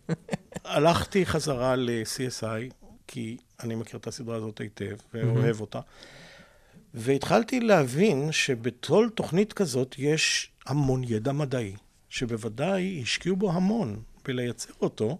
הלכתי 0.64 1.26
חזרה 1.26 1.76
ל-CSI, 1.76 2.72
כי 3.06 3.36
אני 3.62 3.74
מכיר 3.74 4.00
את 4.00 4.06
הסדרה 4.06 4.36
הזאת 4.36 4.60
היטב, 4.60 4.96
ואוהב 5.14 5.60
אותה, 5.60 5.80
והתחלתי 6.94 7.60
להבין 7.60 8.32
שבכל 8.32 9.08
תוכנית 9.14 9.52
כזאת 9.52 9.94
יש 9.98 10.50
המון 10.66 11.02
ידע 11.04 11.32
מדעי, 11.32 11.76
שבוודאי 12.08 13.00
השקיעו 13.02 13.36
בו 13.36 13.52
המון 13.52 14.02
בלייצר 14.24 14.72
אותו, 14.82 15.18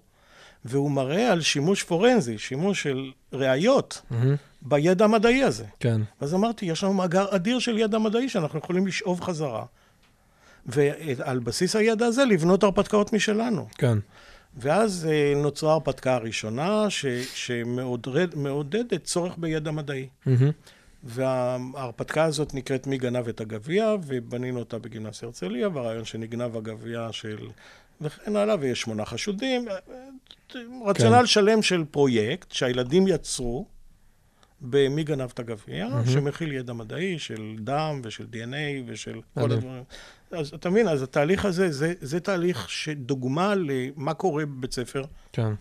והוא 0.64 0.90
מראה 0.90 1.32
על 1.32 1.40
שימוש 1.40 1.82
פורנזי, 1.82 2.38
שימוש 2.38 2.82
של 2.82 3.12
ראיות 3.32 4.02
בידע 4.62 5.04
המדעי 5.04 5.42
הזה. 5.42 5.64
כן. 5.80 6.00
אז 6.20 6.34
אמרתי, 6.34 6.66
יש 6.66 6.84
לנו 6.84 6.94
מאגר 6.94 7.36
אדיר 7.36 7.58
של 7.58 7.78
ידע 7.78 7.98
מדעי 7.98 8.28
שאנחנו 8.28 8.58
יכולים 8.58 8.86
לשאוב 8.86 9.20
חזרה. 9.20 9.64
ועל 10.66 11.38
בסיס 11.38 11.76
הידע 11.76 12.06
הזה 12.06 12.24
לבנות 12.24 12.62
הרפתקאות 12.62 13.12
משלנו. 13.12 13.68
כן. 13.78 13.98
ואז 14.56 15.08
אה, 15.10 15.32
נוצרה 15.36 15.70
ההרפתקה 15.70 16.14
הראשונה, 16.14 16.90
ש, 16.90 17.06
שמעודדת 17.34 19.04
צורך 19.04 19.34
בידע 19.38 19.70
מדעי. 19.70 20.08
מהמם. 20.26 20.50
וההרפתקה 21.04 22.24
הזאת 22.24 22.54
נקראת 22.54 22.86
מי 22.86 22.98
גנב 22.98 23.28
את 23.28 23.40
הגביע, 23.40 23.94
ובנינו 24.06 24.58
אותה 24.58 24.78
בגימנסיה 24.78 25.26
הרצליה, 25.26 25.68
והרעיון 25.68 26.04
שנגנב 26.04 26.56
הגביע 26.56 27.08
של... 27.12 27.38
וכן 28.00 28.36
הלאה, 28.36 28.56
ויש 28.60 28.80
שמונה 28.80 29.04
חשודים. 29.04 29.68
אה, 29.68 29.74
אה, 29.74 30.60
רציונל 30.86 31.18
כן. 31.18 31.26
שלם 31.26 31.62
של 31.62 31.84
פרויקט 31.90 32.52
שהילדים 32.52 33.08
יצרו 33.08 33.66
במי 34.60 35.04
גנב 35.04 35.30
את 35.34 35.38
הגביע, 35.38 35.88
שמכיל 36.12 36.52
ידע 36.52 36.72
מדעי 36.72 37.18
של 37.18 37.56
דם 37.58 38.00
ושל 38.04 38.24
DNA 38.32 38.82
ושל 38.86 39.20
כל. 39.34 39.52
הדברים. 39.52 39.82
אז 40.32 40.54
אתה 40.54 40.70
מבין, 40.70 40.88
אז 40.88 41.02
התהליך 41.02 41.44
הזה, 41.44 41.72
זה, 41.72 41.92
זה 42.00 42.20
תהליך 42.20 42.70
שדוגמה 42.70 43.54
למה 43.54 44.14
קורה 44.14 44.46
בבית 44.46 44.72
ספר 44.72 45.04
כן. 45.32 45.52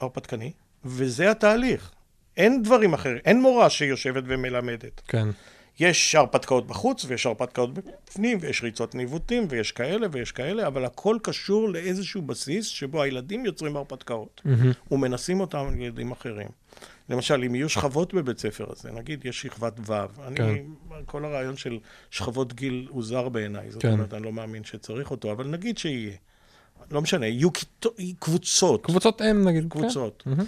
הרפתקני, 0.00 0.52
וזה 0.84 1.30
התהליך. 1.30 1.90
אין 2.36 2.62
דברים 2.62 2.94
אחרים, 2.94 3.18
אין 3.24 3.42
מורה 3.42 3.70
שיושבת 3.70 4.24
ומלמדת. 4.26 5.00
כן. 5.08 5.28
יש 5.80 6.14
הרפתקאות 6.14 6.66
בחוץ, 6.66 7.04
ויש 7.08 7.26
הרפתקאות 7.26 7.70
בפנים, 7.74 8.38
ויש 8.40 8.62
ריצות 8.62 8.94
ניווטים, 8.94 9.46
ויש 9.50 9.72
כאלה 9.72 10.06
ויש 10.12 10.32
כאלה, 10.32 10.66
אבל 10.66 10.84
הכל 10.84 11.18
קשור 11.22 11.68
לאיזשהו 11.68 12.22
בסיס 12.22 12.66
שבו 12.66 13.02
הילדים 13.02 13.44
יוצרים 13.46 13.76
הרפתקאות, 13.76 14.40
ומנסים 14.90 15.40
אותם 15.40 15.58
על 15.68 15.80
ילדים 15.80 16.12
אחרים. 16.12 16.48
למשל, 17.08 17.44
אם 17.46 17.54
יהיו 17.54 17.68
שכבות 17.68 18.14
בבית 18.14 18.38
ספר 18.38 18.66
הזה, 18.70 18.90
נגיד 18.92 19.24
יש 19.24 19.42
שכבת 19.42 19.72
ו', 19.86 19.92
אני, 20.26 20.36
כן. 20.36 20.54
כל 21.06 21.24
הרעיון 21.24 21.56
של 21.56 21.78
שכבות 22.10 22.52
גיל 22.52 22.86
הוא 22.90 23.02
זר 23.02 23.28
בעיניי, 23.28 23.70
זאת 23.70 23.82
כן. 23.82 23.92
אומרת, 23.92 24.14
אני 24.14 24.22
לא 24.22 24.32
מאמין 24.32 24.64
שצריך 24.64 25.10
אותו, 25.10 25.32
אבל 25.32 25.46
נגיד 25.46 25.78
שיהיה. 25.78 26.12
לא 26.90 27.00
משנה, 27.02 27.26
יהיו 27.26 27.52
כיתו- 27.52 27.90
קבוצות. 28.18 28.86
קבוצות 28.86 29.22
אם 29.22 29.48
נגיד. 29.48 29.66
קבוצות. 29.70 30.22
כן. 30.26 30.44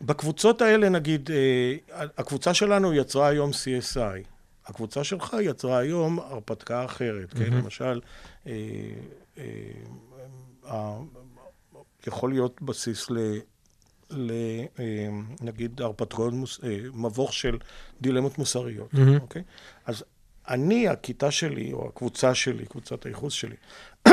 בקבוצות 0.00 0.62
האלה, 0.62 0.88
נגיד, 0.88 1.30
אה, 1.30 2.04
הקבוצה 2.18 2.54
שלנו 2.54 2.94
יצרה 2.94 3.28
היום 3.28 3.50
CSI. 3.50 4.31
הקבוצה 4.66 5.04
שלך 5.04 5.36
יצרה 5.42 5.78
היום 5.78 6.18
הרפתקה 6.18 6.84
אחרת, 6.84 7.34
כן? 7.34 7.52
למשל, 7.52 8.00
אה, 8.46 8.52
אה, 9.38 9.44
אה, 10.66 10.98
יכול 12.06 12.30
להיות 12.30 12.62
בסיס 12.62 13.10
ל... 13.10 13.16
ל... 14.10 14.30
אה, 14.78 15.08
נגיד, 15.40 15.80
הרפתקאות, 15.80 16.32
מוס- 16.32 16.60
אה, 16.64 16.78
מבוך 16.94 17.32
של 17.32 17.58
דילמות 18.00 18.38
מוסריות. 18.38 18.90
אוקיי? 19.20 19.42
אז 19.86 20.04
אני, 20.48 20.88
הכיתה 20.88 21.30
שלי, 21.30 21.72
או 21.72 21.88
הקבוצה 21.88 22.34
שלי, 22.34 22.66
קבוצת 22.66 23.06
הייחוס 23.06 23.32
שלי, 23.32 23.56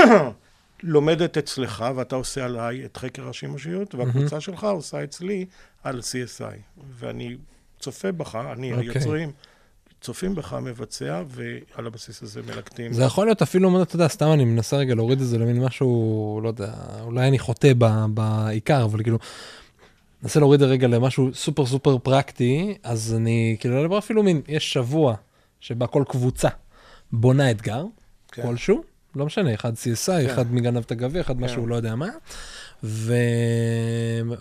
לומדת 0.84 1.38
אצלך, 1.38 1.86
ואתה 1.96 2.16
עושה 2.16 2.46
עליי 2.46 2.86
את 2.86 2.98
חקר 2.98 3.30
השימושיות, 3.30 3.96
והקבוצה 3.96 4.42
שלך 4.42 4.64
עושה 4.64 5.04
אצלי 5.04 5.46
על 5.84 6.00
CSI. 6.00 6.82
ואני 6.90 7.38
צופה 7.80 8.12
בך, 8.12 8.36
אני, 8.36 8.74
אוקיי. 8.74 8.90
היוצרים, 8.90 9.32
צופים 10.02 10.36
בך, 10.36 10.54
מבצע, 10.62 11.24
ועל 11.28 11.88
הבסיס 11.88 12.24
הזה 12.24 12.42
מלקטים. 12.48 12.94
זה 12.94 13.04
יכול 13.04 13.28
להיות 13.28 13.42
אפילו, 13.42 13.82
אתה 13.82 13.96
יודע, 13.96 14.08
סתם 14.08 14.32
אני 14.34 14.46
מנסה 14.46 14.78
רגע 14.78 14.96
להוריד 14.96 15.22
את 15.22 15.28
זה 15.28 15.38
למין 15.38 15.64
משהו, 15.64 16.40
לא 16.44 16.48
יודע, 16.48 16.74
אולי 17.02 17.28
אני 17.28 17.40
חוטא 17.40 17.74
בעיקר, 18.14 18.84
אבל 18.84 19.04
כאילו, 19.04 19.18
מנסה 20.24 20.40
להוריד 20.40 20.62
את 20.62 20.68
זה 20.68 20.74
רגע 20.74 20.88
למשהו 20.88 21.30
סופר 21.34 21.66
סופר 21.66 21.98
פרקטי, 21.98 22.78
אז 22.84 23.14
אני, 23.18 23.58
כאילו, 23.60 23.98
אפילו 23.98 24.24
מין, 24.24 24.42
יש 24.48 24.74
שבוע 24.74 25.16
שבה 25.60 25.88
כל 25.88 26.04
קבוצה 26.08 26.50
בונה 27.12 27.52
אתגר, 27.52 27.86
כן. 28.32 28.42
כלשהו, 28.42 28.84
לא 29.16 29.26
משנה, 29.26 29.54
אחד 29.54 29.74
CSI, 29.74 30.32
אחד 30.32 30.54
מגנב 30.54 30.84
את 30.86 30.92
הגביע, 30.92 31.22
אחד 31.22 31.42
משהו, 31.42 31.68
לא 31.68 31.76
יודע 31.76 31.96
מה. 31.96 32.10
ו... 32.84 33.14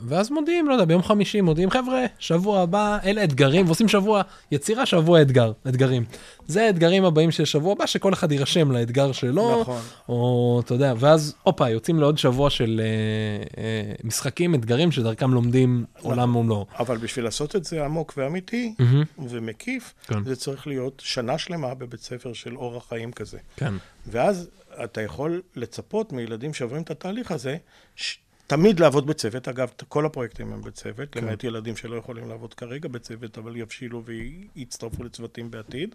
ואז 0.09 0.31
מודיעים, 0.31 0.69
לא 0.69 0.73
יודע, 0.73 0.85
ביום 0.85 1.03
חמישי 1.03 1.41
מודיעים, 1.41 1.71
חבר'ה, 1.71 2.05
שבוע 2.19 2.61
הבא, 2.61 2.99
אלה 3.05 3.25
אתגרים, 3.25 3.67
ועושים 3.67 3.89
שבוע 3.89 4.23
יצירה, 4.53 4.87
שבוע 4.87 5.23
אתגר, 5.23 5.53
אתגרים. 5.69 6.05
זה 6.47 6.67
האתגרים 6.67 7.05
הבאים 7.05 7.31
של 7.31 7.45
שבוע 7.45 7.73
הבא, 7.73 7.87
שכל 7.87 8.13
אחד 8.13 8.33
יירשם 8.33 8.73
לאתגר 8.73 9.13
שלו, 9.13 9.61
נכון. 9.61 9.81
או 10.09 10.61
אתה 10.65 10.75
יודע, 10.75 10.95
ואז, 10.99 11.35
הופה, 11.43 11.69
יוצאים 11.69 12.01
לעוד 12.01 12.19
שבוע 12.19 12.51
של 12.51 12.81
אה, 12.85 13.63
אה, 13.63 13.93
משחקים, 14.05 14.55
אתגרים, 14.55 14.93
שדרכם 14.93 15.31
לומדים 15.35 15.85
עולם 16.01 16.37
ומלואו. 16.37 16.67
אבל 16.79 16.97
בשביל 16.97 17.25
לעשות 17.25 17.57
את 17.57 17.65
זה 17.65 17.85
עמוק 17.85 18.15
ואמיתי 18.17 18.75
ומקיף, 19.19 19.95
כן. 20.07 20.25
זה 20.25 20.37
צריך 20.37 20.67
להיות 20.67 21.03
שנה 21.05 21.39
שלמה 21.39 21.75
בבית 21.75 22.01
ספר 22.01 22.33
של 22.33 22.57
אורח 22.57 22.89
חיים 22.89 23.13
כזה. 23.13 23.39
כן, 23.57 23.75
ואז 24.07 24.49
אתה 24.85 25.03
יכול 25.03 25.43
לצפות 25.57 26.13
מילדים 26.13 26.55
שעוברים 26.55 26.83
את 26.83 26.91
התהליך 26.91 27.33
הזה, 27.33 27.57
ש... 27.97 28.19
תמיד 28.49 28.81
לעבוד 28.81 29.07
בצוות. 29.07 29.49
אגב, 29.49 29.71
כל 29.89 30.07
הפרויקטים 30.07 30.53
הם 30.53 30.63
בצוות, 30.63 31.09
כן. 31.13 31.25
למעט 31.25 31.45
ילדים 31.45 31.77
שלא 31.77 31.97
יכולים 31.97 32.29
לעבוד 32.29 32.55
כרגע 32.55 32.89
בצוות, 32.89 33.39
אבל 33.39 33.57
יבשילו 33.57 34.03
ויצטרפו 34.05 35.05
לצוותים 35.05 35.51
בעתיד. 35.51 35.95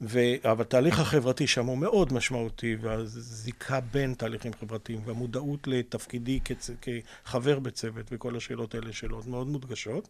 ו... 0.00 0.18
אבל 0.44 0.60
התהליך 0.60 1.00
החברתי 1.00 1.46
שם 1.46 1.66
הוא 1.66 1.78
מאוד 1.78 2.12
משמעותי, 2.12 2.76
והזיקה 2.80 3.80
בין 3.80 4.14
תהליכים 4.14 4.52
חברתיים 4.60 5.00
והמודעות 5.04 5.66
לתפקידי 5.66 6.40
כצ... 6.44 6.70
כחבר 7.24 7.58
בצוות 7.58 8.06
וכל 8.12 8.36
השאלות 8.36 8.74
האלה 8.74 8.92
שאלות 8.92 9.26
מאוד 9.26 9.46
מודגשות. 9.46 10.08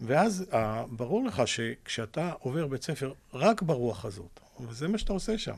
ואז 0.00 0.46
אה, 0.52 0.84
ברור 0.90 1.24
לך 1.24 1.42
שכשאתה 1.46 2.32
עובר 2.38 2.66
בית 2.66 2.82
ספר 2.82 3.12
רק 3.34 3.62
ברוח 3.62 4.04
הזאת, 4.04 4.40
וזה 4.60 4.88
מה 4.88 4.98
שאתה 4.98 5.12
עושה 5.12 5.38
שם. 5.38 5.56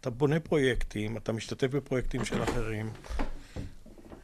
אתה 0.00 0.10
בונה 0.10 0.40
פרויקטים, 0.40 1.16
אתה 1.16 1.32
משתתף 1.32 1.70
בפרויקטים 1.70 2.24
של 2.24 2.42
אחרים. 2.42 2.90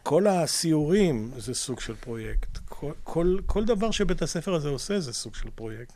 כל 0.09 0.26
הסיורים 0.26 1.30
זה 1.36 1.54
סוג 1.54 1.80
של 1.80 1.94
פרויקט. 2.00 2.59
כל, 2.68 2.92
כל, 3.04 3.36
כל 3.46 3.64
דבר 3.64 3.90
שבית 3.90 4.22
הספר 4.22 4.54
הזה 4.54 4.68
עושה 4.68 5.00
זה 5.00 5.12
סוג 5.12 5.34
של 5.34 5.48
פרויקט. 5.54 5.92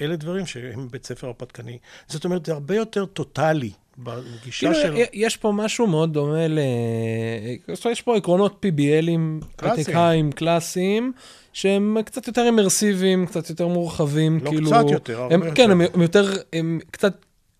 אלה 0.00 0.16
דברים 0.16 0.46
שהם 0.46 0.88
בית 0.90 1.06
ספר 1.06 1.26
הרפתקני. 1.26 1.78
זאת 2.08 2.24
אומרת, 2.24 2.46
זה 2.46 2.52
הרבה 2.52 2.76
יותר 2.76 3.04
טוטאלי 3.04 3.70
בגישה 3.98 4.72
כאילו, 4.72 4.74
שלו. 4.74 4.98
יש 5.12 5.36
פה 5.36 5.52
משהו 5.52 5.86
מאוד 5.86 6.12
דומה 6.12 6.48
ל... 6.48 6.58
זאת 7.68 7.84
אומרת, 7.84 7.92
יש 7.92 8.02
פה 8.02 8.16
עקרונות 8.16 8.64
PBLים, 8.66 9.44
קלאסיים. 9.56 10.32
קלאסיים, 10.32 11.12
שהם 11.52 11.96
קצת 12.04 12.26
יותר 12.26 12.42
אימרסיביים, 12.42 13.26
קצת 13.26 13.50
יותר 13.50 13.68
מורחבים, 13.68 14.38
לא 14.42 14.50
כאילו... 14.50 14.70
קצת 14.70 14.90
יותר, 14.90 15.20
הרבה 15.20 15.34
הם, 15.34 15.42
יותר. 15.42 15.54
כן, 15.54 15.70
הם, 15.70 15.80
הם 15.94 16.02
יותר, 16.02 16.36
הם 16.52 16.80
קצת... 16.90 17.14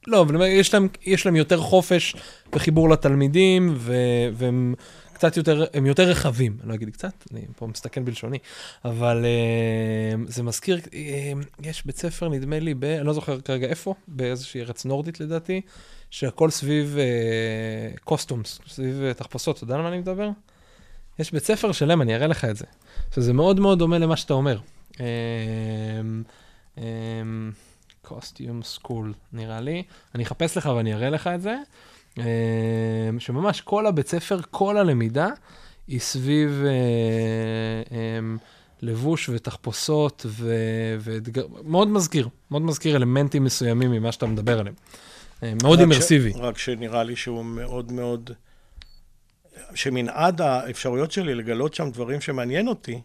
לא, 0.07 0.20
אבל 0.20 0.47
יש 0.47 0.74
להם, 0.74 0.88
יש 1.07 1.26
להם 1.26 1.36
יותר 1.36 1.59
חופש 1.59 2.16
וחיבור 2.53 2.90
לתלמידים, 2.90 3.74
ו, 3.76 3.95
והם 4.32 4.74
קצת 5.15 5.37
יותר, 5.37 5.65
הם 5.75 5.87
יותר 5.87 6.03
רחבים, 6.03 6.57
אני 6.61 6.69
לא 6.69 6.75
אגיד 6.75 6.91
קצת, 6.91 7.25
אני 7.33 7.41
פה 7.57 7.67
מסתכל 7.67 8.01
בלשוני, 8.01 8.39
אבל 8.85 9.25
אה, 9.25 10.25
זה 10.29 10.43
מזכיר, 10.43 10.81
אה, 10.95 11.33
יש 11.62 11.87
בית 11.87 11.97
ספר, 11.97 12.29
נדמה 12.29 12.59
לי, 12.59 12.75
ב, 12.75 12.85
אני 12.85 13.07
לא 13.07 13.12
זוכר 13.12 13.41
כרגע 13.41 13.67
איפה, 13.67 13.95
באיזושהי 14.09 14.61
ארץ 14.61 14.85
נורדית 14.85 15.21
לדעתי, 15.21 15.61
שהכל 16.11 16.51
סביב 16.51 16.97
costumes, 18.05 18.61
סביב 18.69 19.03
אה, 19.03 19.15
תחפושות, 19.15 19.57
אתה 19.57 19.65
יודע 19.65 19.75
על 19.75 19.83
מה 19.83 19.89
אני 19.89 19.99
מדבר? 19.99 20.29
יש 21.19 21.33
בית 21.33 21.45
ספר 21.45 21.73
שלם, 21.73 22.03
אני 22.03 22.15
אראה 22.15 22.27
לך 22.27 22.45
את 22.45 22.57
זה. 22.57 22.67
שזה 23.15 23.33
מאוד 23.33 23.61
מאוד 23.61 23.79
דומה 23.79 23.99
למה 23.99 24.17
שאתה 24.17 24.35
אומר. 24.35 24.59
costume 28.03 28.62
school, 28.62 29.14
נראה 29.33 29.61
לי. 29.61 29.83
אני 30.15 30.23
אחפש 30.23 30.57
לך 30.57 30.67
ואני 30.77 30.95
אראה 30.95 31.11
לך 31.11 31.27
את 31.27 31.43
זה. 31.43 31.57
אמ, 32.19 32.25
שממש 33.19 33.61
כל 33.61 33.87
הבית 33.87 34.09
ספר, 34.09 34.41
כל 34.51 34.77
הלמידה, 34.77 35.29
היא 35.89 36.01
סביב 36.01 36.62
אה, 36.65 36.71
אמ, 38.19 38.37
לבוש 38.83 39.29
ותחפושות 39.29 40.27
ו- 40.29 40.97
ואתגר... 41.01 41.47
מאוד 41.65 41.89
מזכיר, 41.89 42.29
מאוד 42.51 42.62
מזכיר 42.62 42.97
אלמנטים 42.97 43.45
מסוימים 43.45 43.91
ממה 43.91 44.12
שאתה 44.12 44.27
מדבר 44.27 44.59
עליהם. 44.61 44.75
אה, 45.43 45.53
מאוד 45.62 45.79
רק 45.79 45.87
ש- 45.87 45.91
אימרסיבי. 45.91 46.33
רק 46.37 46.59
שנראה 46.59 47.03
לי 47.05 47.17
שהוא 47.17 47.45
מאוד 47.45 47.93
מאוד... 47.93 48.31
שמנעד 49.75 50.41
האפשרויות 50.41 51.12
שלי 51.12 51.35
לגלות 51.35 51.75
שם 51.75 51.91
דברים 51.91 52.21
שמעניין 52.21 52.69
אותי, 52.69 53.01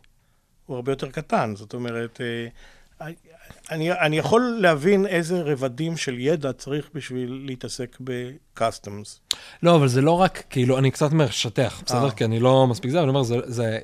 הוא 0.66 0.76
הרבה 0.76 0.92
יותר 0.92 1.12
קטן. 1.12 1.54
זאת 1.56 1.74
אומרת, 1.74 2.22
אה, 2.22 2.48
אני, 3.72 3.92
אני 3.92 4.18
יכול 4.18 4.58
להבין 4.62 5.06
איזה 5.06 5.42
רבדים 5.42 5.98
של 5.98 6.20
ידע 6.20 6.54
צריך 6.54 6.90
בשביל 6.94 7.44
להתעסק 7.46 7.98
בקסטומס. 8.02 9.20
לא, 9.64 9.76
אבל 9.76 9.88
זה 9.88 10.02
לא 10.02 10.12
רק, 10.12 10.44
כאילו, 10.50 10.78
אני 10.78 10.92
קצת 10.92 11.12
משטח, 11.12 11.82
בסדר? 11.86 12.06
אה. 12.06 12.12
כי 12.12 12.26
אני 12.26 12.40
לא 12.40 12.68
מספיק 12.68 12.92
זה, 12.92 12.98
אבל 12.98 13.04
אני 13.04 13.10
אומר, 13.10 13.24
זה, 13.24 13.38
זה 13.46 13.80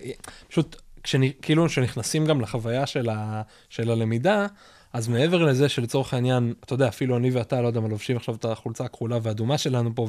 פשוט, 0.47 0.81
כשנ, 1.03 1.21
כאילו, 1.41 1.67
כשנכנסים 1.67 2.25
גם 2.25 2.41
לחוויה 2.41 2.85
של, 2.85 3.09
ה, 3.09 3.41
של 3.69 3.91
הלמידה, 3.91 4.47
אז 4.93 5.07
מעבר 5.07 5.43
לזה 5.43 5.69
שלצורך 5.69 6.13
העניין, 6.13 6.53
אתה 6.63 6.73
יודע, 6.73 6.87
אפילו 6.87 7.17
אני 7.17 7.31
ואתה, 7.31 7.61
לא 7.61 7.67
יודע 7.67 7.79
מה, 7.79 7.87
לובשים 7.87 8.17
עכשיו 8.17 8.35
את 8.35 8.45
החולצה 8.45 8.83
הכחולה 8.83 9.17
והאדומה 9.21 9.57
שלנו 9.57 9.95
פה, 9.95 10.07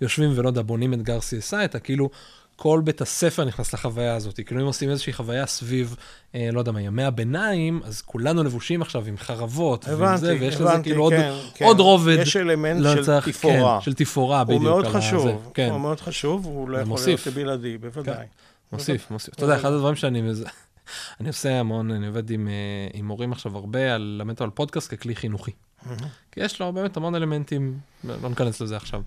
ויושבים 0.00 0.30
ולא 0.34 0.48
יודע, 0.48 0.62
בונים 0.62 0.94
אתגר 0.94 1.18
CSI, 1.18 1.64
אתה 1.64 1.78
כאילו, 1.78 2.10
כל 2.60 2.80
בית 2.84 3.00
הספר 3.00 3.44
נכנס 3.44 3.74
לחוויה 3.74 4.14
הזאת. 4.14 4.40
כאילו, 4.46 4.60
אם 4.60 4.66
עושים 4.66 4.90
איזושהי 4.90 5.12
חוויה 5.12 5.46
סביב, 5.46 5.96
אה, 6.34 6.48
לא 6.52 6.58
יודע 6.58 6.72
מה, 6.72 6.80
ימי 6.82 7.04
הביניים, 7.04 7.80
אז 7.84 8.00
כולנו 8.02 8.44
לבושים 8.44 8.82
עכשיו 8.82 9.04
עם 9.06 9.16
חרבות, 9.16 9.84
ועם 9.88 9.94
הבנתי, 10.02 10.20
זה, 10.20 10.36
ויש 10.40 10.54
לזה 10.54 10.70
הבנתי, 10.70 10.90
כאילו 10.90 11.02
עוד, 11.02 11.12
כן, 11.12 11.32
כן. 11.54 11.64
עוד 11.64 11.80
רובד. 11.80 12.16
יש 12.20 12.36
אלמנט 12.36 12.80
לא 12.80 12.94
של 12.94 13.04
צריך- 13.04 13.28
תפאורה. 13.28 13.78
כן, 13.78 13.84
של 13.84 13.94
תפאורה, 13.94 14.38
הוא 14.38 14.44
בדיוק. 14.46 14.62
מאוד 14.62 14.84
על 14.86 14.92
חשוב, 14.92 15.26
הזה, 15.26 15.36
כן. 15.54 15.68
הוא 15.70 15.80
מאוד 15.80 16.00
חשוב, 16.00 16.44
הוא 16.46 16.68
לא 16.68 16.76
יכול 16.78 16.88
מוסיף. 16.88 17.26
להיות 17.26 17.38
בלעדי, 17.38 17.78
בוודאי. 17.78 18.26
מוסיף, 18.72 19.10
מוסיף. 19.10 19.34
אתה 19.34 19.44
יודע, 19.44 19.56
אחד 19.56 19.72
הדברים 19.72 19.96
שאני... 19.96 20.22
אני 21.20 21.28
עושה 21.28 21.60
המון, 21.60 21.90
אני 21.90 22.06
עובד 22.06 22.30
עם, 22.30 22.48
אה, 22.48 22.52
עם 22.92 23.06
מורים 23.06 23.32
עכשיו 23.32 23.56
הרבה 23.56 23.94
על 23.94 24.02
ללמד 24.02 24.30
אותו 24.30 24.44
על 24.44 24.50
פודקאסט 24.50 24.94
ככלי 24.94 25.16
חינוכי. 25.16 25.50
כי 26.32 26.40
יש 26.40 26.60
לו 26.60 26.72
באמת 26.72 26.96
המון 26.96 27.14
אלמנטים, 27.14 27.78
לא 28.04 28.28
ניכנס 28.28 28.60
לזה 28.60 28.76
עכשיו. 28.76 29.02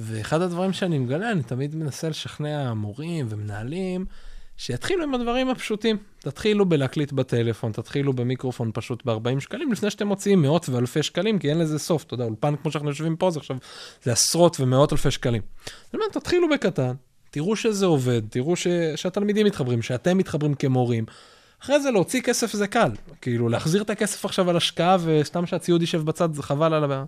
ואחד 0.00 0.42
הדברים 0.42 0.72
שאני 0.72 0.98
מגלה, 0.98 1.32
אני 1.32 1.42
תמיד 1.42 1.74
מנסה 1.74 2.08
לשכנע 2.08 2.74
מורים 2.74 3.26
ומנהלים, 3.28 4.04
שיתחילו 4.56 5.04
עם 5.04 5.14
הדברים 5.14 5.50
הפשוטים. 5.50 5.96
תתחילו 6.18 6.66
בלהקליט 6.66 7.12
בטלפון, 7.12 7.72
תתחילו 7.72 8.12
במיקרופון 8.12 8.70
פשוט 8.74 9.04
ב-40 9.04 9.40
שקלים, 9.40 9.72
לפני 9.72 9.90
שאתם 9.90 10.06
מוציאים 10.06 10.42
מאות 10.42 10.68
ואלפי 10.68 11.02
שקלים, 11.02 11.38
כי 11.38 11.50
אין 11.50 11.58
לזה 11.58 11.78
סוף. 11.78 12.04
אתה 12.04 12.14
יודע, 12.14 12.24
אולפן 12.24 12.54
כמו 12.56 12.70
שאנחנו 12.70 12.88
יושבים 12.88 13.16
פה, 13.16 13.30
זה 13.30 13.38
עכשיו, 13.40 13.56
זה 14.02 14.12
עשרות 14.12 14.60
ומאות 14.60 14.92
אלפי 14.92 15.10
שקלים. 15.10 15.42
אני 15.66 16.00
אומר, 16.02 16.12
תתחילו 16.12 16.48
בקטן, 16.48 16.92
תראו 17.30 17.56
שזה 17.56 17.86
עובד, 17.86 18.22
תראו 18.30 18.56
ש... 18.56 18.66
שהתלמידים 18.96 19.46
מתחברים, 19.46 19.82
שאתם 19.82 20.18
מתחברים 20.18 20.54
כמורים. 20.54 21.04
אחרי 21.62 21.80
זה 21.80 21.90
להוציא 21.90 22.20
כסף 22.20 22.52
זה 22.52 22.66
קל. 22.66 22.90
כאילו, 23.20 23.48
להחזיר 23.48 23.82
את 23.82 23.90
הכסף 23.90 24.24
עכשיו 24.24 24.50
על 24.50 24.56
השקעה, 24.56 24.96
וסתם 25.04 25.46
שהציוד 25.46 25.80
יישב 25.80 26.04
בצד, 26.04 26.34
זה 26.34 26.42
חבל 26.42 26.74
על 26.74 26.92
ה... 26.92 27.04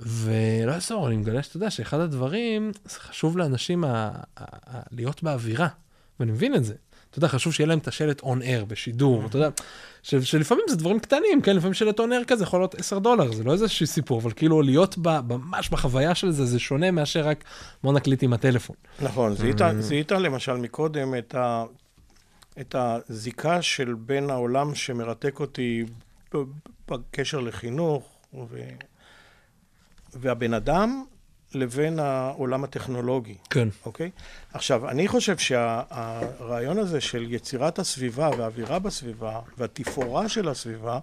ולא 0.00 0.72
יעזור, 0.72 1.08
אני 1.08 1.16
מגלה 1.16 1.42
שאתה 1.42 1.56
יודע 1.56 1.70
שאחד 1.70 2.00
הדברים, 2.00 2.72
זה 2.84 3.00
חשוב 3.00 3.38
לאנשים 3.38 3.84
ה... 3.84 3.88
ה... 3.88 4.12
ה... 4.36 4.80
להיות 4.90 5.22
באווירה, 5.22 5.68
ואני 6.20 6.32
מבין 6.32 6.54
את 6.54 6.64
זה. 6.64 6.74
אתה 7.10 7.18
יודע, 7.18 7.28
חשוב 7.28 7.52
שיהיה 7.52 7.68
להם 7.68 7.78
את 7.78 7.88
השלט 7.88 8.20
און 8.20 8.42
אר 8.42 8.64
בשידור, 8.64 9.26
אתה 9.26 9.36
יודע, 9.36 9.48
ש... 10.02 10.14
שלפעמים 10.14 10.64
זה 10.68 10.76
דברים 10.76 11.00
קטנים, 11.00 11.42
כן, 11.42 11.56
לפעמים 11.56 11.74
שלט 11.74 12.00
און 12.00 12.12
אר 12.12 12.22
כזה 12.26 12.44
יכול 12.44 12.60
להיות 12.60 12.74
10 12.74 12.98
דולר, 12.98 13.32
זה 13.32 13.44
לא 13.44 13.52
איזשהו 13.52 13.86
סיפור, 13.86 14.20
אבל 14.20 14.32
כאילו 14.32 14.62
להיות 14.62 14.94
ב... 15.02 15.20
ממש 15.32 15.68
בחוויה 15.70 16.14
של 16.14 16.30
זה, 16.30 16.46
זה 16.46 16.58
שונה 16.58 16.90
מאשר 16.90 17.26
רק 17.26 17.44
בוא 17.82 17.92
נקליט 17.92 18.22
עם 18.22 18.32
הטלפון. 18.32 18.76
נכון, 19.02 19.34
זיהית, 19.34 19.62
אה. 19.62 19.80
זיהית 19.80 20.12
למשל 20.12 20.56
מקודם 20.56 21.14
את, 21.14 21.34
ה, 21.34 21.64
את 22.60 22.74
הזיקה 22.78 23.62
של 23.62 23.94
בין 23.94 24.30
העולם 24.30 24.74
שמרתק 24.74 25.40
אותי 25.40 25.84
בקשר 26.88 27.40
לחינוך 27.40 28.04
ו, 28.34 28.58
והבן 30.14 30.54
אדם 30.54 31.04
לבין 31.54 31.98
העולם 31.98 32.64
הטכנולוגי, 32.64 33.36
כן. 33.50 33.68
אוקיי? 33.86 34.10
עכשיו, 34.52 34.88
אני 34.88 35.08
חושב 35.08 35.38
שהרעיון 35.38 36.78
הזה 36.78 37.00
של 37.00 37.32
יצירת 37.32 37.78
הסביבה 37.78 38.30
והאווירה 38.38 38.78
בסביבה 38.78 39.40
והתפאורה 39.58 40.28
של 40.28 40.48
הסביבה, 40.48 40.98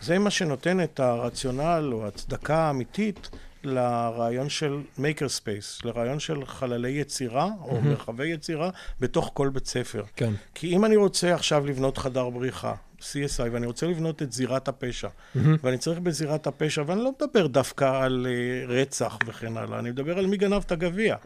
זה 0.00 0.18
מה 0.18 0.30
שנותן 0.30 0.80
את 0.80 1.00
הרציונל 1.00 1.90
או 1.92 2.04
ההצדקה 2.04 2.56
האמיתית 2.56 3.30
לרעיון 3.64 4.48
של 4.48 4.80
maker 4.98 5.28
space, 5.40 5.86
לרעיון 5.86 6.20
של 6.20 6.46
חללי 6.46 6.90
יצירה 6.90 7.48
או 7.60 7.80
מרחבי 7.80 8.26
יצירה 8.26 8.70
בתוך 9.00 9.30
כל 9.34 9.48
בית 9.48 9.66
ספר. 9.66 10.04
כן. 10.16 10.32
כי 10.54 10.76
אם 10.76 10.84
אני 10.84 10.96
רוצה 10.96 11.34
עכשיו 11.34 11.66
לבנות 11.66 11.98
חדר 11.98 12.30
בריחה, 12.30 12.74
CSI, 13.00 13.48
ואני 13.52 13.66
רוצה 13.66 13.86
לבנות 13.86 14.22
את 14.22 14.32
זירת 14.32 14.68
הפשע, 14.68 15.08
ואני 15.34 15.78
צריך 15.78 15.98
בזירת 15.98 16.46
הפשע, 16.46 16.82
ואני 16.86 17.00
לא 17.00 17.12
מדבר 17.20 17.46
דווקא 17.46 18.02
על 18.02 18.26
uh, 18.26 18.70
רצח 18.70 19.18
וכן 19.26 19.56
הלאה, 19.56 19.78
אני 19.78 19.90
מדבר 19.90 20.18
על 20.18 20.26
מי 20.26 20.36
גנב 20.36 20.62
את 20.66 20.72
הגביע. 20.72 21.16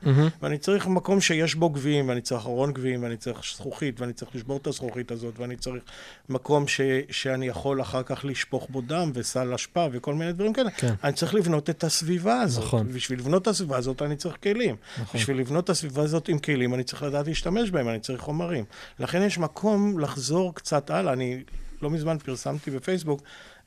ואני 0.43 0.59
צריך 0.59 0.87
מקום 0.87 1.20
שיש 1.20 1.55
בו 1.55 1.70
גביעים, 1.70 2.09
ואני 2.09 2.20
צריך 2.20 2.47
ארון 2.47 2.72
גביעים, 2.72 3.03
ואני 3.03 3.16
צריך 3.16 3.39
זכוכית, 3.57 4.01
ואני 4.01 4.12
צריך 4.12 4.35
לשבור 4.35 4.57
את 4.57 4.66
הזכוכית 4.66 5.11
הזאת, 5.11 5.39
ואני 5.39 5.57
צריך 5.57 5.83
מקום 6.29 6.68
ש, 6.68 6.81
שאני 7.11 7.47
יכול 7.49 7.81
אחר 7.81 8.03
כך 8.03 8.25
לשפוך 8.25 8.66
בו 8.70 8.81
דם 8.81 9.11
וסל 9.14 9.55
אשפה 9.55 9.87
וכל 9.93 10.14
מיני 10.14 10.33
דברים 10.33 10.53
כאלה. 10.53 10.70
כן. 10.70 10.95
אני 11.05 11.12
צריך 11.12 11.35
לבנות 11.35 11.70
את 11.70 11.85
הסביבה 11.85 12.41
הזאת. 12.41 12.64
נכון. 12.64 12.93
בשביל 12.93 13.18
לבנות 13.18 13.43
את 13.43 13.49
הסביבה 13.49 13.77
הזאת 13.77 14.03
אני 14.03 14.16
צריך 14.16 14.37
כלים. 14.43 14.77
נכון. 15.03 15.20
בשביל 15.20 15.39
לבנות 15.39 15.64
את 15.64 15.70
הסביבה 15.70 16.03
הזאת 16.03 16.29
עם 16.29 16.39
כלים, 16.39 16.75
אני 16.75 16.85
צריך 16.85 17.03
לדעת 17.03 17.27
להשתמש 17.27 17.70
בהם, 17.70 17.89
אני 17.89 18.01
צריך 18.01 18.20
חומרים. 18.20 18.64
לכן 18.99 19.22
יש 19.22 19.39
מקום 19.39 19.99
לחזור 19.99 20.55
קצת 20.55 20.91
הלאה. 20.91 21.12
אני 21.12 21.43
לא 21.83 21.91
מזמן 21.91 22.18
פרסמתי 22.18 22.70
בפייסבוק 22.70 23.22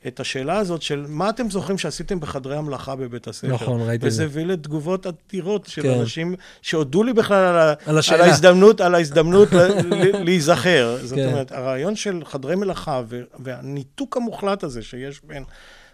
את 0.08 0.20
השאלה 0.20 0.58
הזאת 0.58 0.82
של 0.82 1.06
מה 1.10 1.30
אתם 1.30 1.50
זוכרים 1.50 1.78
שעשיתם 1.78 2.20
בחדרי 2.20 2.58
המלאכה 2.58 2.96
בבית 2.96 3.28
הספר. 3.28 3.54
נכון, 3.54 3.82
ראיתי 3.82 4.06
את 4.06 4.08
וזה 4.08 4.18
זה. 4.18 4.24
הביא 4.24 4.46
לתגובות 4.46 5.08
אדירות 5.08 5.66
של 5.66 5.82
כן. 5.82 6.00
אנשים 6.00 6.36
שהודו 6.62 7.04
לי 7.04 7.14
בכלל 7.14 7.44
על, 7.44 7.74
על 7.86 7.98
השאלה. 7.98 8.24
על 8.24 8.30
ההזדמנות, 8.30 8.82
על 8.82 8.96
ההזדמנות 8.96 9.50
להיזכר. 10.14 10.98
זאת 11.04 11.20
כן. 11.20 11.28
אומרת, 11.28 11.52
הרעיון 11.52 11.96
של 11.96 12.22
חדרי 12.26 12.56
מלאכה 12.56 13.02
והניתוק 13.40 14.18
המוחלט 14.18 14.64
הזה 14.64 14.82
שיש 14.82 15.22
בין, 15.24 15.44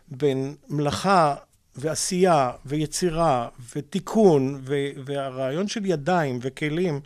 בין 0.07 0.55
מלאכה 0.69 1.35
ועשייה 1.75 2.51
ויצירה 2.65 3.47
ותיקון 3.75 4.61
והרעיון 5.05 5.67
של 5.67 5.85
ידיים 5.85 6.39
וכלים, 6.41 6.99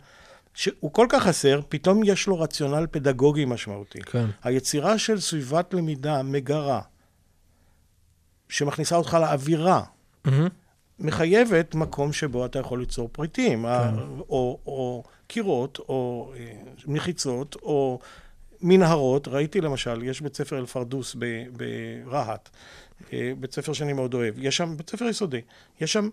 שהוא 0.58 0.92
כל 0.92 1.06
כך 1.08 1.22
חסר, 1.22 1.60
פתאום 1.68 2.00
יש 2.04 2.26
לו 2.26 2.40
רציונל 2.40 2.86
פדגוגי 2.90 3.44
משמעותי. 3.44 4.00
כן. 4.00 4.26
היצירה 4.42 4.98
של 4.98 5.20
סביבת 5.20 5.74
למידה 5.74 6.22
מגרה, 6.22 6.80
שמכניסה 8.48 8.96
אותך 8.96 9.14
לאווירה, 9.20 9.82
מהמם. 10.24 10.48
מחייבת 10.98 11.74
מקום 11.74 12.12
שבו 12.12 12.46
אתה 12.46 12.58
יכול 12.58 12.80
ליצור 12.80 13.08
פריטים, 13.12 13.62
כן. 13.62 13.98
או, 14.28 14.58
או 14.66 15.04
קירות, 15.26 15.78
או 15.78 16.32
אה, 16.36 16.52
מחיצות, 16.86 17.56
או 17.62 17.98
מנהרות. 18.60 19.28
ראיתי 19.28 19.60
למשל, 19.60 20.02
יש 20.02 20.20
בית 20.20 20.36
ספר 20.36 20.58
אל-פרדוס 20.58 21.16
ב- 21.18 21.44
ברהט, 21.56 22.48
אה, 23.12 23.32
בית 23.40 23.52
ספר 23.54 23.72
שאני 23.72 23.92
מאוד 23.92 24.14
אוהב. 24.14 24.34
יש 24.38 24.56
שם, 24.56 24.76
בית 24.76 24.90
ספר 24.90 25.04
יסודי, 25.04 25.40
יש 25.80 25.92
שם 25.92 26.08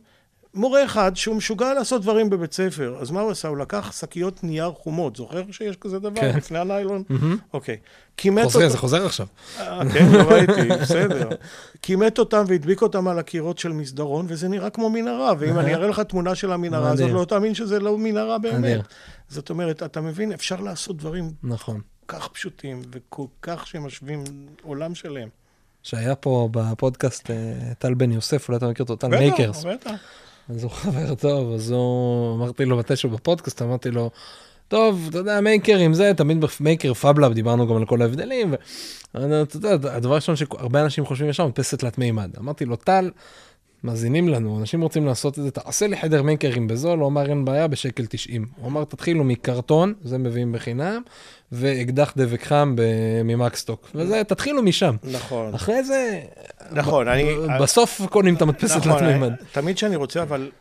מורה 0.56 0.86
אחד 0.86 1.16
שהוא 1.16 1.36
משוגע 1.36 1.74
לעשות 1.74 2.01
דברים 2.01 2.30
בבית 2.30 2.53
ספר, 2.53 2.97
אז 3.01 3.12
מה 3.12 3.22
הוא 3.22 3.32
עשה? 3.32 3.47
הוא 3.47 3.58
לקח 3.58 3.91
שקיות 3.99 4.43
נייר 4.43 4.72
חומות, 4.72 5.16
זוכר 5.16 5.43
שיש 5.51 5.76
כזה 5.82 5.99
דבר 5.99 6.22
כן. 6.22 6.38
לפני 6.38 6.60
הניילון? 6.60 7.03
מהמם. 7.10 7.38
אוקיי. 7.53 7.78
כימת 8.18 8.45
אותו- 8.45 8.70
זה 8.70 8.78
חוזר 8.78 9.06
עכשיו. 9.06 9.28
אה, 9.60 9.82
כן, 9.93 10.06
לא 10.12 10.22
ראיתי, 10.32 10.70
בסדר. 10.82 11.30
כימת 11.82 12.20
אותם 12.20 12.43
והדביק 12.47 12.82
אותם 12.82 13.08
על 13.08 13.20
הקירות 13.20 13.58
של 13.58 13.70
מסדרון, 13.72 14.26
וזה 14.30 14.47
נראה 14.47 14.70
כמו 14.70 14.89
מנהרה, 14.89 15.34
ואם 15.39 15.60
אני 15.60 15.76
אראה 15.76 15.88
לך 15.88 15.99
תמונה 15.99 16.36
של 16.36 16.51
המנהרה 16.51 16.91
הזאת. 16.91 17.12
לא 17.12 17.26
תאמין 17.26 17.56
שזה 17.56 17.80
לא 17.80 17.97
מנהרה 17.97 18.38
באמת. 18.38 18.82
זאת 19.30 19.49
אומרת, 19.49 19.84
אתה 19.84 20.01
מבין, 20.01 20.32
אפשר 20.32 20.60
לעשות 20.62 20.97
דברים 20.97 21.32
נכון. 21.43 21.82
כך 22.08 22.28
פשוטים, 22.28 22.82
וכל 22.91 23.26
כך 23.41 23.68
שמשווים 23.68 24.24
עולם 24.64 24.95
שלם. 24.95 25.28
שהיה 25.84 26.16
פה 26.16 26.49
בפודקאסט 26.51 27.32
אה, 27.32 27.36
טל 27.80 27.93
בן 27.93 28.12
יוסף, 28.12 28.47
אולי 28.47 28.58
אתה 28.58 28.68
מכיר 28.68 28.84
אותו, 28.84 28.95
טל 28.95 29.08
בטח, 29.08 29.18
makers. 29.20 29.63
בטח. 29.64 29.91
אז 30.50 30.64
הוא 30.64 30.72
חבר 30.72 31.16
טוב, 31.16 31.54
אז 31.54 31.72
הוא, 31.72 32.36
אמרתי 32.36 32.66
לו 32.66 32.78
מתישהו 32.78 33.10
בפודקאסט, 33.10 33.62
אמרתי 33.62 33.91
לו, 33.91 34.10
טוב, 34.68 35.06
אתה 35.10 35.18
יודע, 35.18 35.41
מייקרים 35.41 35.93
זה, 35.93 36.12
תמיד 36.18 36.46
ב 36.59 36.65
maker 36.65 36.93
fablab 36.93 37.34
דיברנו 37.34 37.68
גם 37.68 37.76
על 37.76 37.86
כל 37.86 38.02
ההבדלים, 38.02 38.54
ואתה 39.14 39.56
יודע, 39.56 39.72
הדבר 39.91 40.14
הראשון 40.14 40.36
שהרבה 40.36 40.82
אנשים 40.82 41.06
חושבים 41.06 41.30
ישר, 41.30 41.48
מדפסת 41.48 41.80
תלת 41.80 41.98
מימד. 41.98 42.30
אמרתי 42.39 42.66
לו, 42.66 42.76
טל, 42.76 43.12
מאזינים 43.84 44.30
לנו, 44.30 44.60
אנשים 44.60 44.82
רוצים 44.82 45.06
לעשות 45.06 45.39
את 45.39 45.43
זה, 45.43 45.52
תעשה 45.52 45.88
לי 45.88 45.98
חדר 45.98 46.24
מייקרים 46.24 46.68
בזול, 46.68 47.00
הוא 47.00 47.08
אמר, 47.08 47.30
אין 47.30 47.46
בעיה, 47.46 47.68
בשקל 47.68 48.06
90. 48.06 48.46
הוא 48.62 48.68
אמר, 48.68 48.84
תתחילו 48.84 49.24
מקרטון, 49.24 49.93
זה 50.04 50.18
מביאים 50.18 50.52
בחינם, 50.52 51.02
ואקדח 51.52 52.14
דבק 52.18 52.43
חם 52.43 52.76
ממקסטוק, 53.24 53.89
וזה, 53.96 54.22
תתחילו 54.24 54.64
משם. 54.64 54.96
נכון. 55.04 55.54
אחרי 55.54 55.84
זה, 55.84 56.22
נכון, 56.72 57.07
אני... 57.07 57.36
בסוף 57.61 58.01
קונים 58.09 58.36
את 58.36 58.41
המדפסת 58.41 58.78
נכון, 58.86 59.05
מימד. 59.05 59.28
אני- 59.28 59.38
תמיד 59.51 59.78
שאני 59.78 59.95
רוצה, 59.95 60.22
אבל 60.22 60.51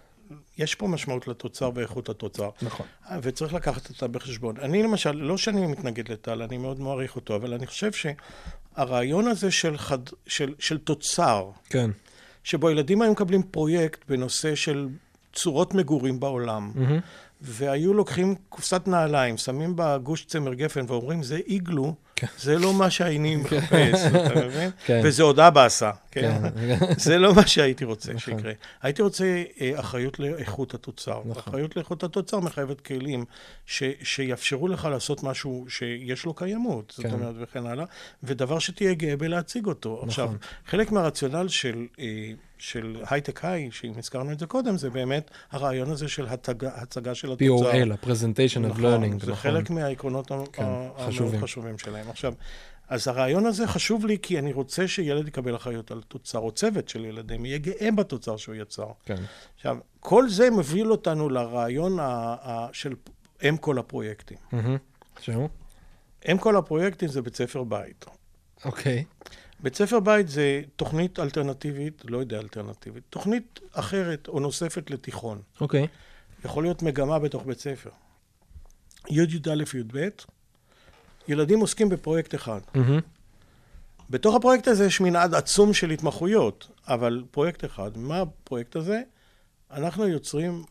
יש 0.59 0.75
פה 0.75 0.87
משמעות 0.89 1.29
לתוצר 1.29 1.71
ואיכות 1.75 2.09
התוצר. 2.09 2.51
נכון. 2.63 2.87
וצריך 3.23 3.55
לקחת 3.55 3.89
אותה 3.91 4.09
בחשבון. 4.09 4.55
אני 4.63 4.83
למשל, 4.83 5.13
לא 5.13 5.37
שאני 5.37 5.67
מתנגד 5.67 6.09
לטל, 6.13 6.43
אני 6.43 6.59
מאוד 6.59 6.81
מעריך 6.81 7.17
אותו, 7.17 7.37
אבל 7.37 7.55
אני 7.55 7.67
חושב 7.67 7.91
שהרעיון 7.93 9.27
הזה 9.29 9.51
של, 9.51 9.79
חד, 9.79 9.99
של, 10.27 10.55
של 10.59 10.79
תוצר, 10.79 11.51
כן. 11.71 11.91
שבו 12.45 12.71
ילדים 12.71 13.03
היו 13.03 13.13
מקבלים 13.13 13.43
פרויקט 13.43 14.01
בנושא 14.09 14.55
של 14.55 14.89
צורות 15.33 15.75
מגורים 15.75 16.21
בעולם, 16.21 16.73
מהמם. 16.75 16.99
והיו 17.41 17.95
לוקחים 17.95 18.35
קופסת 18.49 18.89
נעליים, 18.89 19.37
שמים 19.37 19.77
בה 19.77 19.99
גוש 19.99 20.25
צמר 20.25 20.55
גפן 20.55 20.85
ואומרים, 20.89 21.23
זה 21.23 21.37
איגלו. 21.37 21.95
זה 22.39 22.59
לא 22.59 22.75
מה 22.75 22.91
שהייתי 22.91 23.37
מחפש, 23.37 24.07
אתה 24.07 24.47
מבין? 24.47 24.71
כן. 24.87 25.01
וזה 25.05 25.23
עוד 25.23 25.41
אבא 25.41 25.65
עשה, 25.65 25.91
כן? 26.11 26.33
כן. 26.69 26.77
זה 27.07 27.19
לא 27.19 27.35
מה 27.35 27.47
שהייתי 27.47 27.85
רוצה 27.85 28.13
נכון. 28.13 28.39
שיקרה. 28.39 28.53
הייתי 28.83 29.03
רוצה 29.03 29.43
אה, 29.61 29.73
אחריות 29.81 30.19
לאיכות 30.19 30.75
התוצר. 30.75 31.21
נכון. 31.25 31.43
אחריות 31.43 31.77
לאיכות 31.77 32.05
התוצר 32.05 32.41
מחייבת 32.41 32.81
כלים 32.81 33.25
שיאפשרו 34.03 34.69
לך 34.69 34.85
לעשות 34.85 35.23
משהו 35.23 35.67
שיש 35.69 36.25
לו 36.25 36.35
קיימות, 36.35 36.95
זאת 36.97 37.07
כן. 37.07 37.13
אומרת, 37.13 37.35
וכן 37.39 37.67
הלאה, 37.67 37.85
ודבר 38.23 38.59
שתהיה 38.59 38.95
גאה 38.95 39.17
בלהציג 39.17 39.67
אותו. 39.67 40.03
עכשיו, 40.03 40.31
חלק 40.67 40.93
מהרציונל 40.93 41.49
של... 41.49 41.87
של 42.71 43.03
הייטק 43.11 43.45
היי, 43.45 43.71
שאם 43.71 43.93
הזכרנו 43.99 44.33
את 44.33 44.39
זה 44.39 44.47
קודם, 44.47 44.77
זה 44.77 44.91
באמת 44.91 45.31
הרעיון 45.51 45.91
הזה 45.91 46.09
של 46.09 46.27
הצגה, 46.27 46.71
הצגה 46.75 47.15
של 47.15 47.33
התוצר. 47.33 47.73
POL, 47.73 47.93
ה-presentation 47.93 48.73
of 48.73 48.77
learning. 48.77 49.25
זה 49.25 49.33
נכון. 49.33 49.35
חלק 49.35 49.71
מהעקרונות 49.71 50.31
כן, 50.53 50.63
המאוד 50.63 51.35
חשובים. 51.43 51.79
שלהם. 51.79 52.11
עכשיו, 52.11 52.35
אז 52.89 53.09
הרעיון 53.09 53.47
הזה 53.47 53.67
חשוב 53.67 54.07
לי 54.07 54.19
כי 54.23 54.39
אני 54.39 54.53
רוצה 54.53 54.89
שילד 54.89 55.29
יקבל 55.29 55.57
אחריות 55.57 55.91
על 55.91 56.03
תוצר, 56.09 56.39
או 56.39 56.53
צוות 56.53 56.89
של 56.89 57.05
ילדים, 57.05 57.45
יהיה 57.45 57.59
גאה 57.59 57.89
בתוצר 57.97 58.37
שהוא 58.37 58.55
יצר. 58.55 58.87
כן. 59.05 59.23
עכשיו, 59.57 59.77
כל 60.01 60.29
זה 60.29 60.51
מוביל 60.51 60.91
אותנו 60.91 61.29
לרעיון 61.29 62.01
ה- 62.01 62.05
ה- 62.43 62.69
של 62.73 62.95
אם 63.49 63.57
כל 63.57 63.79
הפרויקטים. 63.79 64.39
שהוא? 65.21 65.49
אם 66.31 66.39
כל 66.39 66.57
הפרויקטים 66.57 67.09
זה 67.09 67.23
בית 67.23 67.37
ספר 67.37 67.65
בית. 67.65 68.05
אוקיי. 68.65 69.05
בית 69.65 69.75
ספר 69.75 70.01
בית 70.01 70.29
זה 70.29 70.63
תוכנית 70.77 71.19
אלטרנטיבית, 71.19 72.03
לא 72.05 72.19
יודע 72.19 72.39
אלטרנטיבית, 72.39 73.05
תוכנית 73.11 73.61
אחרת 73.73 74.29
או 74.29 74.41
נוספת 74.41 74.91
לתיכון. 74.91 75.43
אוקיי. 75.61 75.87
יכול 76.45 76.63
להיות 76.63 76.83
מגמה 76.83 77.19
בתוך 77.19 77.45
בית 77.47 77.59
ספר. 77.59 77.91
י' 79.11 79.21
י"א 79.21 79.77
י"ב, 79.77 80.09
ילדים 81.29 81.61
עוסקים 81.61 81.89
בפרויקט 81.89 82.35
אחד. 82.35 82.61
מהמם. 82.75 83.01
בתוך 84.11 84.35
הפרויקט 84.35 84.69
הזה 84.69 84.85
יש 84.85 85.01
מנעד 85.01 85.35
עצום 85.35 85.75
של 85.75 85.91
התמחויות, 85.91 86.69
אבל 86.89 87.25
פרויקט 87.31 87.65
אחד. 87.65 87.99
מה 87.99 88.21
הפרויקט 88.21 88.77
הזה? 88.77 89.03
אנחנו 89.71 90.09
יוצרים, 90.09 90.65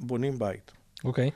בונים 0.00 0.38
בית. 0.38 0.72
אוקיי. 1.04 1.30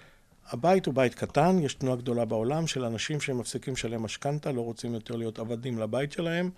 הבית 0.51 0.87
הוא 0.87 0.95
בית 0.95 1.15
קטן, 1.15 1.59
יש 1.59 1.75
תנועה 1.75 1.97
גדולה 1.97 2.25
בעולם 2.25 2.67
של 2.67 2.85
אנשים 2.85 3.21
שמפסיקים 3.21 3.75
לשלם 3.75 4.03
משכנתה, 4.03 4.53
לא 4.53 4.61
רוצים 4.61 4.95
יותר 4.95 5.17
להיות 5.17 5.39
עבדים 5.39 5.79
לבית 5.79 6.13
שלהם. 6.13 6.51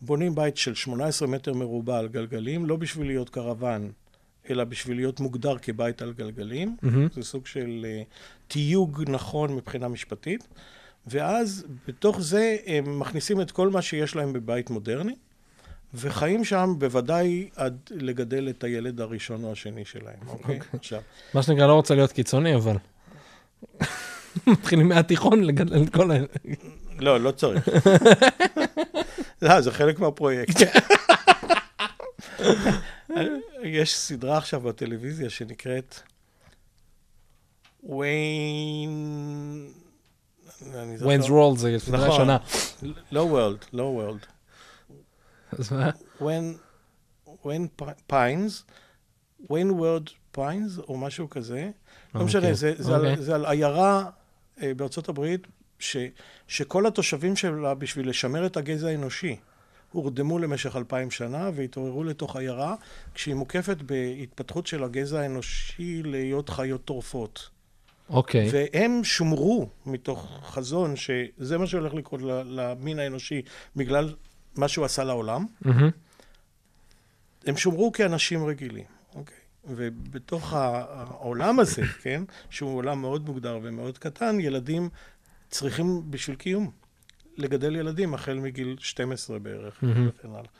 בונים 0.00 0.34
בית 0.34 0.56
של 0.56 0.74
18 0.74 1.28
מטר 1.28 1.54
מרובע 1.54 1.98
על 1.98 2.08
גלגלים, 2.08 2.66
לא 2.66 2.76
בשביל 2.76 3.06
להיות 3.06 3.30
קרוון, 3.30 3.90
אלא 4.50 4.64
בשביל 4.64 4.96
להיות 4.96 5.20
מוגדר 5.20 5.58
כבית 5.58 6.02
על 6.02 6.12
גלגלים. 6.12 6.76
מהמם. 6.82 7.08
זה 7.12 7.22
סוג 7.22 7.46
של 7.46 7.86
uh, 7.86 8.04
תיוג 8.48 9.02
נכון 9.08 9.56
מבחינה 9.56 9.88
משפטית. 9.88 10.48
ואז 11.06 11.64
בתוך 11.88 12.20
זה 12.20 12.56
הם 12.66 13.00
מכניסים 13.00 13.40
את 13.40 13.50
כל 13.50 13.68
מה 13.68 13.82
שיש 13.82 14.16
להם 14.16 14.32
בבית 14.32 14.70
מודרני, 14.70 15.14
וחיים 15.94 16.44
שם 16.44 16.74
בוודאי 16.78 17.48
עד 17.56 17.78
לגדל 17.90 18.48
את 18.48 18.64
הילד 18.64 19.00
הראשון 19.00 19.44
או 19.44 19.52
השני 19.52 19.84
שלהם, 19.84 20.18
אוקיי? 20.28 20.58
עכשיו, 20.72 21.00
מה 21.34 21.42
שנקרא, 21.42 21.66
לא 21.66 21.72
רוצה 21.72 21.94
להיות 21.94 22.12
קיצוני, 22.12 22.54
אבל... 22.54 22.76
מתחילים 24.46 24.88
מהתיכון 24.88 25.44
לגדל 25.44 25.82
את 25.82 25.94
כל 25.94 26.10
ה... 26.10 26.14
לא, 26.98 27.20
לא 27.20 27.30
צריך. 27.30 27.68
לא, 29.42 29.60
זה 29.60 29.72
חלק 29.72 29.98
מהפרויקט. 29.98 30.54
יש 33.62 33.96
סדרה 33.96 34.38
עכשיו 34.38 34.60
בטלוויזיה 34.60 35.30
שנקראת 35.30 36.00
ויין... 37.82 39.72
ויינס 41.00 41.28
רולד 41.28 41.58
זה 41.58 41.76
סדרה. 41.78 42.12
שונה. 42.12 42.36
לא 43.12 43.20
וורלד, 43.20 43.64
לא 43.72 43.82
וורלד. 43.82 44.26
אז 45.52 45.72
מה? 45.72 45.90
when 47.44 47.68
pines, 48.12 48.64
when 49.42 49.70
word 49.80 50.36
pines, 50.36 50.80
או 50.88 50.96
משהו 50.96 51.30
כזה. 51.30 51.70
לא 52.14 52.24
משנה, 52.24 52.40
אוקיי, 52.40 52.54
זה, 52.54 52.94
על, 52.94 53.08
אוקיי. 53.08 53.24
זה 53.24 53.34
על 53.34 53.46
עיירה 53.46 54.04
אה, 54.62 54.74
בארצות 54.74 55.08
הברית, 55.08 55.46
ש, 55.78 55.96
שכל 56.48 56.86
התושבים 56.86 57.36
שלה, 57.36 57.74
בשביל 57.74 58.08
לשמר 58.08 58.46
את 58.46 58.56
הגזע 58.56 58.88
האנושי, 58.88 59.36
הורדמו 59.92 60.38
למשך 60.38 60.76
אלפיים 60.76 61.10
שנה 61.10 61.50
והתעוררו 61.54 62.04
לתוך 62.04 62.36
עיירה, 62.36 62.74
כשהיא 63.14 63.34
מוקפת 63.34 63.76
בהתפתחות 63.82 64.66
של 64.66 64.84
הגזע 64.84 65.20
האנושי 65.20 66.02
להיות 66.02 66.48
חיות 66.48 66.84
טורפות. 66.84 67.50
אוקיי. 68.10 68.48
והם 68.52 69.04
שומרו 69.04 69.68
מתוך 69.86 70.40
חזון 70.42 70.96
שזה 70.96 71.58
מה 71.58 71.66
שהולך 71.66 71.94
לקרות 71.94 72.20
למין 72.46 72.98
האנושי 72.98 73.42
בגלל 73.76 74.14
מה 74.56 74.68
שהוא 74.68 74.84
עשה 74.84 75.04
לעולם. 75.04 75.46
מהמם. 75.60 75.90
הם 77.46 77.56
שומרו 77.56 77.92
כאנשים 77.92 78.46
רגילים, 78.46 78.84
אוקיי? 79.14 79.36
ובתוך 79.64 80.52
ה- 80.52 80.84
העולם 80.88 81.60
הזה, 81.60 81.82
כן, 82.02 82.22
שהוא 82.50 82.76
עולם 82.76 83.00
מאוד 83.00 83.26
מוגדר 83.26 83.58
ומאוד 83.62 83.98
קטן, 83.98 84.40
ילדים 84.40 84.88
צריכים 85.50 86.10
בשביל 86.10 86.36
קיום 86.36 86.70
לגדל 87.36 87.76
ילדים 87.76 88.14
החל 88.14 88.34
מגיל 88.34 88.76
12 88.80 89.38
בערך. 89.38 89.84
וכן 90.08 90.28
הלאה. 90.28 90.50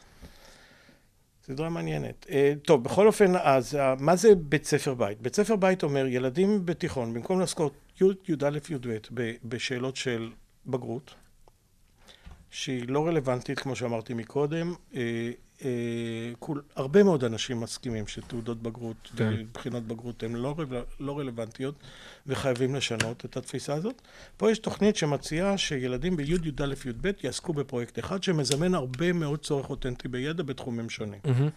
סדרה 1.46 1.68
מעניינת. 1.68 2.26
אה, 2.30 2.52
טוב, 2.62 2.84
בכל 2.84 3.06
אופן, 3.06 3.32
אז 3.42 3.74
אה, 3.74 3.94
מה 4.00 4.16
זה 4.16 4.34
בית 4.34 4.64
ספר 4.64 4.94
בית? 4.94 5.20
בית 5.20 5.34
ספר 5.34 5.56
בית 5.56 5.82
אומר, 5.82 6.06
ילדים 6.06 6.66
בתיכון, 6.66 7.14
במקום 7.14 7.40
לעסקות 7.40 7.72
י', 8.00 8.04
י"א, 8.04 8.58
י"ב 8.70 8.96
ב- 9.14 9.32
בשאלות 9.44 9.96
של 9.96 10.30
בגרות, 10.66 11.14
שהיא 12.50 12.88
לא 12.88 13.06
רלוונטית, 13.06 13.58
כמו 13.58 13.76
שאמרתי 13.76 14.14
מקודם, 14.14 14.74
אה, 14.94 15.30
כול, 16.38 16.62
הרבה 16.76 17.02
מאוד 17.02 17.24
אנשים 17.24 17.60
מסכימים 17.60 18.06
שתעודות 18.06 18.62
בגרות 18.62 19.10
כן. 19.16 19.32
ובחינות 19.38 19.82
בגרות 19.82 20.22
הן 20.22 20.32
לא, 20.32 20.54
לא 21.00 21.18
רלוונטיות 21.18 21.74
וחייבים 22.26 22.74
לשנות 22.74 23.24
את 23.24 23.36
התפיסה 23.36 23.74
הזאת. 23.74 24.02
פה 24.36 24.50
יש 24.50 24.58
תוכנית 24.58 24.96
שמציעה 24.96 25.58
שילדים 25.58 26.16
ב-י', 26.16 26.32
י"א, 26.32 26.74
י"ב 26.86 27.10
יעסקו 27.22 27.52
בפרויקט 27.52 27.98
אחד 27.98 28.22
שמזמן 28.22 28.74
הרבה 28.74 29.12
מאוד 29.12 29.38
צורך 29.38 29.70
אותנטי 29.70 30.08
בידע 30.08 30.42
בתחומים 30.42 30.90
שונים. 30.90 31.20
מהמם. 31.24 31.48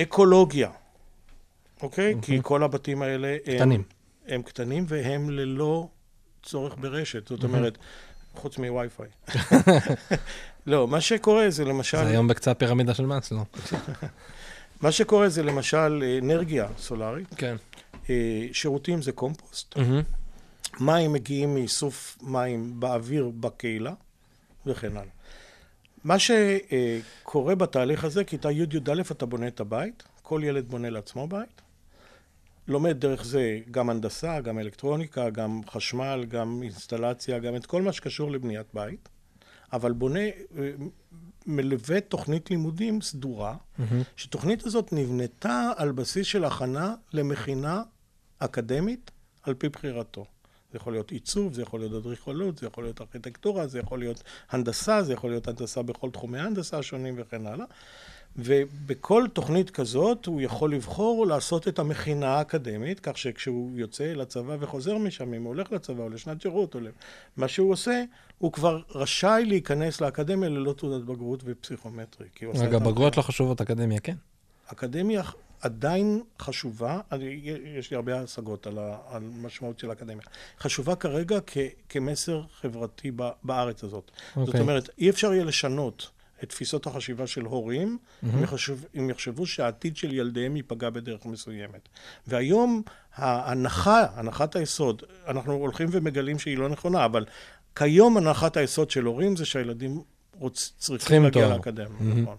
אקולוגיה, 0.00 0.70
אוקיי? 1.82 2.14
כי 2.22 2.38
כל 2.42 2.62
הבתים 2.62 3.02
האלה 3.02 3.36
הם... 3.46 3.56
קטנים. 3.56 3.82
הם 4.26 4.42
קטנים 4.42 4.84
והם 4.88 5.30
ללא 5.30 5.88
צורך 6.42 6.74
ברשת. 6.80 7.28
זאת 7.28 7.44
אומרת, 7.44 7.78
חוץ 8.34 8.58
מווי-פיי. 8.58 9.08
לא, 10.66 10.88
מה 10.88 11.00
שקורה 11.00 11.50
זה 11.50 11.64
למשל... 11.64 11.96
זה 11.96 12.10
היום 12.10 12.28
בקצה 12.28 12.50
הפירמידה 12.50 12.94
של 12.94 13.06
מאסלו. 13.06 13.44
מה 14.80 14.92
שקורה 14.92 15.28
זה 15.28 15.42
למשל 15.42 16.04
אנרגיה 16.22 16.68
סולארית, 16.78 17.34
כן. 17.36 17.56
אה, 18.10 18.46
שירותים 18.52 19.02
זה 19.02 19.12
קומפוסט, 19.12 19.76
מהמם. 19.76 20.02
מים 20.80 21.12
מגיעים 21.12 21.54
מאיסוף 21.54 22.18
מים 22.22 22.80
באוויר 22.80 23.30
בקהילה 23.40 23.92
וכן 24.66 24.96
הלאה. 24.96 25.12
מה 26.04 26.16
שקורה 26.18 27.54
בתהליך 27.54 28.04
הזה, 28.04 28.24
כיתה 28.24 28.50
י'-י"א 28.50 29.00
אתה 29.10 29.26
בונה 29.26 29.46
את 29.46 29.60
הבית, 29.60 30.02
כל 30.22 30.40
ילד 30.44 30.68
בונה 30.68 30.90
לעצמו 30.90 31.26
בית, 31.26 31.62
לומד 32.68 33.00
דרך 33.00 33.24
זה 33.24 33.60
גם 33.70 33.90
הנדסה, 33.90 34.40
גם 34.40 34.58
אלקטרוניקה, 34.58 35.30
גם 35.30 35.60
חשמל, 35.70 36.24
גם 36.28 36.60
אינסטלציה, 36.62 37.38
גם 37.38 37.56
את 37.56 37.66
כל 37.66 37.82
מה 37.82 37.92
שקשור 37.92 38.30
לבניית 38.30 38.66
בית, 38.74 39.08
אבל 39.72 39.92
בונה, 39.92 40.20
מלווה 41.46 42.00
תוכנית 42.00 42.50
לימודים 42.50 43.00
סדורה, 43.00 43.56
מהמם. 43.78 44.02
שתוכנית 44.16 44.66
הזאת 44.66 44.92
נבנתה 44.92 45.70
על 45.76 45.92
בסיס 45.92 46.26
של 46.26 46.44
הכנה 46.44 46.94
למכינה 47.12 47.82
אקדמית 48.38 49.10
על 49.42 49.54
פי 49.54 49.68
בחירתו. 49.68 50.26
זה 50.72 50.78
יכול 50.78 50.92
להיות 50.92 51.10
עיצוב, 51.10 51.54
זה 51.54 51.62
יכול 51.62 51.80
להיות 51.80 51.92
אדריכלות, 51.92 52.58
זה 52.58 52.66
יכול 52.66 52.84
להיות 52.84 53.00
ארכיטקטורה, 53.00 53.66
זה 53.66 53.78
יכול 53.78 53.98
להיות 53.98 54.22
הנדסה, 54.50 55.02
זה 55.02 55.12
יכול 55.12 55.30
להיות 55.30 55.48
הנדסה 55.48 55.82
בכל 55.82 56.10
תחומי 56.10 56.38
ההנדסה 56.38 56.78
השונים 56.78 57.14
וכן 57.16 57.46
הלאה. 57.46 57.66
ובכל 58.36 59.24
תוכנית 59.32 59.70
כזאת 59.70 60.26
הוא 60.26 60.40
יכול 60.40 60.74
לבחור 60.74 61.26
לעשות 61.26 61.68
את 61.68 61.78
המכינה 61.78 62.28
האקדמית, 62.28 63.00
כך 63.00 63.18
שכשהוא 63.18 63.78
יוצא 63.78 64.04
לצבא 64.04 64.56
וחוזר 64.60 64.98
משם, 64.98 65.34
אם 65.34 65.42
הוא 65.42 65.48
הולך 65.48 65.72
לצבא 65.72 66.02
או 66.02 66.08
לשנת 66.08 66.40
שירות 66.40 66.74
או 66.74 66.80
למה 67.36 67.48
שהוא 67.48 67.72
עושה, 67.72 68.02
הוא 68.38 68.52
כבר 68.52 68.80
רשאי 68.94 69.44
להיכנס 69.46 70.00
לאקדמיה 70.00 70.48
ללא 70.48 70.72
תעודת 70.72 71.04
בגרות 71.04 71.42
ופסיכומטרי. 71.44 72.28
רגע, 72.42 72.76
את 72.76 72.82
בגרויות 72.82 73.16
לא 73.16 73.22
חשובות, 73.22 73.60
אקדמיה 73.60 74.00
כן. 74.00 74.16
אקדמיה 74.66 75.22
עדיין 75.60 76.22
חשובה, 76.40 77.00
אני, 77.12 77.40
יש 77.78 77.90
לי 77.90 77.96
הרבה 77.96 78.20
השגות 78.20 78.66
על, 78.66 78.78
ה, 78.78 78.96
על 79.08 79.22
משמעות 79.22 79.78
של 79.78 79.90
האקדמיה. 79.90 80.24
חשובה 80.60 80.94
כרגע 80.94 81.38
כ, 81.46 81.58
כמסר 81.88 82.42
חברתי 82.60 83.10
ב, 83.16 83.28
בארץ 83.42 83.84
הזאת. 83.84 84.10
זאת 84.34 84.48
אוקיי. 84.48 84.60
אומרת, 84.60 84.88
אי 84.98 85.10
אפשר 85.10 85.32
יהיה 85.32 85.44
לשנות 85.44 86.10
את 86.42 86.48
תפיסות 86.48 86.86
החשיבה 86.86 87.26
של 87.26 87.42
הורים, 87.42 87.98
אם, 88.24 88.42
יחשב, 88.42 88.76
אם 88.98 89.10
יחשבו 89.10 89.46
שהעתיד 89.46 89.96
של 89.96 90.12
ילדיהם 90.12 90.56
ייפגע 90.56 90.90
בדרך 90.90 91.26
מסוימת. 91.26 91.88
והיום 92.26 92.82
ההנחה, 93.14 94.06
הנחת 94.14 94.56
היסוד, 94.56 95.02
אנחנו 95.28 95.52
הולכים 95.52 95.88
ומגלים 95.92 96.38
שהיא 96.38 96.58
לא 96.58 96.68
נכונה, 96.68 97.04
אבל 97.04 97.24
כיום 97.76 98.16
הנחת 98.16 98.56
היסוד 98.56 98.90
של 98.90 99.04
הורים 99.04 99.36
זה 99.36 99.44
שהילדים 99.44 100.02
רוצ, 100.38 100.72
צריכים 100.78 101.22
להגיע. 101.22 101.48
לאקדמיה. 101.48 101.88
מהמם. 102.00 102.22
נכון. 102.22 102.36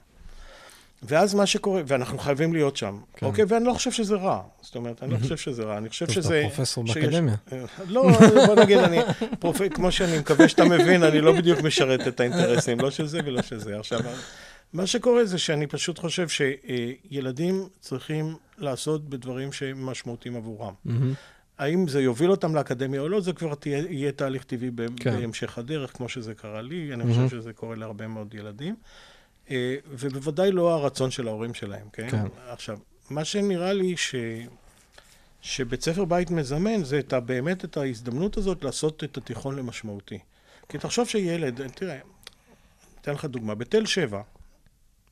ואז 1.08 1.34
מה 1.34 1.45
שקורה, 1.45 1.82
ואנחנו 1.88 2.18
חייבים 2.18 2.54
להיות 2.54 2.78
שם, 2.78 2.97
כן. 3.16 3.26
אוקיי? 3.26 3.45
ואני 3.47 3.66
לא 3.66 3.74
חושב 3.74 3.91
שזה 3.91 4.16
רע. 4.16 4.41
זאת 4.62 4.76
אומרת, 4.76 5.04
אני 5.04 5.14
לא 5.14 5.18
חושב 5.18 5.38
שזה 5.38 5.64
רע, 5.64 5.78
אני 5.78 5.89
חושב 5.89 6.06
טוב, 6.06 6.14
אתה 6.18 6.22
שזה... 6.24 6.41
פרופסור 6.47 6.88
שיש- 6.88 6.97
באקדמיה. 6.97 7.36
לא, 7.88 8.10
בוא 8.47 8.56
נגיד, 8.64 8.78
אני, 8.78 8.97
פרופ... 9.39 9.62
כמו 9.74 9.91
שאני 9.91 10.20
מקווה 10.20 10.47
שאתה 10.49 10.66
מבין, 10.66 11.04
אני 11.04 11.22
לא 11.22 11.32
בדיוק 11.32 11.60
משרת 11.62 12.08
את 12.08 12.20
האינטרסים, 12.20 12.80
לא 12.80 12.91
של 12.91 13.08
זה 13.08 13.20
ולא 13.26 13.41
של 13.41 13.60
זה. 13.60 13.80
עכשיו, 13.80 13.99
מה 14.74 14.88
שקורה 14.88 15.26
זה 15.26 15.38
שאני 15.38 15.68
פשוט 15.68 15.99
חושב 15.99 16.28
שילדים 16.28 17.68
צריכים 17.80 18.36
לעשות 18.58 19.10
בדברים 19.10 19.51
שהם 19.51 19.86
משמעותיים 19.86 20.36
עבורם. 20.36 20.74
האם 21.60 21.88
זה 21.88 22.01
יוביל 22.01 22.32
אותם 22.32 22.56
לאקדמיה 22.56 23.01
או 23.01 23.10
לא, 23.10 23.22
זה 23.22 23.34
כבר 23.34 23.56
תהיה, 23.56 23.84
יהיה 23.89 24.12
תהליך 24.12 24.43
טבעי 24.43 24.70
ב- 24.76 24.88
כן. 24.99 25.12
בהמשך 25.20 25.58
הדרך, 25.58 25.97
כמו 25.97 26.10
שזה 26.10 26.34
קרה 26.34 26.62
לי, 26.62 26.93
אני. 26.93 27.04
חושב 27.14 27.30
שזה 27.30 27.54
קורה 27.54 27.76
להרבה 27.76 28.08
מאוד 28.08 28.34
ילדים. 28.34 28.76
אה, 29.50 29.76
ובוודאי 29.88 30.52
לא 30.52 30.74
הרצון 30.74 31.12
של 31.12 31.28
ההורים 31.28 31.54
שלהם, 31.54 31.89
כן? 31.94 32.10
כן. 32.10 32.26
עכשיו, 32.50 32.78
מה 33.10 33.26
שנראה 33.26 33.74
לי 33.74 33.98
ש... 33.98 34.16
שבית 35.41 35.82
ספר 35.82 36.06
בית 36.06 36.32
מזמן 36.32 36.84
זה 36.84 37.00
את 37.00 37.14
ה, 37.14 37.20
באמת 37.20 37.66
את 37.66 37.78
ההזדמנות 37.78 38.38
הזאת 38.38 38.64
לעשות 38.64 39.04
את 39.04 39.18
התיכון 39.18 39.56
למשמעותי. 39.56 40.20
כי 40.70 40.78
תחשוב 40.78 41.08
שילד, 41.08 41.68
תראה, 41.68 42.00
אתן 43.02 43.12
לך 43.12 43.26
דוגמה, 43.26 43.56
בתל 43.56 43.86
שבע, 43.86 44.22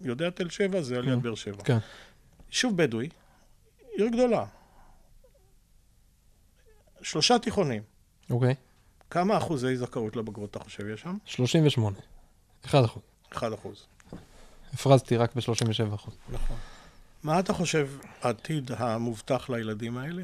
יודע 0.01 0.29
תל 0.29 0.49
שבע? 0.49 0.81
זה 0.81 0.97
על 0.97 1.07
יד 1.07 1.21
באר 1.21 1.35
שבע. 1.35 1.63
כן. 1.63 1.77
יישוב 2.49 2.77
בדואי, 2.77 3.09
עיר 3.97 4.07
גדולה. 4.07 4.45
שלושה 7.01 7.39
תיכונים. 7.39 7.81
אוקיי. 8.29 8.55
כמה 9.09 9.37
אחוזי 9.37 9.77
זכאות 9.77 10.15
לבגרות 10.15 10.51
אתה 10.51 10.59
חושב 10.59 10.87
יש 10.87 11.01
שם? 11.01 11.17
38. 11.25 11.97
1 12.65 12.85
אחוז. 12.85 13.03
אחד 13.31 13.53
אחוז. 13.53 13.85
הפרזתי 14.73 15.17
רק 15.17 15.35
ב-37 15.35 15.95
אחוז. 15.95 16.13
נכון. 16.29 16.57
מה 17.23 17.39
אתה 17.39 17.53
חושב 17.53 17.89
העתיד 18.21 18.71
המובטח 18.77 19.49
לילדים 19.49 19.97
האלה? 19.97 20.23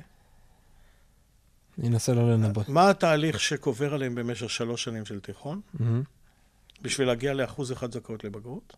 אני 1.80 1.88
אנסה 1.88 2.14
לא 2.14 2.34
לנבא. 2.34 2.62
מה 2.68 2.89
התהליך 2.89 3.39
שקובר 3.39 3.93
עליהם 3.93 4.16
במשך 4.16 4.50
שלוש 4.50 4.84
שנים 4.84 5.06
של 5.06 5.20
תיכון. 5.20 5.62
בשביל 6.82 7.08
להגיע 7.08 7.34
לאחוז 7.34 7.72
אחד 7.72 7.91
זכאות 7.91 8.24
לבגרות? 8.24 8.76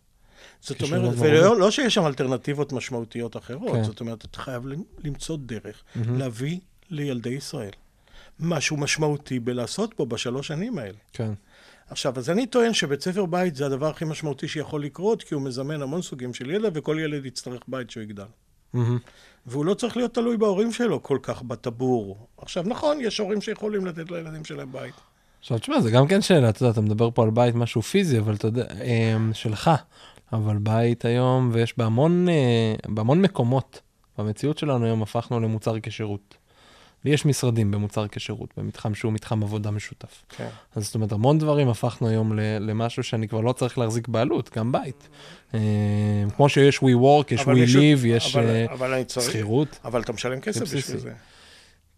זאת 0.60 0.82
אומרת. 0.82 1.14
ולא 1.18 1.58
לא 1.58 1.70
שיש 1.70 1.94
שם 1.94 2.06
אלטרנטיבות 2.06 2.72
משמעותיות 2.72 3.36
אחרות, 3.36 3.72
כן. 3.72 3.84
זאת 3.84 4.00
אומרת, 4.00 4.24
אתה 4.24 4.38
חייב 4.38 4.62
למצוא 4.98 5.36
דרך 5.46 5.82
מהמם. 5.94 6.18
להביא 6.18 6.58
לילדי 6.90 7.30
ישראל 7.30 7.70
משהו 8.40 8.76
משמעותי 8.76 9.40
בלעשות 9.40 9.94
פה 9.94 10.06
בשלוש 10.06 10.46
שנים 10.48 10.78
האלה. 10.78 10.98
כן. 11.12 11.32
עכשיו, 11.90 12.18
אז 12.18 12.30
אני 12.30 12.46
טוען 12.46 12.74
שבית 12.74 13.00
ספר 13.00 13.26
בית 13.26 13.56
זה 13.56 13.66
הדבר 13.66 13.86
הכי 13.86 14.04
משמעותי 14.04 14.48
שיכול 14.48 14.84
לקרות, 14.84 15.22
כי 15.22 15.34
הוא 15.34 15.42
מזמן 15.42 15.82
המון 15.82 16.02
סוגים 16.02 16.34
של 16.34 16.50
ידע, 16.50 16.68
וכל 16.74 16.98
ילד 17.00 17.26
יצטרך 17.26 17.62
בית 17.68 17.88
כשהוא 17.88 18.02
יגדל. 18.02 18.24
מהמם. 18.72 18.98
והוא 19.46 19.64
לא 19.64 19.74
צריך 19.74 19.96
להיות 19.96 20.14
תלוי 20.14 20.36
בהורים 20.36 20.72
שלו 20.72 21.02
כל 21.02 21.18
כך 21.22 21.42
בטבור. 21.42 22.26
עכשיו, 22.38 22.64
נכון, 22.66 22.98
יש 23.00 23.18
הורים 23.20 23.40
שיכולים 23.40 23.86
לתת 23.86 24.10
לילדים 24.10 24.44
שלהם 24.44 24.72
בית. 24.72 24.94
עכשיו 25.40 25.58
תשמע, 25.58 25.80
זה 25.80 25.90
גם 25.90 26.06
כן 26.06 26.22
שאלה, 26.22 26.48
אתה 26.48 26.62
יודע, 26.62 26.72
אתה 26.72 26.80
מדבר 26.80 27.10
פה 27.10 27.22
על 27.22 27.30
בית 27.30 27.54
משהו 27.54 27.82
פיזי, 27.82 28.18
אבל 28.18 28.34
אתה 28.34 28.46
יודע, 28.46 28.64
אמ, 28.84 29.30
שלך, 29.34 29.70
אבל 30.32 30.58
בית 30.58 31.04
היום, 31.04 31.50
ויש 31.52 31.78
בהמון, 31.78 32.28
אה, 32.28 32.74
בהמון 32.88 33.22
מקומות, 33.22 33.80
במציאות 34.18 34.58
שלנו 34.58 34.84
היום 34.84 35.02
הפכנו 35.02 35.40
למוצר 35.40 35.76
כשירות. 35.82 36.36
ויש 37.04 37.26
משרדים 37.26 37.70
במוצר 37.70 38.06
כשירות, 38.08 38.50
במתחם 38.56 38.94
שהוא 38.94 39.12
מתחם 39.12 39.42
עבודה 39.42 39.70
משותף. 39.70 40.22
כן. 40.28 40.48
אז 40.76 40.84
זאת 40.84 40.94
אומרת, 40.94 41.12
המון 41.12 41.38
דברים 41.38 41.68
הפכנו 41.68 42.08
היום 42.08 42.32
למשהו 42.38 43.02
שאני 43.02 43.28
כבר 43.28 43.40
לא 43.40 43.52
צריך 43.52 43.78
להחזיק 43.78 44.08
בעלות, 44.08 44.50
גם 44.56 44.72
בית. 44.72 45.08
אמ, 45.54 45.58
כמו 46.36 46.48
שיש 46.48 46.78
WeWork, 46.78 47.24
יש 47.34 47.40
יש- 47.40 47.76
WeLive, 47.76 48.06
יש 48.06 48.36
אבל, 48.36 48.46
אה, 48.48 48.66
אבל 48.72 48.94
אני 48.94 49.04
צריך... 49.04 49.26
שכירות. 49.26 49.78
אבל 49.84 50.00
אתה 50.00 50.12
משלם 50.12 50.40
כסף. 50.40 50.62
בשביל 50.62 50.98
זה. 51.00 51.12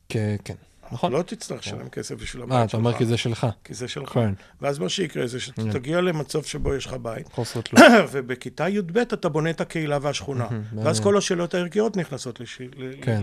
כן, 0.09 0.37
כן. 0.45 0.55
נכון. 0.93 1.13
לא 1.13 1.23
תצטרך 1.23 1.59
לשלם 1.59 1.89
כסף 1.89 2.15
בשביל 2.15 2.43
הבית 2.43 2.53
אה, 2.53 2.63
שלך. 2.63 2.69
אתה 2.69 2.77
אומר 2.77 2.99
כי 2.99 3.07
זה 3.07 3.17
שלך. 3.17 3.47
כי 3.65 3.75
זה 3.75 3.89
שלך. 3.89 4.09
כן. 4.09 4.33
ואז 4.61 4.79
מה 4.79 4.89
שיקרה 4.89 5.27
זה 5.27 5.41
שאתה 5.41 5.63
תגיע 5.73 6.01
למצב 6.01 6.43
שבו 6.43 6.75
יש 6.75 6.87
לך 6.87 6.93
בית, 7.03 7.33
חוסר 7.33 7.61
תלות. 7.61 7.85
ובכיתה 8.13 8.69
י"ב 8.69 8.99
אתה 8.99 9.29
בונה 9.29 9.51
את 9.51 9.61
הקהילה 9.61 9.99
והשכונה. 10.03 10.49
ואז. 10.85 11.01
כל 11.01 11.17
השאלות 11.17 11.55
הערכיות 11.55 11.97
נכנסות 11.97 12.41
לש... 12.41 12.63
כן. 13.03 13.23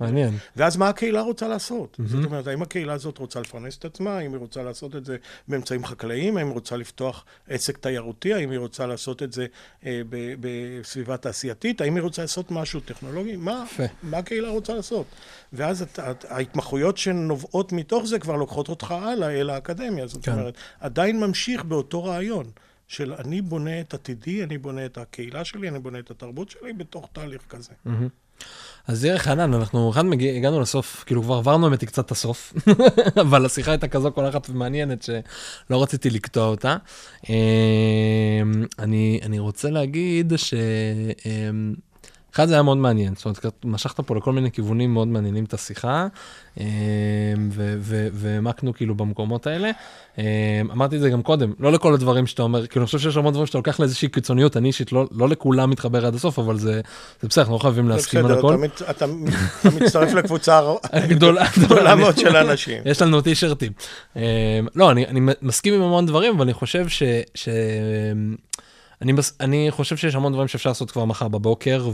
מעניין. 0.00 0.34
ואז 0.56 0.76
מה 0.76 0.88
הקהילה 0.88 1.20
רוצה 1.20 1.48
לעשות? 1.48 2.00
זאת 2.04 2.24
אומרת, 2.24 2.46
האם 2.46 2.62
הקהילה 2.62 2.92
הזאת 2.92 3.18
רוצה 3.18 3.40
לפרנס 3.40 3.78
את 3.78 3.84
עצמה? 3.84 4.18
האם 4.18 4.32
היא 4.32 4.38
רוצה 4.38 4.62
לעשות 4.62 4.96
את 4.96 5.04
זה 5.04 5.16
באמצעים 5.48 5.84
חקלאיים? 5.84 6.36
האם 6.36 6.46
היא 6.46 6.54
רוצה 6.54 6.76
לפתוח 6.76 7.24
עסק 7.48 7.78
תיירותי? 7.78 8.34
האם 8.34 8.50
היא 8.50 8.58
רוצה 8.58 8.86
לעשות 8.86 9.22
את 9.22 9.32
זה 9.32 9.46
אה, 9.86 10.00
בסביבה 10.40 11.16
תעשייתית? 11.16 11.80
האם 11.80 11.96
היא 11.96 12.02
רוצה 12.02 12.22
לעשות 12.22 12.50
משהו 12.50 12.80
טכנולוגי? 12.80 13.36
מה, 13.36 13.64
הקהילה 14.12 14.48
רוצה 14.48 14.74
לעשות? 14.74 15.06
ואז 15.52 15.84
ההתמחויות 16.46 16.96
שנובעות 16.96 17.72
מתוך 17.72 18.04
זה 18.06 18.18
כבר 18.18 18.36
לוקחות 18.36 18.68
אותך 18.68 18.90
הלאה 18.90 19.30
אל 19.30 19.50
האקדמיה. 19.50 20.06
זאת 20.06 20.24
כן. 20.24 20.32
אומרת, 20.32 20.54
עדיין 20.80 21.20
ממשיך 21.20 21.64
באותו 21.64 22.04
רעיון. 22.04 22.50
של 22.88 23.12
אני 23.12 23.42
בונה 23.42 23.80
את 23.80 23.94
עתידי, 23.94 24.44
אני 24.44 24.58
בונה 24.58 24.86
את 24.86 24.98
הקהילה 24.98 25.44
שלי, 25.44 25.68
אני 25.68 25.78
בונה 25.78 25.98
את 25.98 26.10
התרבות 26.10 26.50
שלי 26.50 26.72
בתוך 26.72 27.08
תהליך 27.12 27.42
כזה. 27.48 27.72
אז 28.86 29.04
ירח 29.04 29.22
חנן, 29.22 29.54
אנחנו 29.54 29.90
אחד 29.90 30.04
מגיע, 30.04 30.32
הגענו 30.32 30.60
לסוף, 30.60 31.04
כאילו 31.06 31.22
כבר 31.22 31.34
עברנו 31.34 31.68
היא 31.68 31.78
קצת 31.78 32.06
את 32.06 32.10
הסוף, 32.10 32.52
אבל 33.22 33.46
השיחה 33.46 33.70
הייתה 33.70 33.88
כזו 33.88 34.12
קולחת 34.12 34.50
ומעניינת 34.50 35.02
שלא 35.02 35.82
רציתי 35.82 36.10
לקטוע 36.10 36.46
אותה. 36.46 36.76
אמ, 37.28 37.34
אני, 38.78 39.20
אני 39.22 39.38
רוצה 39.38 39.70
להגיד 39.70 40.32
ש... 40.36 40.54
אחד 42.36 42.46
זה 42.48 42.54
היה 42.54 42.62
מאוד 42.62 42.76
מעניין, 42.76 43.14
זאת 43.14 43.24
אומרת, 43.24 43.46
משכת 43.64 44.00
פה 44.00 44.16
לכל 44.16 44.32
מיני 44.32 44.50
כיוונים 44.50 44.92
מאוד 44.94 45.08
מעניינים 45.08 45.44
את 45.44 45.54
השיחה, 45.54 46.06
ו- 47.50 48.08
והעמקנו 48.12 48.72
כאילו 48.74 48.94
במקומות 48.94 49.46
האלה. 49.46 49.70
אמ, 50.18 50.22
אמרתי 50.72 50.96
את 50.96 51.00
זה 51.00 51.10
גם 51.10 51.22
קודם, 51.22 51.52
לא 51.60 51.72
לכל 51.72 51.94
הדברים 51.94 52.26
שאתה 52.26 52.42
אומר, 52.42 52.66
כאילו 52.66 52.82
אני 52.82 52.86
חושב 52.86 52.98
שיש 52.98 53.16
המון 53.16 53.32
דברים 53.32 53.46
שאתה 53.46 53.58
לוקח 53.58 53.80
לאיזושהי 53.80 54.08
קיצוניות, 54.08 54.56
אני 54.56 54.68
אישית 54.68 54.92
לא, 54.92 55.06
לא 55.12 55.28
לכולם 55.28 55.70
מתחבר 55.70 56.06
עד 56.06 56.14
הסוף, 56.14 56.38
אבל 56.38 56.58
זה, 56.58 56.80
זה 57.22 57.28
בסדר, 57.28 57.42
אנחנו 57.42 57.54
לא 57.54 57.58
חייבים 57.58 57.88
להסכים 57.88 58.26
על 58.26 58.38
הכל. 58.38 58.54
אתה, 58.64 58.90
אתה, 58.90 59.04
אתה 59.04 59.76
מצטרף 59.80 60.12
לקבוצה 60.12 60.56
הר- 60.58 60.76
גדולה, 61.08 61.44
גדולה 61.58 61.94
מאוד 61.94 62.18
של 62.18 62.36
אנשים. 62.36 62.82
יש 62.84 63.02
לנו 63.02 63.20
טישרטים. 63.20 63.72
אמ, 64.16 64.22
לא, 64.74 64.90
אני, 64.90 65.06
אני 65.06 65.20
מסכים 65.42 65.74
עם 65.74 65.82
המון 65.82 66.06
דברים, 66.06 66.34
אבל 66.34 66.42
אני 66.42 66.52
חושב 66.54 66.88
ש... 66.88 67.02
אני, 69.02 69.12
בס... 69.12 69.36
אני 69.40 69.66
חושב 69.70 69.96
שיש 69.96 70.14
המון 70.14 70.32
דברים 70.32 70.48
שאפשר 70.48 70.70
לעשות 70.70 70.90
כבר 70.90 71.04
מחר 71.04 71.28
בבוקר, 71.28 71.90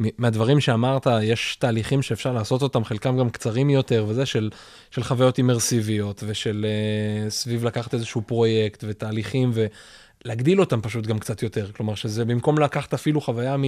ומהדברים 0.00 0.60
שאמרת, 0.60 1.06
יש 1.22 1.56
תהליכים 1.56 2.02
שאפשר 2.02 2.32
לעשות 2.32 2.62
אותם, 2.62 2.84
חלקם 2.84 3.18
גם 3.18 3.30
קצרים 3.30 3.70
יותר, 3.70 4.04
וזה 4.08 4.26
של, 4.26 4.50
של 4.90 5.02
חוויות 5.02 5.38
אימרסיביות, 5.38 6.22
ושל 6.26 6.66
uh, 6.66 7.30
סביב 7.30 7.64
לקחת 7.64 7.94
איזשהו 7.94 8.22
פרויקט, 8.22 8.84
ותהליכים, 8.88 9.52
ולהגדיל 10.24 10.60
אותם 10.60 10.80
פשוט 10.80 11.06
גם 11.06 11.18
קצת 11.18 11.42
יותר. 11.42 11.72
כלומר, 11.72 11.94
שזה 11.94 12.24
במקום 12.24 12.58
לקחת 12.58 12.94
אפילו 12.94 13.20
חוויה 13.20 13.56
מ... 13.56 13.64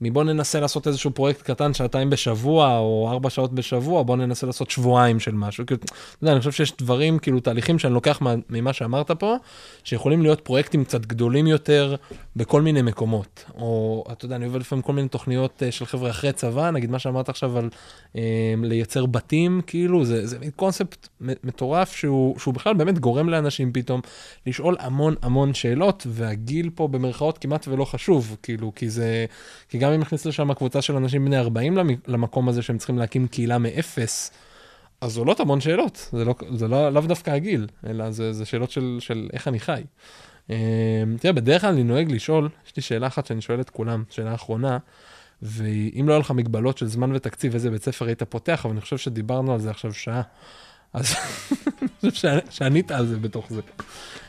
מבוא 0.00 0.24
ננסה 0.24 0.60
לעשות 0.60 0.86
איזשהו 0.86 1.10
פרויקט 1.10 1.42
קטן, 1.42 1.74
שעתיים 1.74 2.10
בשבוע, 2.10 2.78
או 2.78 3.08
ארבע 3.10 3.30
שעות 3.30 3.52
בשבוע, 3.52 4.02
בוא 4.02 4.16
ננסה 4.16 4.46
לעשות 4.46 4.70
שבועיים 4.70 5.20
של 5.20 5.34
משהו. 5.34 5.66
כאילו, 5.66 5.80
אתה 5.80 6.24
יודע, 6.24 6.32
אני 6.32 6.38
חושב 6.38 6.52
שיש 6.52 6.76
דברים, 6.78 7.18
כאילו, 7.18 7.40
תהליכים 7.40 7.78
שאני 7.78 7.94
לוקח 7.94 8.20
ממה 8.50 8.72
שאמרת 8.72 9.10
פה, 9.10 9.36
שיכולים 9.84 10.22
להיות 10.22 10.40
פרויקטים 10.40 10.84
קצת 10.84 11.06
גדולים 11.06 11.46
יותר 11.46 11.96
בכל 12.36 12.62
מיני 12.62 12.82
מקומות. 12.82 13.44
או, 13.54 14.04
אתה 14.12 14.24
יודע, 14.24 14.36
אני 14.36 14.44
עובד 14.44 14.60
לפעמים 14.60 14.82
כל 14.82 14.92
מיני 14.92 15.08
תוכניות 15.08 15.62
אה, 15.62 15.72
של 15.72 15.86
חבר'ה 15.86 16.10
אחרי 16.10 16.32
צבא, 16.32 16.70
נגיד 16.70 16.90
מה 16.90 16.98
שאמרת 16.98 17.28
עכשיו 17.28 17.58
על 17.58 17.68
אה, 18.16 18.54
לייצר 18.62 19.06
בתים, 19.06 19.60
כאילו, 19.66 20.04
זה, 20.04 20.26
זה 20.26 20.38
קונספט 20.56 21.08
מטורף 21.20 21.96
שהוא, 21.96 22.38
שהוא 22.38 22.54
בכלל 22.54 22.74
באמת 22.74 22.98
גורם 22.98 23.28
לאנשים 23.28 23.72
פתאום 23.72 24.00
לשאול 24.46 24.76
המון 24.78 25.14
המון 25.22 25.54
שאלות, 25.54 26.06
והגיל 26.10 26.70
פה 26.74 26.88
במרכאות 26.88 27.38
כמעט 27.38 27.68
ולא 27.68 27.84
חשוב, 27.84 28.36
כאילו, 28.42 28.72
כי 28.74 28.90
זה, 28.90 29.26
כי 29.68 29.78
גם 29.78 29.85
אם 29.94 30.00
נכניס 30.00 30.26
לשם 30.26 30.54
קבוצה 30.54 30.82
של 30.82 30.96
אנשים 30.96 31.24
בני 31.24 31.38
40 31.38 31.78
למקום 32.06 32.48
הזה 32.48 32.62
שהם 32.62 32.78
צריכים 32.78 32.98
להקים 32.98 33.28
קהילה 33.28 33.58
מאפס, 33.58 34.30
אז 35.00 35.16
עולות 35.16 35.40
המון 35.40 35.60
שאלות, 35.60 36.08
זה 36.12 36.24
לא, 36.24 36.34
זה 36.54 36.68
לא, 36.68 36.90
לאו 36.90 37.02
דווקא 37.02 37.30
הגיל, 37.30 37.66
אלא 37.86 38.10
זה, 38.10 38.32
זה 38.32 38.44
שאלות 38.44 38.70
של, 38.70 38.96
של 39.00 39.28
איך 39.32 39.48
אני 39.48 39.60
חי. 39.60 39.82
אמ, 40.50 40.54
תראה, 41.20 41.32
בדרך 41.32 41.62
כלל 41.62 41.70
אני 41.70 41.82
נוהג 41.82 42.12
לשאול, 42.12 42.48
יש 42.66 42.76
לי 42.76 42.82
שאלה 42.82 43.06
אחת 43.06 43.26
שאני 43.26 43.40
שואל 43.40 43.60
את 43.60 43.70
כולם, 43.70 44.04
שאלה 44.10 44.34
אחרונה, 44.34 44.78
ואם 45.42 46.04
לא 46.08 46.12
היה 46.12 46.20
לך 46.20 46.30
מגבלות 46.30 46.78
של 46.78 46.86
זמן 46.86 47.14
ותקציב, 47.14 47.54
איזה 47.54 47.70
בית 47.70 47.82
ספר 47.82 48.06
היית 48.06 48.22
פותח, 48.22 48.60
אבל 48.64 48.72
אני 48.72 48.80
חושב 48.80 48.98
שדיברנו 48.98 49.52
על 49.52 49.60
זה 49.60 49.70
עכשיו 49.70 49.92
שעה, 49.92 50.22
אז 50.92 51.14
אני 52.02 52.10
חושב 52.10 52.38
שענית 52.50 52.90
על 52.90 53.06
זה 53.06 53.18
בתוך 53.18 53.46
זה. 53.50 53.60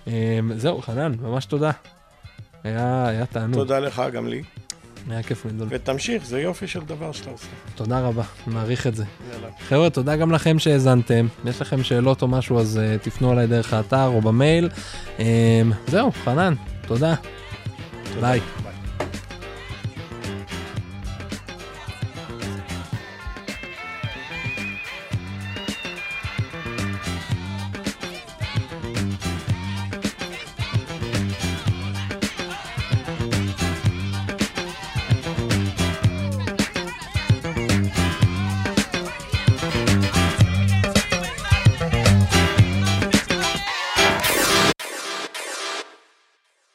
אמ, 0.08 0.52
זהו, 0.56 0.82
חנן, 0.82 1.12
ממש 1.22 1.46
תודה. 1.46 1.72
היה, 2.64 3.08
היה 3.08 3.26
תענוג. 3.26 3.60
תודה 3.60 3.80
לך, 3.80 4.02
גם 4.14 4.28
לי. 4.28 4.44
היה 5.10 5.24
כיף 5.24 5.46
גדול. 5.46 5.68
ותמשיך, 5.72 6.26
זה 6.26 6.42
יופי 6.42 6.68
של 6.68 6.80
דבר 6.80 7.12
שאתה 7.12 7.30
עושה. 7.30 7.48
תודה 7.76 8.00
רבה, 8.00 8.24
מעריך 8.48 8.88
את 8.88 8.96
זה. 8.96 9.04
יאללה. 9.34 9.48
חבר'ה, 9.68 9.90
תודה 9.90 10.16
גם 10.16 10.32
לכם 10.32 10.60
שהאזנתם. 10.60 11.28
אם 11.44 11.50
יש 11.50 11.62
לכם 11.62 11.84
שאלות 11.84 12.22
או 12.22 12.28
משהו, 12.28 12.60
אז 12.60 12.80
uh, 12.80 13.04
תפנו 13.04 13.34
אליי 13.34 13.48
דרך 13.48 13.74
האתר 13.74 14.08
או 14.08 14.22
במייל. 14.22 14.70
Um, 15.18 15.22
זהו, 15.88 16.12
חנן, 16.12 16.54
תודה. 16.88 17.16
תודה. 18.14 18.22
ביי. 18.22 18.67